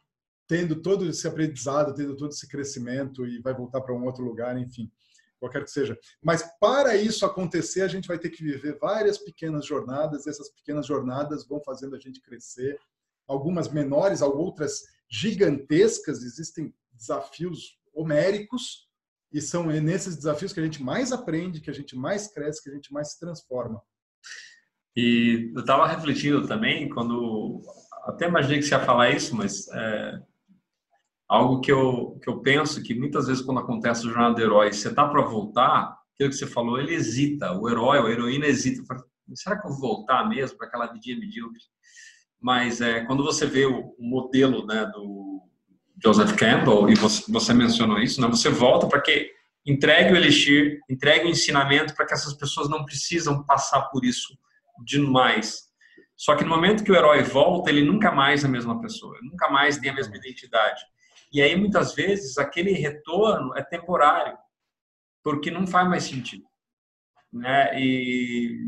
tendo 0.47 0.81
todo 0.81 1.07
esse 1.07 1.27
aprendizado, 1.27 1.93
tendo 1.93 2.15
todo 2.15 2.31
esse 2.31 2.47
crescimento 2.47 3.25
e 3.25 3.41
vai 3.41 3.53
voltar 3.53 3.81
para 3.81 3.95
um 3.95 4.05
outro 4.05 4.23
lugar, 4.23 4.57
enfim, 4.57 4.91
qualquer 5.39 5.63
que 5.63 5.71
seja. 5.71 5.97
Mas 6.21 6.43
para 6.59 6.95
isso 6.95 7.25
acontecer, 7.25 7.81
a 7.81 7.87
gente 7.87 8.07
vai 8.07 8.19
ter 8.19 8.29
que 8.29 8.43
viver 8.43 8.77
várias 8.77 9.17
pequenas 9.17 9.65
jornadas, 9.65 10.25
e 10.25 10.29
essas 10.29 10.49
pequenas 10.49 10.85
jornadas 10.85 11.47
vão 11.47 11.61
fazendo 11.63 11.95
a 11.95 11.99
gente 11.99 12.21
crescer, 12.21 12.77
algumas 13.27 13.69
menores, 13.69 14.21
outras 14.21 14.83
gigantescas, 15.09 16.21
existem 16.21 16.73
desafios 16.93 17.79
homéricos, 17.93 18.89
e 19.31 19.41
são 19.41 19.67
nesses 19.67 20.17
desafios 20.17 20.51
que 20.51 20.59
a 20.59 20.63
gente 20.63 20.83
mais 20.83 21.13
aprende, 21.13 21.61
que 21.61 21.69
a 21.69 21.73
gente 21.73 21.95
mais 21.95 22.27
cresce, 22.27 22.61
que 22.61 22.69
a 22.69 22.73
gente 22.73 22.91
mais 22.91 23.13
se 23.13 23.19
transforma. 23.19 23.81
E 24.95 25.51
eu 25.55 25.61
estava 25.61 25.87
refletindo 25.87 26.47
também, 26.47 26.89
quando. 26.89 27.61
Até 28.05 28.27
imaginei 28.27 28.59
que 28.59 28.65
você 28.65 28.75
ia 28.75 28.79
falar 28.79 29.11
isso, 29.11 29.35
mas. 29.35 29.67
É, 29.69 30.21
algo 31.31 31.61
que 31.61 31.71
eu, 31.71 32.19
que 32.21 32.29
eu 32.29 32.41
penso 32.41 32.83
que 32.83 32.93
muitas 32.93 33.27
vezes 33.27 33.41
quando 33.41 33.61
acontece 33.61 34.05
o 34.05 34.09
jornada 34.09 34.35
do 34.35 34.41
herói, 34.41 34.73
você 34.73 34.93
tá 34.93 35.07
para 35.07 35.21
voltar, 35.21 35.97
aquilo 36.13 36.29
que 36.29 36.35
você 36.35 36.45
falou, 36.45 36.77
ele 36.77 36.93
hesita, 36.93 37.53
o 37.53 37.69
herói, 37.69 37.99
a 37.99 38.11
heroína 38.11 38.47
hesita, 38.47 38.83
será 39.33 39.57
que 39.57 39.65
eu 39.65 39.71
vou 39.71 39.79
voltar 39.79 40.27
mesmo 40.27 40.57
para 40.57 40.67
aquela 40.67 40.87
vidinha 40.87 41.17
medíocre? 41.17 41.61
Mas 42.37 42.81
é, 42.81 43.05
quando 43.05 43.23
você 43.23 43.45
vê 43.45 43.65
o, 43.65 43.95
o 43.97 44.03
modelo 44.03 44.65
né, 44.65 44.85
do 44.93 45.41
Joseph 46.03 46.35
Campbell, 46.35 46.89
e 46.89 46.95
você, 46.95 47.31
você 47.31 47.53
mencionou 47.53 47.99
isso, 47.99 48.19
né, 48.19 48.27
você 48.27 48.49
volta 48.49 48.87
para 48.87 48.99
que 48.99 49.31
entregue 49.65 50.11
o 50.11 50.17
elixir, 50.17 50.81
entregue 50.89 51.27
o 51.27 51.29
ensinamento 51.29 51.95
para 51.95 52.05
que 52.05 52.13
essas 52.13 52.33
pessoas 52.33 52.67
não 52.67 52.83
precisam 52.83 53.41
passar 53.45 53.83
por 53.83 54.03
isso 54.03 54.37
demais. 54.83 55.69
Só 56.15 56.35
que 56.35 56.43
no 56.43 56.49
momento 56.49 56.83
que 56.83 56.91
o 56.91 56.95
herói 56.95 57.23
volta, 57.23 57.69
ele 57.69 57.83
nunca 57.83 58.11
mais 58.11 58.43
é 58.43 58.47
a 58.47 58.49
mesma 58.49 58.79
pessoa, 58.79 59.17
nunca 59.23 59.49
mais 59.49 59.77
tem 59.77 59.89
a 59.89 59.93
mesma 59.93 60.15
identidade. 60.15 60.81
E 61.33 61.41
aí, 61.41 61.55
muitas 61.55 61.95
vezes, 61.95 62.37
aquele 62.37 62.73
retorno 62.73 63.55
é 63.55 63.63
temporário, 63.63 64.37
porque 65.23 65.49
não 65.49 65.65
faz 65.65 65.87
mais 65.87 66.03
sentido. 66.03 66.43
Né? 67.31 67.79
E 67.79 68.67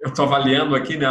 eu 0.00 0.08
estou 0.08 0.24
avaliando 0.24 0.74
aqui 0.74 0.96
né, 0.96 1.06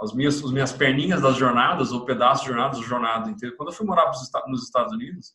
as, 0.00 0.14
minhas, 0.14 0.42
as 0.42 0.52
minhas 0.52 0.72
perninhas 0.72 1.20
das 1.20 1.36
jornadas, 1.36 1.90
ou 1.92 2.04
pedaços 2.04 2.42
de 2.42 2.48
jornadas, 2.48 2.78
jornada 2.80 3.30
inteiro. 3.30 3.56
Quando 3.56 3.70
eu 3.70 3.74
fui 3.74 3.84
morar 3.84 4.06
nos 4.46 4.62
Estados 4.62 4.92
Unidos, 4.92 5.32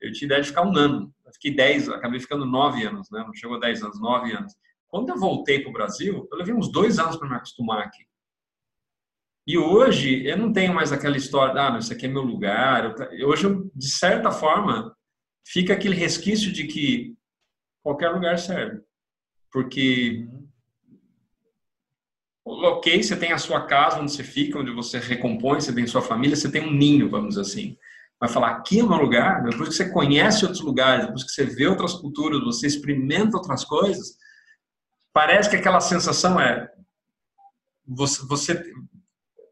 eu 0.00 0.12
tinha 0.12 0.26
ideia 0.26 0.42
de 0.42 0.48
ficar 0.48 0.62
um 0.62 0.76
ano. 0.76 1.14
Eu 1.24 1.32
fiquei 1.32 1.54
10, 1.54 1.88
acabei 1.90 2.18
ficando 2.18 2.44
9 2.44 2.84
anos, 2.84 3.08
né? 3.10 3.22
não 3.24 3.32
chegou 3.32 3.56
a 3.56 3.60
10 3.60 3.84
anos, 3.84 4.00
9 4.00 4.32
anos. 4.32 4.52
Quando 4.94 5.08
eu 5.08 5.18
voltei 5.18 5.58
para 5.58 5.70
o 5.70 5.72
Brasil, 5.72 6.28
eu 6.30 6.38
levei 6.38 6.54
uns 6.54 6.70
dois 6.70 7.00
anos 7.00 7.16
para 7.16 7.28
me 7.28 7.34
acostumar 7.34 7.80
aqui. 7.80 8.06
E 9.44 9.58
hoje 9.58 10.24
eu 10.24 10.36
não 10.38 10.52
tenho 10.52 10.72
mais 10.72 10.92
aquela 10.92 11.16
história, 11.16 11.60
ah, 11.60 11.76
isso 11.76 11.92
aqui 11.92 12.06
é 12.06 12.08
meu 12.08 12.22
lugar. 12.22 12.94
Hoje, 13.26 13.48
de 13.74 13.90
certa 13.90 14.30
forma, 14.30 14.96
fica 15.44 15.72
aquele 15.72 15.96
resquício 15.96 16.52
de 16.52 16.68
que 16.68 17.12
qualquer 17.82 18.10
lugar 18.10 18.38
serve. 18.38 18.82
Porque, 19.50 20.28
ok, 22.46 23.02
você 23.02 23.16
tem 23.16 23.32
a 23.32 23.38
sua 23.38 23.66
casa 23.66 23.98
onde 24.00 24.12
você 24.12 24.22
fica, 24.22 24.60
onde 24.60 24.70
você 24.70 25.00
recompõe, 25.00 25.60
você 25.60 25.74
tem 25.74 25.88
sua 25.88 26.02
família, 26.02 26.36
você 26.36 26.48
tem 26.48 26.62
um 26.62 26.72
ninho, 26.72 27.10
vamos 27.10 27.30
dizer 27.30 27.40
assim. 27.40 27.76
Vai 28.20 28.28
falar, 28.28 28.50
aqui 28.50 28.78
é 28.78 28.82
meu 28.84 28.96
lugar, 28.96 29.42
depois 29.42 29.70
que 29.70 29.74
você 29.74 29.90
conhece 29.90 30.44
outros 30.44 30.62
lugares, 30.62 31.06
depois 31.06 31.24
que 31.24 31.32
você 31.32 31.44
vê 31.44 31.66
outras 31.66 31.94
culturas, 31.94 32.44
você 32.44 32.68
experimenta 32.68 33.36
outras 33.36 33.64
coisas, 33.64 34.22
parece 35.14 35.48
que 35.48 35.56
aquela 35.56 35.80
sensação 35.80 36.38
é 36.38 36.70
você, 37.86 38.26
você 38.26 38.74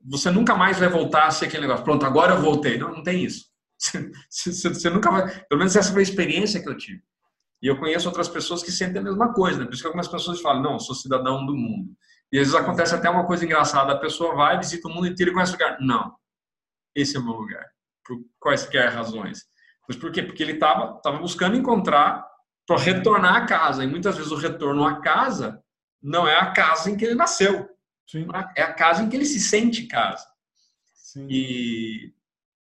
você 0.05 0.31
nunca 0.31 0.55
mais 0.55 0.79
vai 0.79 0.89
voltar 0.89 1.27
a 1.27 1.31
ser 1.31 1.47
aquele 1.47 1.63
negócio. 1.63 1.85
Pronto, 1.85 2.05
agora 2.05 2.35
eu 2.35 2.43
voltei. 2.43 2.77
Não, 2.77 2.91
não 2.91 3.03
tem 3.03 3.25
isso. 3.25 3.51
Você, 4.31 4.69
você, 4.73 4.91
nunca 4.91 5.11
vai. 5.11 5.29
Pelo 5.47 5.59
menos 5.59 5.75
essa 5.75 5.93
foi 5.93 6.03
a 6.03 6.05
experiência 6.05 6.63
que 6.63 6.69
eu 6.69 6.77
tive. 6.77 7.03
E 7.61 7.67
eu 7.67 7.77
conheço 7.79 8.07
outras 8.07 8.29
pessoas 8.29 8.63
que 8.63 8.71
sentem 8.71 9.01
a 9.01 9.05
mesma 9.05 9.33
coisa. 9.33 9.59
Né? 9.59 9.65
Por 9.65 9.73
isso 9.73 9.83
que 9.83 9.89
algumas 9.89 10.07
pessoas 10.07 10.41
falam, 10.41 10.63
não, 10.63 10.79
sou 10.79 10.95
cidadão 10.95 11.45
do 11.45 11.57
mundo. 11.57 11.91
E 12.31 12.39
às 12.39 12.47
vezes 12.47 12.55
acontece 12.55 12.95
até 12.95 13.11
uma 13.11 13.27
coisa 13.27 13.45
engraçada. 13.45 13.93
A 13.93 13.99
pessoa 13.99 14.37
vai, 14.37 14.57
visita 14.57 14.87
o 14.87 14.91
mundo 14.93 15.09
inteiro 15.09 15.33
e 15.33 15.35
conhece 15.35 15.53
o 15.53 15.55
lugar. 15.55 15.79
Não, 15.81 16.15
esse 16.95 17.17
é 17.17 17.21
o 17.21 17.25
meu 17.25 17.35
lugar. 17.35 17.65
Por 18.05 18.19
quaisquer 18.39 18.89
razões. 18.93 19.41
Mas 19.89 19.97
por 19.97 20.13
quê? 20.13 20.23
Porque 20.23 20.45
ele 20.45 20.53
estava 20.53 21.01
tava 21.03 21.19
buscando 21.19 21.57
encontrar 21.57 22.25
para 22.67 22.81
retornar 22.81 23.37
à 23.37 23.47
casa. 23.47 23.85
E 23.85 23.87
muitas 23.87 24.17
vezes 24.17 24.33
o 24.33 24.37
retorno 24.37 24.85
à 24.85 25.01
casa 25.01 25.63
não 26.03 26.27
é 26.27 26.37
a 26.37 26.53
casa 26.53 26.91
em 26.91 26.97
que 26.97 27.05
ele 27.05 27.15
nasceu. 27.15 27.69
Sim. 28.07 28.27
É 28.57 28.63
a 28.63 28.73
casa 28.73 29.03
em 29.03 29.09
que 29.09 29.17
ele 29.17 29.25
se 29.25 29.41
sente 29.41 29.87
casa. 29.87 30.27
Sim. 30.93 31.27
E 31.31 32.13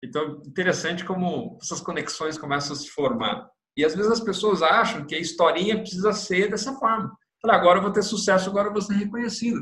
então 0.02 0.42
interessante 0.46 1.04
como 1.04 1.58
essas 1.60 1.80
conexões 1.80 2.38
começam 2.38 2.72
a 2.72 2.76
se 2.76 2.88
formar. 2.88 3.48
E 3.76 3.84
às 3.84 3.94
vezes 3.94 4.10
as 4.10 4.20
pessoas 4.20 4.62
acham 4.62 5.06
que 5.06 5.14
a 5.14 5.20
historinha 5.20 5.78
precisa 5.78 6.12
ser 6.12 6.50
dessa 6.50 6.72
forma. 6.74 7.16
Fala, 7.40 7.54
agora 7.54 7.78
eu 7.78 7.82
vou 7.82 7.92
ter 7.92 8.02
sucesso, 8.02 8.50
agora 8.50 8.68
eu 8.68 8.72
vou 8.72 8.82
ser 8.82 8.94
reconhecido. 8.94 9.60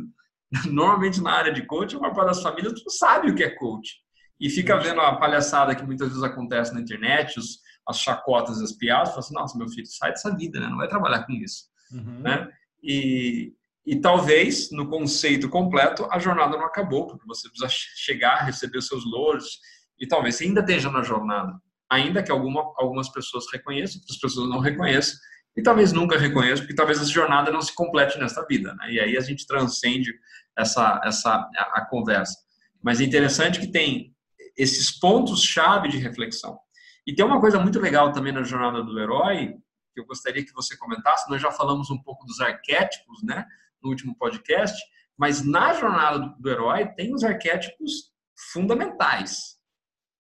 Normalmente 0.70 1.20
na 1.20 1.33
área 1.33 1.53
de 1.53 1.66
coach, 1.66 1.97
a 1.97 1.99
maior 1.99 2.14
parte 2.14 2.29
das 2.29 2.43
famílias 2.43 2.72
não 2.72 2.91
sabe 2.91 3.31
o 3.31 3.35
que 3.35 3.45
é 3.45 3.51
coach. 3.51 3.97
E 4.41 4.49
fica 4.51 4.79
vendo 4.79 5.01
a 5.01 5.16
palhaçada 5.16 5.74
que 5.74 5.85
muitas 5.85 6.09
vezes 6.09 6.22
acontece 6.22 6.72
na 6.72 6.81
internet, 6.81 7.39
os, 7.39 7.61
as 7.89 7.99
chacotas, 7.99 8.61
as 8.61 8.72
piadas, 8.72 9.11
fala 9.11 9.20
assim, 9.20 9.34
nossa, 9.34 9.59
meu 9.59 9.68
filho, 9.68 9.87
sai 9.87 10.11
dessa 10.11 10.34
vida, 10.34 10.59
né? 10.59 10.68
não 10.68 10.76
vai 10.76 10.89
trabalhar 10.89 11.24
com 11.24 11.32
isso. 11.32 11.64
Uhum. 11.93 12.20
Né? 12.20 12.49
E, 12.82 13.55
e 13.87 13.97
talvez, 13.97 14.70
no 14.72 14.89
conceito 14.89 15.49
completo, 15.49 16.07
a 16.11 16.18
jornada 16.18 16.57
não 16.57 16.66
acabou, 16.66 17.07
porque 17.07 17.26
você 17.26 17.49
precisa 17.49 17.68
chegar, 17.70 18.45
receber 18.45 18.78
os 18.78 18.89
seus 18.89 19.05
louros, 19.05 19.61
e 19.99 20.07
talvez 20.07 20.34
você 20.34 20.45
ainda 20.45 20.61
esteja 20.61 20.91
na 20.91 21.03
jornada, 21.03 21.55
ainda 21.89 22.22
que 22.22 22.30
alguma, 22.30 22.72
algumas 22.76 23.09
pessoas 23.09 23.45
reconheçam, 23.53 24.01
outras 24.01 24.18
pessoas 24.18 24.49
não 24.49 24.59
reconheçam, 24.59 25.16
e 25.57 25.62
talvez 25.62 25.93
nunca 25.93 26.18
reconheçam, 26.18 26.64
porque 26.64 26.74
talvez 26.74 27.01
essa 27.01 27.11
jornada 27.11 27.51
não 27.51 27.62
se 27.62 27.74
complete 27.74 28.18
nesta 28.18 28.45
vida. 28.45 28.74
Né? 28.74 28.93
E 28.93 29.01
aí 29.01 29.16
a 29.16 29.20
gente 29.20 29.47
transcende 29.47 30.12
essa, 30.57 31.01
essa 31.05 31.30
a, 31.30 31.80
a 31.80 31.87
conversa. 31.87 32.37
Mas 32.82 33.01
é 33.01 33.05
interessante 33.05 33.59
que 33.59 33.68
tem 33.68 34.14
esses 34.57 34.91
pontos-chave 34.91 35.89
de 35.89 35.97
reflexão. 35.99 36.59
E 37.07 37.14
tem 37.14 37.24
uma 37.24 37.40
coisa 37.40 37.59
muito 37.59 37.78
legal 37.78 38.12
também 38.12 38.32
na 38.32 38.42
jornada 38.42 38.82
do 38.82 38.98
herói, 38.98 39.57
que 39.94 40.00
eu 40.00 40.07
gostaria 40.07 40.44
que 40.44 40.52
você 40.52 40.76
comentasse. 40.76 41.30
Nós 41.30 41.40
já 41.40 41.50
falamos 41.50 41.90
um 41.90 42.02
pouco 42.02 42.26
dos 42.26 42.40
arquétipos, 42.40 43.22
né? 43.22 43.46
no 43.82 43.90
último 43.90 44.16
podcast, 44.16 44.76
mas 45.16 45.44
na 45.44 45.72
jornada 45.72 46.18
do, 46.18 46.34
do 46.38 46.50
herói 46.50 46.86
tem 46.94 47.14
os 47.14 47.24
arquétipos 47.24 48.12
fundamentais. 48.52 49.57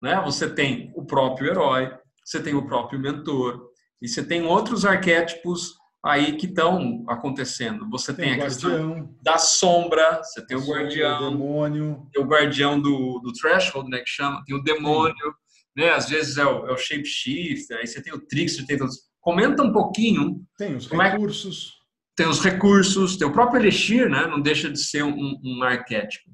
Né? 0.00 0.20
Você 0.24 0.48
tem 0.48 0.92
o 0.94 1.04
próprio 1.04 1.50
herói, 1.50 1.92
você 2.24 2.40
tem 2.40 2.54
o 2.54 2.66
próprio 2.66 2.98
mentor, 2.98 3.70
e 4.00 4.08
você 4.08 4.22
tem 4.22 4.44
outros 4.44 4.84
arquétipos 4.84 5.74
aí 6.04 6.36
que 6.36 6.46
estão 6.46 7.04
acontecendo. 7.08 7.88
Você 7.90 8.14
tem, 8.14 8.30
tem 8.30 8.40
a 8.40 8.44
questão 8.44 9.16
da 9.22 9.38
sombra, 9.38 10.22
você 10.22 10.46
tem 10.46 10.56
o 10.56 10.64
guardião, 10.64 11.28
o 11.28 11.30
demônio, 11.30 12.08
tem 12.12 12.22
o 12.22 12.26
guardião 12.26 12.80
do, 12.80 13.18
do 13.20 13.32
threshold, 13.32 13.88
né, 13.90 13.98
que 13.98 14.08
chama, 14.08 14.42
tem 14.44 14.54
o 14.54 14.62
demônio. 14.62 15.34
Né? 15.76 15.90
Às 15.90 16.08
vezes 16.08 16.38
é 16.38 16.44
o, 16.44 16.66
é 16.66 16.72
o 16.72 16.76
shapeshifter, 16.76 17.78
aí 17.78 17.86
você 17.86 18.02
tem 18.02 18.12
o 18.12 18.20
trickster, 18.20 18.66
tem 18.66 18.78
todos. 18.78 19.06
Comenta 19.20 19.62
um 19.62 19.72
pouquinho. 19.72 20.44
Tem 20.56 20.74
os 20.76 20.88
recursos. 20.88 21.72
É 21.72 21.76
tem 22.16 22.26
os 22.26 22.42
recursos, 22.42 23.16
tem 23.18 23.28
o 23.28 23.32
próprio 23.32 23.60
Elixir, 23.60 24.08
né? 24.08 24.26
não 24.26 24.40
deixa 24.40 24.70
de 24.70 24.78
ser 24.78 25.04
um, 25.04 25.38
um 25.44 25.62
arquétipo. 25.62 26.30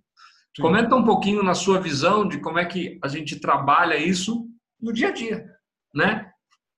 Sim. 0.54 0.62
Comenta 0.62 0.94
um 0.94 1.04
pouquinho 1.04 1.42
na 1.42 1.54
sua 1.54 1.80
visão 1.80 2.28
de 2.28 2.38
como 2.38 2.58
é 2.58 2.64
que 2.64 3.00
a 3.02 3.08
gente 3.08 3.40
trabalha 3.40 3.96
isso 3.96 4.46
no 4.80 4.92
dia 4.92 5.08
a 5.08 5.10
dia, 5.10 5.44
né? 5.92 6.30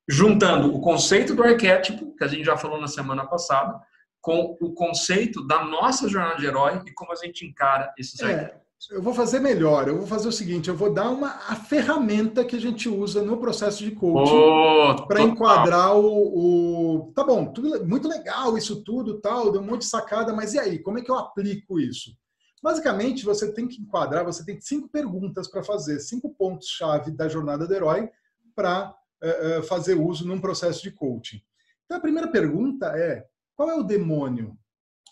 Juntando 0.08 0.74
o 0.74 0.80
conceito 0.80 1.34
do 1.34 1.42
arquétipo, 1.42 2.16
que 2.16 2.24
a 2.24 2.28
gente 2.28 2.44
já 2.44 2.56
falou 2.56 2.80
na 2.80 2.86
semana 2.86 3.26
passada, 3.26 3.78
com 4.22 4.56
o 4.60 4.72
conceito 4.72 5.46
da 5.46 5.64
nossa 5.64 6.08
jornada 6.08 6.38
de 6.38 6.46
herói 6.46 6.80
e 6.86 6.92
como 6.94 7.12
a 7.12 7.16
gente 7.16 7.44
encara 7.44 7.92
esses 7.98 8.18
é, 8.20 8.24
arquétipos. 8.24 8.63
Eu 8.90 9.00
vou 9.00 9.14
fazer 9.14 9.40
melhor. 9.40 9.88
Eu 9.88 9.98
vou 9.98 10.06
fazer 10.06 10.28
o 10.28 10.32
seguinte: 10.32 10.68
eu 10.68 10.76
vou 10.76 10.92
dar 10.92 11.10
uma 11.10 11.28
a 11.48 11.56
ferramenta 11.56 12.44
que 12.44 12.56
a 12.56 12.60
gente 12.60 12.88
usa 12.88 13.22
no 13.22 13.38
processo 13.38 13.82
de 13.82 13.92
coaching 13.92 14.34
oh, 14.34 15.06
para 15.06 15.22
enquadrar 15.22 15.96
o, 15.96 17.06
o, 17.06 17.12
Tá 17.14 17.24
bom, 17.24 17.46
tudo, 17.46 17.86
muito 17.86 18.08
legal 18.08 18.58
isso 18.58 18.82
tudo, 18.84 19.20
tal, 19.20 19.50
deu 19.50 19.60
um 19.60 19.64
monte 19.64 19.80
de 19.80 19.86
sacada, 19.86 20.32
mas 20.32 20.54
e 20.54 20.58
aí? 20.58 20.78
Como 20.78 20.98
é 20.98 21.02
que 21.02 21.10
eu 21.10 21.16
aplico 21.16 21.80
isso? 21.80 22.16
Basicamente, 22.62 23.24
você 23.24 23.52
tem 23.52 23.68
que 23.68 23.80
enquadrar, 23.80 24.24
você 24.24 24.44
tem 24.44 24.58
cinco 24.60 24.88
perguntas 24.88 25.46
para 25.48 25.62
fazer, 25.62 26.00
cinco 26.00 26.34
pontos-chave 26.34 27.10
da 27.10 27.28
jornada 27.28 27.66
do 27.66 27.74
herói 27.74 28.08
para 28.56 28.94
uh, 29.22 29.58
uh, 29.58 29.62
fazer 29.64 29.94
uso 29.94 30.26
num 30.26 30.40
processo 30.40 30.82
de 30.82 30.90
coaching. 30.90 31.42
Então, 31.84 31.98
a 31.98 32.00
primeira 32.00 32.28
pergunta 32.28 32.86
é: 32.98 33.26
qual 33.54 33.70
é 33.70 33.74
o 33.74 33.82
demônio 33.82 34.56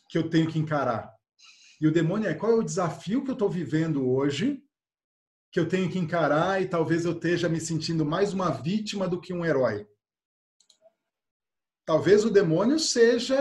que 0.09 0.17
eu 0.17 0.31
tenho 0.31 0.49
que 0.49 0.59
encarar? 0.59 1.12
E 1.83 1.87
o 1.89 1.91
demônio 1.91 2.29
é 2.29 2.35
qual 2.35 2.53
é 2.53 2.55
o 2.55 2.63
desafio 2.63 3.25
que 3.25 3.31
eu 3.31 3.33
estou 3.33 3.51
vivendo 3.51 4.09
hoje, 4.09 4.63
que 5.51 5.59
eu 5.59 5.69
tenho 5.69 5.91
que 5.91 5.99
encarar 5.99 6.63
e 6.63 6.69
talvez 6.69 7.05
eu 7.05 7.11
esteja 7.11 7.49
me 7.49 7.61
sentindo 7.61 8.07
mais 8.07 8.33
uma 8.33 8.51
vítima 8.51 9.09
do 9.09 9.21
que 9.21 9.35
um 9.35 9.45
herói. 9.45 9.85
Talvez 11.85 12.25
o 12.25 12.31
demônio 12.31 12.79
seja. 12.79 13.37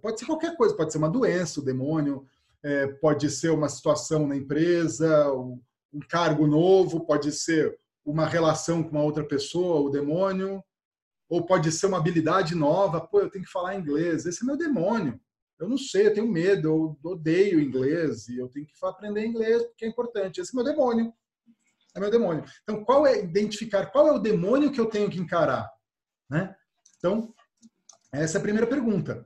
Pode 0.00 0.18
ser 0.18 0.24
qualquer 0.24 0.56
coisa, 0.56 0.74
pode 0.74 0.90
ser 0.90 0.96
uma 0.96 1.10
doença, 1.10 1.60
o 1.60 1.62
demônio, 1.62 2.24
é, 2.62 2.86
pode 2.86 3.30
ser 3.30 3.50
uma 3.50 3.68
situação 3.68 4.26
na 4.26 4.34
empresa, 4.34 5.30
um, 5.34 5.60
um 5.92 6.00
cargo 6.00 6.46
novo, 6.46 7.04
pode 7.04 7.30
ser 7.30 7.78
uma 8.06 8.24
relação 8.24 8.82
com 8.82 8.92
uma 8.92 9.02
outra 9.02 9.22
pessoa, 9.22 9.82
o 9.82 9.90
demônio, 9.90 10.64
ou 11.28 11.44
pode 11.44 11.70
ser 11.72 11.88
uma 11.88 11.98
habilidade 11.98 12.54
nova. 12.54 13.02
Pô, 13.02 13.20
eu 13.20 13.30
tenho 13.30 13.44
que 13.44 13.52
falar 13.52 13.76
inglês, 13.76 14.24
esse 14.24 14.42
é 14.42 14.46
meu 14.46 14.56
demônio. 14.56 15.20
Eu 15.58 15.68
não 15.68 15.78
sei, 15.78 16.08
eu 16.08 16.14
tenho 16.14 16.26
medo, 16.26 16.68
eu 16.68 17.10
odeio 17.10 17.60
inglês 17.60 18.28
e 18.28 18.38
eu 18.38 18.48
tenho 18.48 18.66
que 18.66 18.72
aprender 18.82 19.24
inglês 19.24 19.62
porque 19.62 19.84
é 19.84 19.88
importante. 19.88 20.40
Esse 20.40 20.52
é 20.52 20.56
meu 20.56 20.64
demônio. 20.64 21.12
É 21.94 22.00
meu 22.00 22.10
demônio. 22.10 22.44
Então, 22.62 22.84
qual 22.84 23.06
é 23.06 23.22
identificar 23.22 23.86
qual 23.86 24.08
é 24.08 24.12
o 24.12 24.18
demônio 24.18 24.72
que 24.72 24.80
eu 24.80 24.86
tenho 24.86 25.08
que 25.08 25.20
encarar, 25.20 25.70
né? 26.28 26.54
Então, 26.98 27.32
essa 28.12 28.38
é 28.38 28.40
a 28.40 28.42
primeira 28.42 28.66
pergunta. 28.66 29.24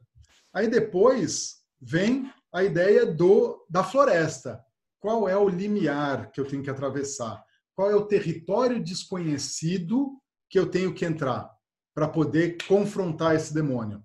Aí 0.53 0.69
depois 0.69 1.63
vem 1.81 2.31
a 2.53 2.63
ideia 2.63 3.07
do 3.07 3.67
da 3.69 3.83
floresta. 3.83 4.63
Qual 5.01 5.29
é 5.29 5.37
o 5.37 5.49
limiar 5.49 6.31
que 6.31 6.41
eu 6.41 6.47
tenho 6.47 6.63
que 6.63 6.71
atravessar? 6.71 7.43
Qual 7.75 7.91
é 7.91 7.95
o 7.95 8.07
território 8.07 8.83
desconhecido 8.83 10.21
que 10.51 10.59
eu 10.59 10.71
tenho 10.71 10.93
que 10.93 11.05
entrar 11.05 11.51
para 11.95 12.09
poder 12.09 12.59
confrontar 12.67 13.37
esse 13.37 13.55
demônio? 13.55 14.03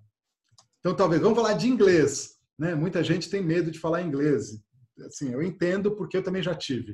Então, 0.84 0.94
talvez, 0.94 1.22
vamos 1.22 1.38
falar 1.38 1.54
de 1.54 1.66
inglês. 1.66 2.36
Né? 2.58 2.74
Muita 2.74 3.02
gente 3.02 3.30
tem 3.30 3.42
medo 3.42 3.70
de 3.70 3.78
falar 3.78 4.02
inglês. 4.02 4.60
Assim, 5.06 5.32
eu 5.32 5.42
entendo 5.42 5.96
porque 5.96 6.18
eu 6.18 6.22
também 6.22 6.42
já 6.42 6.54
tive. 6.54 6.92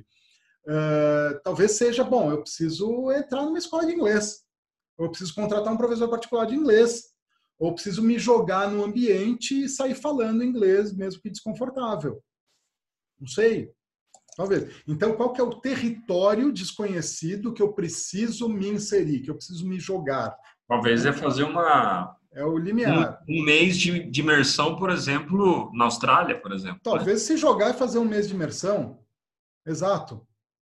Uh, 0.65 1.41
talvez 1.43 1.73
seja 1.73 2.05
bom, 2.05 2.31
eu 2.31 2.41
preciso 2.41 3.11
entrar 3.11 3.45
numa 3.45 3.59
escola 3.59 3.85
de 3.85 3.93
inglês. 3.93 4.45
Ou 4.97 5.07
eu 5.07 5.11
preciso 5.11 5.35
contratar 5.35 5.73
um 5.73 5.77
professor 5.77 6.09
particular 6.09 6.47
de 6.47 6.55
inglês. 6.55 7.07
Ou 7.59 7.71
eu 7.71 7.75
preciso 7.75 8.01
me 8.01 8.17
jogar 8.17 8.71
no 8.71 8.85
ambiente 8.85 9.65
e 9.65 9.69
sair 9.69 9.97
falando 9.97 10.45
inglês, 10.45 10.95
mesmo 10.95 11.21
que 11.21 11.29
desconfortável. 11.29 12.23
Não 13.19 13.27
sei. 13.27 13.73
Talvez. 14.37 14.73
Então, 14.87 15.17
qual 15.17 15.33
que 15.33 15.41
é 15.41 15.45
o 15.45 15.61
território 15.61 16.53
desconhecido 16.53 17.53
que 17.53 17.61
eu 17.61 17.73
preciso 17.73 18.49
me 18.49 18.69
inserir, 18.69 19.21
que 19.21 19.31
eu 19.31 19.35
preciso 19.35 19.67
me 19.67 19.81
jogar? 19.81 20.37
Talvez 20.69 21.05
é 21.05 21.13
fazer 21.13 21.43
uma. 21.43 22.17
É 22.33 22.45
o 22.45 22.57
limiar. 22.57 23.23
Um, 23.29 23.41
um 23.41 23.45
mês 23.45 23.77
de, 23.77 24.05
de, 24.09 24.21
imersão, 24.21 24.77
por 24.77 24.91
exemplo, 24.91 25.71
na 25.75 25.87
Austrália, 25.87 26.41
por 26.41 26.53
exemplo. 26.53 26.77
Né? 26.77 26.81
Talvez 26.85 27.21
né? 27.21 27.27
se 27.27 27.37
jogar 27.37 27.71
e 27.71 27.79
fazer 27.79 27.99
um 27.99 28.05
mês 28.05 28.29
de 28.29 28.35
imersão. 28.35 29.01
Exato. 29.67 30.27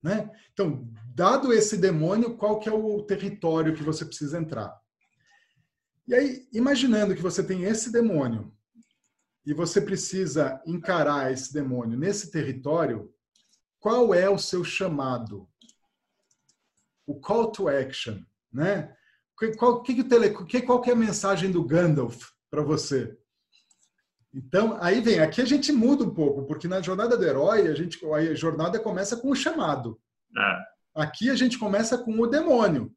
Né? 0.03 0.31
Então, 0.53 0.89
dado 1.15 1.53
esse 1.53 1.77
demônio, 1.77 2.37
qual 2.37 2.61
que 2.61 2.69
é 2.69 2.73
o 2.73 3.03
território 3.03 3.75
que 3.75 3.83
você 3.83 4.05
precisa 4.05 4.39
entrar? 4.39 4.79
E 6.07 6.15
aí, 6.15 6.49
imaginando 6.53 7.15
que 7.15 7.23
você 7.23 7.43
tem 7.43 7.65
esse 7.65 7.91
demônio 7.91 8.55
e 9.45 9.53
você 9.53 9.81
precisa 9.81 10.61
encarar 10.67 11.33
esse 11.33 11.53
demônio 11.53 11.99
nesse 11.99 12.31
território, 12.31 13.13
qual 13.81 14.15
é 14.15 14.29
o 14.29 14.39
seu 14.39 14.63
chamado? 14.63 15.49
O 17.07 17.19
call 17.19 17.51
to 17.51 17.69
action, 17.69 18.21
né? 18.53 18.96
Qual, 19.59 19.83
que, 19.83 19.95
que 19.95 20.01
o 20.01 20.09
tele, 20.09 20.31
que, 20.47 20.63
qual 20.63 20.81
que 20.81 20.91
é 20.91 20.93
a 20.95 20.97
mensagem 20.97 21.51
do 21.51 21.63
Gandalf 21.63 22.31
para 22.51 22.63
você? 22.63 23.17
Então, 24.35 24.77
aí 24.81 25.01
vem, 25.01 25.21
aqui 25.21 25.41
a 25.41 25.47
gente 25.47 25.73
muda 25.73 26.05
um 26.05 26.13
pouco, 26.13 26.45
porque 26.45 26.69
na 26.69 26.83
jornada 26.83 27.17
do 27.17 27.25
herói, 27.25 27.69
a, 27.69 27.75
gente, 27.75 27.99
a 28.05 28.35
jornada 28.35 28.79
começa 28.79 29.17
com 29.17 29.31
o 29.31 29.37
chamado. 29.37 29.99
É. 30.37 31.03
Aqui 31.03 31.31
a 31.31 31.35
gente 31.35 31.59
começa 31.59 31.97
com 31.97 32.19
o 32.21 32.27
demônio. 32.27 32.93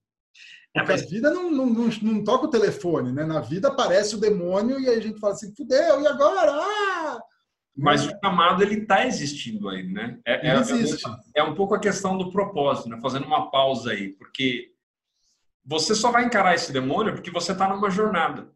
É, 0.76 0.80
porque 0.80 0.92
é, 0.92 0.96
mas... 0.96 1.04
a 1.04 1.10
vida 1.10 1.32
não, 1.32 1.50
não, 1.50 1.66
não, 1.66 1.90
não, 2.02 2.24
toca 2.24 2.46
o 2.46 2.50
telefone, 2.50 3.12
né? 3.12 3.26
Na 3.26 3.40
vida 3.40 3.70
aparece 3.70 4.16
o 4.16 4.20
demônio 4.20 4.80
e 4.80 4.88
aí 4.88 4.98
a 4.98 5.02
gente 5.02 5.20
fala 5.20 5.34
assim, 5.34 5.54
fudeu, 5.56 6.02
e 6.02 6.08
agora? 6.08 6.52
Ah! 6.52 7.20
Mas 7.76 8.06
o 8.06 8.12
chamado 8.24 8.62
ele 8.62 8.82
está 8.82 9.06
existindo 9.06 9.70
aí, 9.70 9.88
né? 9.88 10.20
É, 10.26 10.50
é, 10.50 10.60
existe. 10.60 11.08
É, 11.36 11.40
é, 11.40 11.44
um 11.44 11.56
pouco 11.56 11.74
a 11.74 11.80
questão 11.80 12.18
do 12.18 12.32
propósito, 12.32 12.90
né? 12.90 13.00
Fazendo 13.02 13.26
uma 13.26 13.50
pausa 13.50 13.92
aí, 13.92 14.10
porque 14.10 14.74
você 15.66 15.94
só 15.96 16.12
vai 16.12 16.26
encarar 16.26 16.56
esse 16.56 16.72
demônio 16.72 17.14
porque 17.14 17.32
você 17.32 17.52
está 17.52 17.68
numa 17.68 17.90
jornada. 17.90 18.52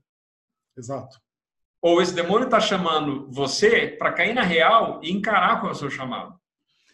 Exato. 0.77 1.19
Ou 1.81 2.01
esse 2.01 2.13
demônio 2.13 2.45
está 2.45 2.59
chamando 2.59 3.29
você 3.29 3.87
para 3.87 4.13
cair 4.13 4.33
na 4.33 4.41
real 4.41 5.01
e 5.03 5.11
encarar 5.11 5.59
qual 5.59 5.71
é 5.71 5.75
o 5.75 5.77
seu 5.77 5.89
chamado. 5.89 6.33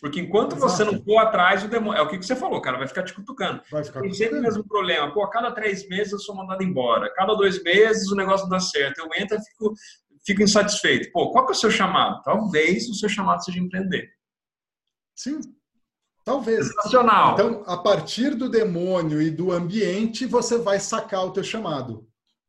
Porque 0.01 0.19
enquanto 0.19 0.55
Exato. 0.55 0.71
você 0.71 0.83
não 0.83 1.03
for 1.03 1.17
atrás, 1.17 1.63
o 1.63 1.67
demônio. 1.67 1.99
É 1.99 2.01
o 2.01 2.07
que 2.07 2.17
você 2.17 2.35
falou, 2.35 2.61
cara, 2.61 2.77
vai 2.77 2.87
ficar 2.87 3.03
te 3.03 3.13
cutucando. 3.13 3.61
Vai 3.69 3.83
ficar 3.83 4.01
Tem 4.01 4.13
sempre 4.13 4.39
o 4.39 4.41
mesmo 4.41 4.65
problema. 4.65 5.13
Pô, 5.13 5.23
a 5.23 5.29
cada 5.29 5.51
três 5.51 5.87
meses 5.87 6.13
eu 6.13 6.19
sou 6.19 6.35
mandado 6.35 6.63
embora. 6.63 7.07
A 7.07 7.13
cada 7.13 7.35
dois 7.35 7.61
meses 7.61 8.09
o 8.09 8.15
negócio 8.15 8.45
não 8.45 8.51
dá 8.51 8.59
certo. 8.59 8.99
Eu 8.99 9.09
entro 9.21 9.37
e 9.37 9.43
fico 9.43 9.73
fico 10.25 10.41
insatisfeito. 10.43 11.11
Pô, 11.11 11.31
qual 11.31 11.45
que 11.45 11.51
é 11.51 11.55
o 11.55 11.59
seu 11.59 11.71
chamado? 11.71 12.21
Talvez 12.23 12.87
o 12.89 12.93
seu 12.93 13.09
chamado 13.09 13.43
seja 13.43 13.59
empreender. 13.59 14.09
Sim, 15.15 15.39
talvez. 16.29 16.67
Sensacional. 16.67 17.33
Então, 17.33 17.63
a 17.65 17.77
partir 17.77 18.35
do 18.35 18.49
demônio 18.49 19.21
e 19.21 19.31
do 19.31 19.51
ambiente, 19.51 20.25
você 20.25 20.57
vai 20.57 20.79
sacar 20.79 21.25
o 21.25 21.31
teu 21.31 21.43
chamado. 21.43 22.07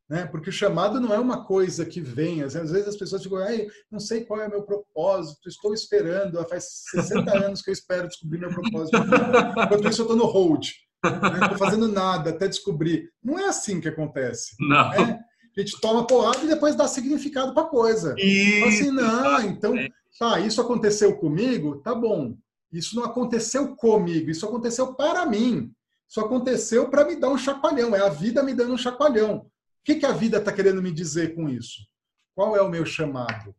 Né? 0.09 0.25
Porque 0.25 0.49
o 0.49 0.53
chamado 0.53 0.99
não 0.99 1.13
é 1.13 1.19
uma 1.19 1.45
coisa 1.45 1.85
que 1.85 2.01
vem. 2.01 2.43
Às 2.43 2.53
vezes 2.53 2.87
as 2.87 2.97
pessoas 2.97 3.23
ficam, 3.23 3.39
Ai, 3.39 3.65
não 3.89 3.99
sei 3.99 4.25
qual 4.25 4.41
é 4.41 4.47
o 4.47 4.51
meu 4.51 4.63
propósito, 4.63 5.47
estou 5.47 5.73
esperando, 5.73 6.43
faz 6.49 6.65
60 6.91 7.45
anos 7.45 7.61
que 7.61 7.69
eu 7.69 7.73
espero 7.73 8.07
descobrir 8.07 8.39
meu 8.39 8.49
propósito. 8.49 8.97
Enquanto 8.97 9.89
isso, 9.89 10.01
eu 10.01 10.05
estou 10.05 10.17
no 10.17 10.25
hold. 10.25 10.67
Não 11.03 11.31
né? 11.31 11.39
estou 11.41 11.57
fazendo 11.57 11.87
nada 11.87 12.29
até 12.29 12.47
descobrir. 12.47 13.09
Não 13.23 13.39
é 13.39 13.47
assim 13.47 13.81
que 13.81 13.87
acontece. 13.87 14.53
Não. 14.59 14.89
Né? 14.91 15.19
A 15.57 15.59
gente 15.59 15.79
toma 15.81 16.05
porrada 16.05 16.43
e 16.43 16.47
depois 16.47 16.75
dá 16.75 16.87
significado 16.87 17.53
para 17.53 17.63
a 17.63 17.69
coisa. 17.69 18.15
Isso. 18.17 18.67
Assim, 18.67 18.91
não, 18.91 19.41
então, 19.41 19.73
tá, 20.17 20.39
isso 20.39 20.61
aconteceu 20.61 21.17
comigo, 21.17 21.77
tá 21.77 21.95
bom. 21.95 22.35
Isso 22.71 22.95
não 22.95 23.03
aconteceu 23.03 23.75
comigo, 23.75 24.29
isso 24.29 24.45
aconteceu 24.45 24.93
para 24.93 25.25
mim. 25.25 25.73
Isso 26.07 26.19
aconteceu 26.19 26.89
para 26.89 27.05
me 27.05 27.15
dar 27.15 27.29
um 27.29 27.37
chacoalhão, 27.37 27.95
é 27.95 28.01
a 28.01 28.09
vida 28.09 28.43
me 28.43 28.53
dando 28.53 28.73
um 28.73 28.77
chacoalhão. 28.77 29.37
O 29.37 29.83
que, 29.83 29.95
que 29.95 30.05
a 30.05 30.11
vida 30.11 30.37
está 30.37 30.51
querendo 30.51 30.81
me 30.81 30.91
dizer 30.91 31.35
com 31.35 31.49
isso? 31.49 31.87
Qual 32.35 32.55
é 32.55 32.61
o 32.61 32.69
meu 32.69 32.85
chamado? 32.85 33.55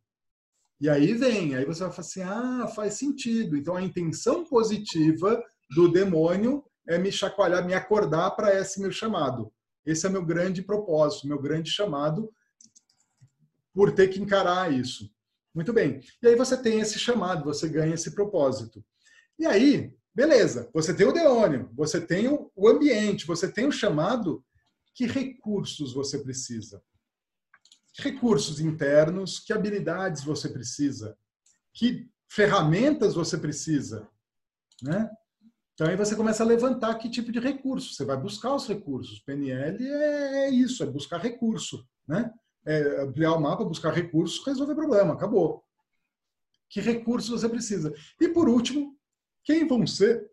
E 0.81 0.89
aí 0.89 1.15
vem, 1.15 1.55
aí 1.55 1.65
você 1.65 1.85
vai 1.85 1.93
falar 1.93 2.07
assim: 2.07 2.23
ah, 2.23 2.67
faz 2.69 2.95
sentido. 2.95 3.57
Então 3.57 3.77
a 3.77 3.83
intenção 3.83 4.45
positiva 4.45 5.43
do 5.71 5.89
demônio 5.89 6.65
é 6.87 6.99
me 6.99 7.11
chacoalhar, 7.11 7.65
me 7.65 7.75
acordar 7.75 8.33
para 8.33 8.55
esse 8.55 8.81
meu 8.81 8.91
chamado. 8.91 9.53
Esse 9.85 10.07
é 10.07 10.11
meu 10.11 10.25
grande 10.25 10.63
propósito, 10.63 11.27
meu 11.27 11.41
grande 11.41 11.71
chamado 11.71 12.33
por 13.75 13.93
ter 13.93 14.09
que 14.09 14.21
encarar 14.21 14.73
isso. 14.73 15.11
Muito 15.55 15.73
bem. 15.73 16.01
E 16.23 16.29
aí 16.29 16.37
você 16.37 16.57
tem 16.57 16.81
esse 16.81 16.99
chamado, 16.99 17.45
você 17.45 17.69
ganha 17.69 17.95
esse 17.95 18.15
propósito. 18.15 18.85
E 19.43 19.47
aí, 19.47 19.93
beleza, 20.15 20.71
você 20.73 20.95
tem 20.95 21.05
o 21.05 21.11
demônio, 21.11 21.69
você 21.75 22.01
tem 22.01 22.29
o 22.29 22.69
ambiente, 22.69 23.27
você 23.27 23.51
tem 23.51 23.67
o 23.67 23.73
chamado. 23.73 24.45
Que 24.95 25.05
recursos 25.05 25.93
você 25.93 26.21
precisa? 26.21 26.81
Que 27.93 28.03
recursos 28.03 28.61
internos, 28.61 29.41
que 29.41 29.53
habilidades 29.53 30.23
você 30.23 30.49
precisa? 30.49 31.19
Que 31.75 32.09
ferramentas 32.29 33.15
você 33.15 33.37
precisa? 33.37 34.09
Né? 34.81 35.11
Então 35.75 35.89
aí 35.89 35.97
você 35.97 36.15
começa 36.15 36.45
a 36.45 36.47
levantar 36.47 36.95
que 36.95 37.11
tipo 37.11 37.33
de 37.33 37.41
recurso. 37.41 37.95
Você 37.95 38.05
vai 38.05 38.17
buscar 38.17 38.55
os 38.55 38.69
recursos. 38.69 39.19
PNL 39.19 39.85
é, 39.85 40.45
é 40.45 40.51
isso, 40.51 40.85
é 40.85 40.87
buscar 40.87 41.19
recurso, 41.19 41.85
né? 42.07 42.33
É 42.65 43.03
ampliar 43.03 43.33
o 43.33 43.41
mapa, 43.41 43.65
buscar 43.65 43.93
recursos, 43.93 44.47
resolver 44.47 44.77
problema, 44.77 45.15
acabou. 45.15 45.65
Que 46.71 46.81
recursos 46.81 47.41
você 47.41 47.49
precisa? 47.49 47.93
E 48.21 48.29
por 48.29 48.49
último, 48.49 48.97
quem 49.45 49.67
vão 49.67 49.87
ser 49.87 50.25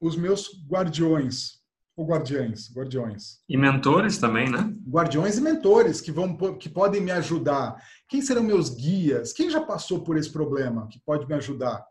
os 0.00 0.16
meus 0.16 0.64
guardiões? 0.66 1.56
Ou 1.96 2.06
guardiães, 2.06 2.70
guardiões. 2.74 3.38
E 3.48 3.56
mentores 3.56 4.18
também, 4.18 4.50
né? 4.50 4.70
Guardiões 4.86 5.38
e 5.38 5.40
mentores 5.40 5.98
que 5.98 6.12
vão 6.12 6.36
que 6.58 6.68
podem 6.68 7.00
me 7.00 7.10
ajudar. 7.10 7.82
Quem 8.06 8.20
serão 8.20 8.42
meus 8.42 8.68
guias? 8.68 9.32
Quem 9.32 9.48
já 9.48 9.62
passou 9.62 10.04
por 10.04 10.18
esse 10.18 10.30
problema 10.30 10.88
que 10.88 11.00
pode 11.00 11.26
me 11.26 11.34
ajudar? 11.34 11.86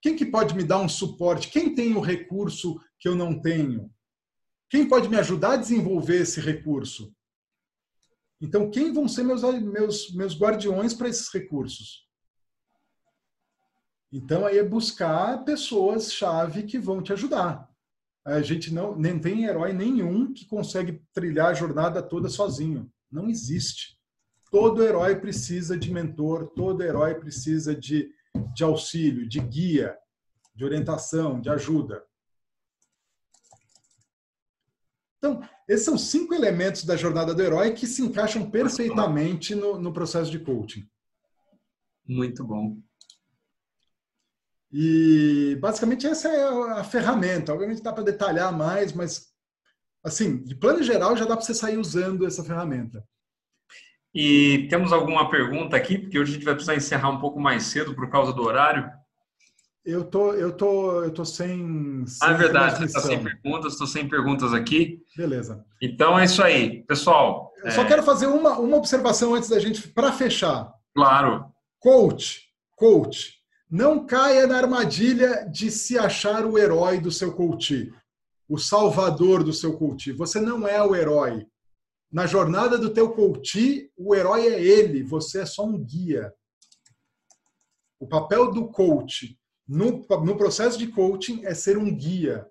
Quem 0.00 0.14
que 0.14 0.24
pode 0.24 0.54
me 0.54 0.62
dar 0.62 0.78
um 0.78 0.88
suporte? 0.88 1.50
Quem 1.50 1.74
tem 1.74 1.96
o 1.96 2.00
recurso 2.00 2.78
que 3.00 3.08
eu 3.08 3.16
não 3.16 3.40
tenho? 3.40 3.90
Quem 4.70 4.88
pode 4.88 5.08
me 5.08 5.16
ajudar 5.16 5.54
a 5.54 5.56
desenvolver 5.56 6.20
esse 6.22 6.40
recurso? 6.40 7.12
Então, 8.40 8.70
quem 8.70 8.92
vão 8.92 9.08
ser 9.08 9.24
meus, 9.24 9.42
meus, 9.42 10.14
meus 10.14 10.38
guardiões 10.38 10.94
para 10.94 11.08
esses 11.08 11.28
recursos? 11.32 12.03
Então, 14.14 14.46
aí 14.46 14.58
é 14.58 14.62
buscar 14.62 15.44
pessoas-chave 15.44 16.62
que 16.62 16.78
vão 16.78 17.02
te 17.02 17.12
ajudar. 17.12 17.68
A 18.24 18.40
gente 18.40 18.72
não 18.72 18.96
nem 18.96 19.18
tem 19.18 19.44
herói 19.44 19.72
nenhum 19.72 20.32
que 20.32 20.46
consegue 20.46 21.02
trilhar 21.12 21.48
a 21.48 21.54
jornada 21.54 22.02
toda 22.02 22.28
sozinho. 22.28 22.90
Não 23.10 23.28
existe. 23.28 23.98
Todo 24.50 24.82
herói 24.82 25.16
precisa 25.16 25.76
de 25.76 25.92
mentor, 25.92 26.52
todo 26.54 26.82
herói 26.82 27.16
precisa 27.16 27.74
de 27.74 28.08
de 28.54 28.64
auxílio, 28.64 29.28
de 29.28 29.40
guia, 29.40 29.96
de 30.54 30.64
orientação, 30.64 31.40
de 31.40 31.48
ajuda. 31.48 32.04
Então, 35.18 35.40
esses 35.68 35.84
são 35.84 35.96
cinco 35.96 36.34
elementos 36.34 36.84
da 36.84 36.96
jornada 36.96 37.34
do 37.34 37.42
herói 37.42 37.72
que 37.72 37.86
se 37.86 38.02
encaixam 38.02 38.50
perfeitamente 38.50 39.54
no, 39.54 39.80
no 39.80 39.92
processo 39.92 40.30
de 40.30 40.38
coaching. 40.38 40.86
Muito 42.06 42.44
bom. 42.44 42.78
E 44.76 45.56
basicamente 45.60 46.04
essa 46.04 46.28
é 46.28 46.80
a 46.80 46.82
ferramenta. 46.82 47.52
Obviamente 47.52 47.80
dá 47.80 47.92
para 47.92 48.02
detalhar 48.02 48.52
mais, 48.52 48.92
mas 48.92 49.28
assim, 50.02 50.38
de 50.38 50.56
plano 50.56 50.82
geral 50.82 51.16
já 51.16 51.24
dá 51.24 51.36
para 51.36 51.46
você 51.46 51.54
sair 51.54 51.78
usando 51.78 52.26
essa 52.26 52.42
ferramenta. 52.42 53.04
E 54.12 54.66
temos 54.68 54.92
alguma 54.92 55.30
pergunta 55.30 55.76
aqui, 55.76 55.96
porque 55.96 56.18
hoje 56.18 56.32
a 56.32 56.34
gente 56.34 56.44
vai 56.44 56.54
precisar 56.54 56.74
encerrar 56.74 57.10
um 57.10 57.20
pouco 57.20 57.38
mais 57.38 57.62
cedo 57.62 57.94
por 57.94 58.10
causa 58.10 58.32
do 58.32 58.42
horário. 58.42 58.90
Eu 59.84 60.02
tô, 60.04 60.32
eu 60.32 60.50
tô, 60.50 61.04
eu 61.04 61.10
tô 61.12 61.24
sem. 61.24 62.04
sem 62.06 62.28
ah, 62.28 62.32
é 62.32 62.34
verdade, 62.34 62.78
você 62.78 62.84
está 62.86 63.00
sem 63.00 63.22
perguntas, 63.22 63.74
estou 63.74 63.86
sem 63.86 64.08
perguntas 64.08 64.52
aqui. 64.52 65.00
Beleza. 65.16 65.64
Então 65.80 66.18
é 66.18 66.24
isso 66.24 66.42
aí, 66.42 66.82
pessoal. 66.82 67.52
Eu 67.58 67.68
é... 67.68 67.70
só 67.70 67.84
quero 67.84 68.02
fazer 68.02 68.26
uma, 68.26 68.58
uma 68.58 68.76
observação 68.76 69.34
antes 69.34 69.48
da 69.48 69.60
gente, 69.60 69.86
para 69.86 70.10
fechar. 70.10 70.72
Claro. 70.92 71.44
Coach, 71.78 72.48
coach, 72.76 73.43
não 73.74 74.06
caia 74.06 74.46
na 74.46 74.56
armadilha 74.56 75.48
de 75.50 75.68
se 75.68 75.98
achar 75.98 76.46
o 76.46 76.56
herói 76.56 77.00
do 77.00 77.10
seu 77.10 77.32
coach. 77.32 77.92
O 78.48 78.56
salvador 78.56 79.42
do 79.42 79.52
seu 79.52 79.76
coach. 79.76 80.12
Você 80.12 80.40
não 80.40 80.68
é 80.68 80.80
o 80.80 80.94
herói. 80.94 81.44
Na 82.12 82.24
jornada 82.24 82.78
do 82.78 82.90
teu 82.90 83.10
coach, 83.10 83.90
o 83.96 84.14
herói 84.14 84.46
é 84.46 84.62
ele, 84.62 85.02
você 85.02 85.40
é 85.40 85.46
só 85.46 85.64
um 85.64 85.76
guia. 85.76 86.32
O 87.98 88.06
papel 88.06 88.52
do 88.52 88.68
coach 88.68 89.36
no, 89.66 90.06
no 90.24 90.36
processo 90.36 90.78
de 90.78 90.86
coaching 90.86 91.44
é 91.44 91.52
ser 91.52 91.76
um 91.76 91.92
guia 91.92 92.46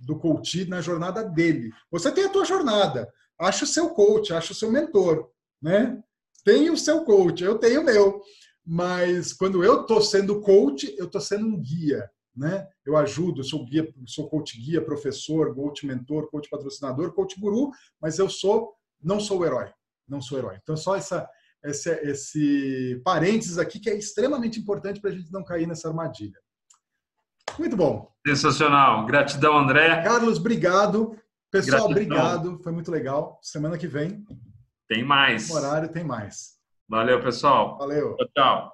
do 0.00 0.18
coach 0.18 0.68
na 0.68 0.80
jornada 0.80 1.22
dele. 1.22 1.70
Você 1.92 2.10
tem 2.10 2.24
a 2.24 2.28
tua 2.28 2.44
jornada, 2.44 3.08
acha 3.38 3.62
o 3.62 3.68
seu 3.68 3.90
coach, 3.90 4.34
acha 4.34 4.50
o 4.50 4.56
seu 4.56 4.72
mentor, 4.72 5.30
né? 5.62 6.02
Tem 6.44 6.70
o 6.70 6.76
seu 6.76 7.04
coach, 7.04 7.44
eu 7.44 7.56
tenho 7.56 7.82
o 7.82 7.84
meu. 7.84 8.20
Mas 8.66 9.32
quando 9.32 9.62
eu 9.62 9.82
estou 9.82 10.00
sendo 10.00 10.40
coach, 10.40 10.92
eu 10.98 11.06
estou 11.06 11.20
sendo 11.20 11.46
um 11.46 11.60
guia, 11.60 12.10
né? 12.34 12.66
Eu 12.84 12.96
ajudo, 12.96 13.40
eu 13.40 13.44
sou 13.44 13.64
guia, 13.64 13.88
sou 14.06 14.28
coach 14.28 14.60
guia, 14.60 14.84
professor, 14.84 15.54
coach 15.54 15.86
mentor, 15.86 16.28
coach 16.30 16.48
patrocinador, 16.50 17.12
coach 17.12 17.38
guru, 17.38 17.70
mas 18.00 18.18
eu 18.18 18.28
sou 18.28 18.74
não 19.02 19.20
sou 19.20 19.40
o 19.40 19.46
herói, 19.46 19.70
não 20.08 20.20
sou 20.20 20.38
herói. 20.38 20.58
Então 20.60 20.76
só 20.76 20.96
essa 20.96 21.28
esse, 21.64 21.90
esse 22.02 23.00
parênteses 23.04 23.58
aqui 23.58 23.78
que 23.80 23.90
é 23.90 23.96
extremamente 23.96 24.58
importante 24.58 25.00
para 25.00 25.10
a 25.10 25.12
gente 25.12 25.32
não 25.32 25.44
cair 25.44 25.66
nessa 25.66 25.88
armadilha. 25.88 26.38
Muito 27.58 27.76
bom. 27.76 28.12
Sensacional. 28.26 29.06
Gratidão, 29.06 29.56
André. 29.56 30.02
Carlos, 30.02 30.38
obrigado. 30.38 31.16
Pessoal, 31.50 31.88
Gratidão. 31.88 32.18
obrigado. 32.18 32.62
Foi 32.62 32.72
muito 32.72 32.90
legal. 32.90 33.38
Semana 33.42 33.78
que 33.78 33.86
vem. 33.86 34.24
Tem 34.88 35.04
mais. 35.04 35.48
No 35.48 35.56
horário 35.56 35.88
tem 35.88 36.04
mais. 36.04 36.55
Valeu, 36.88 37.20
pessoal. 37.20 37.76
Valeu. 37.78 38.16
Tchau. 38.16 38.28
tchau. 38.34 38.72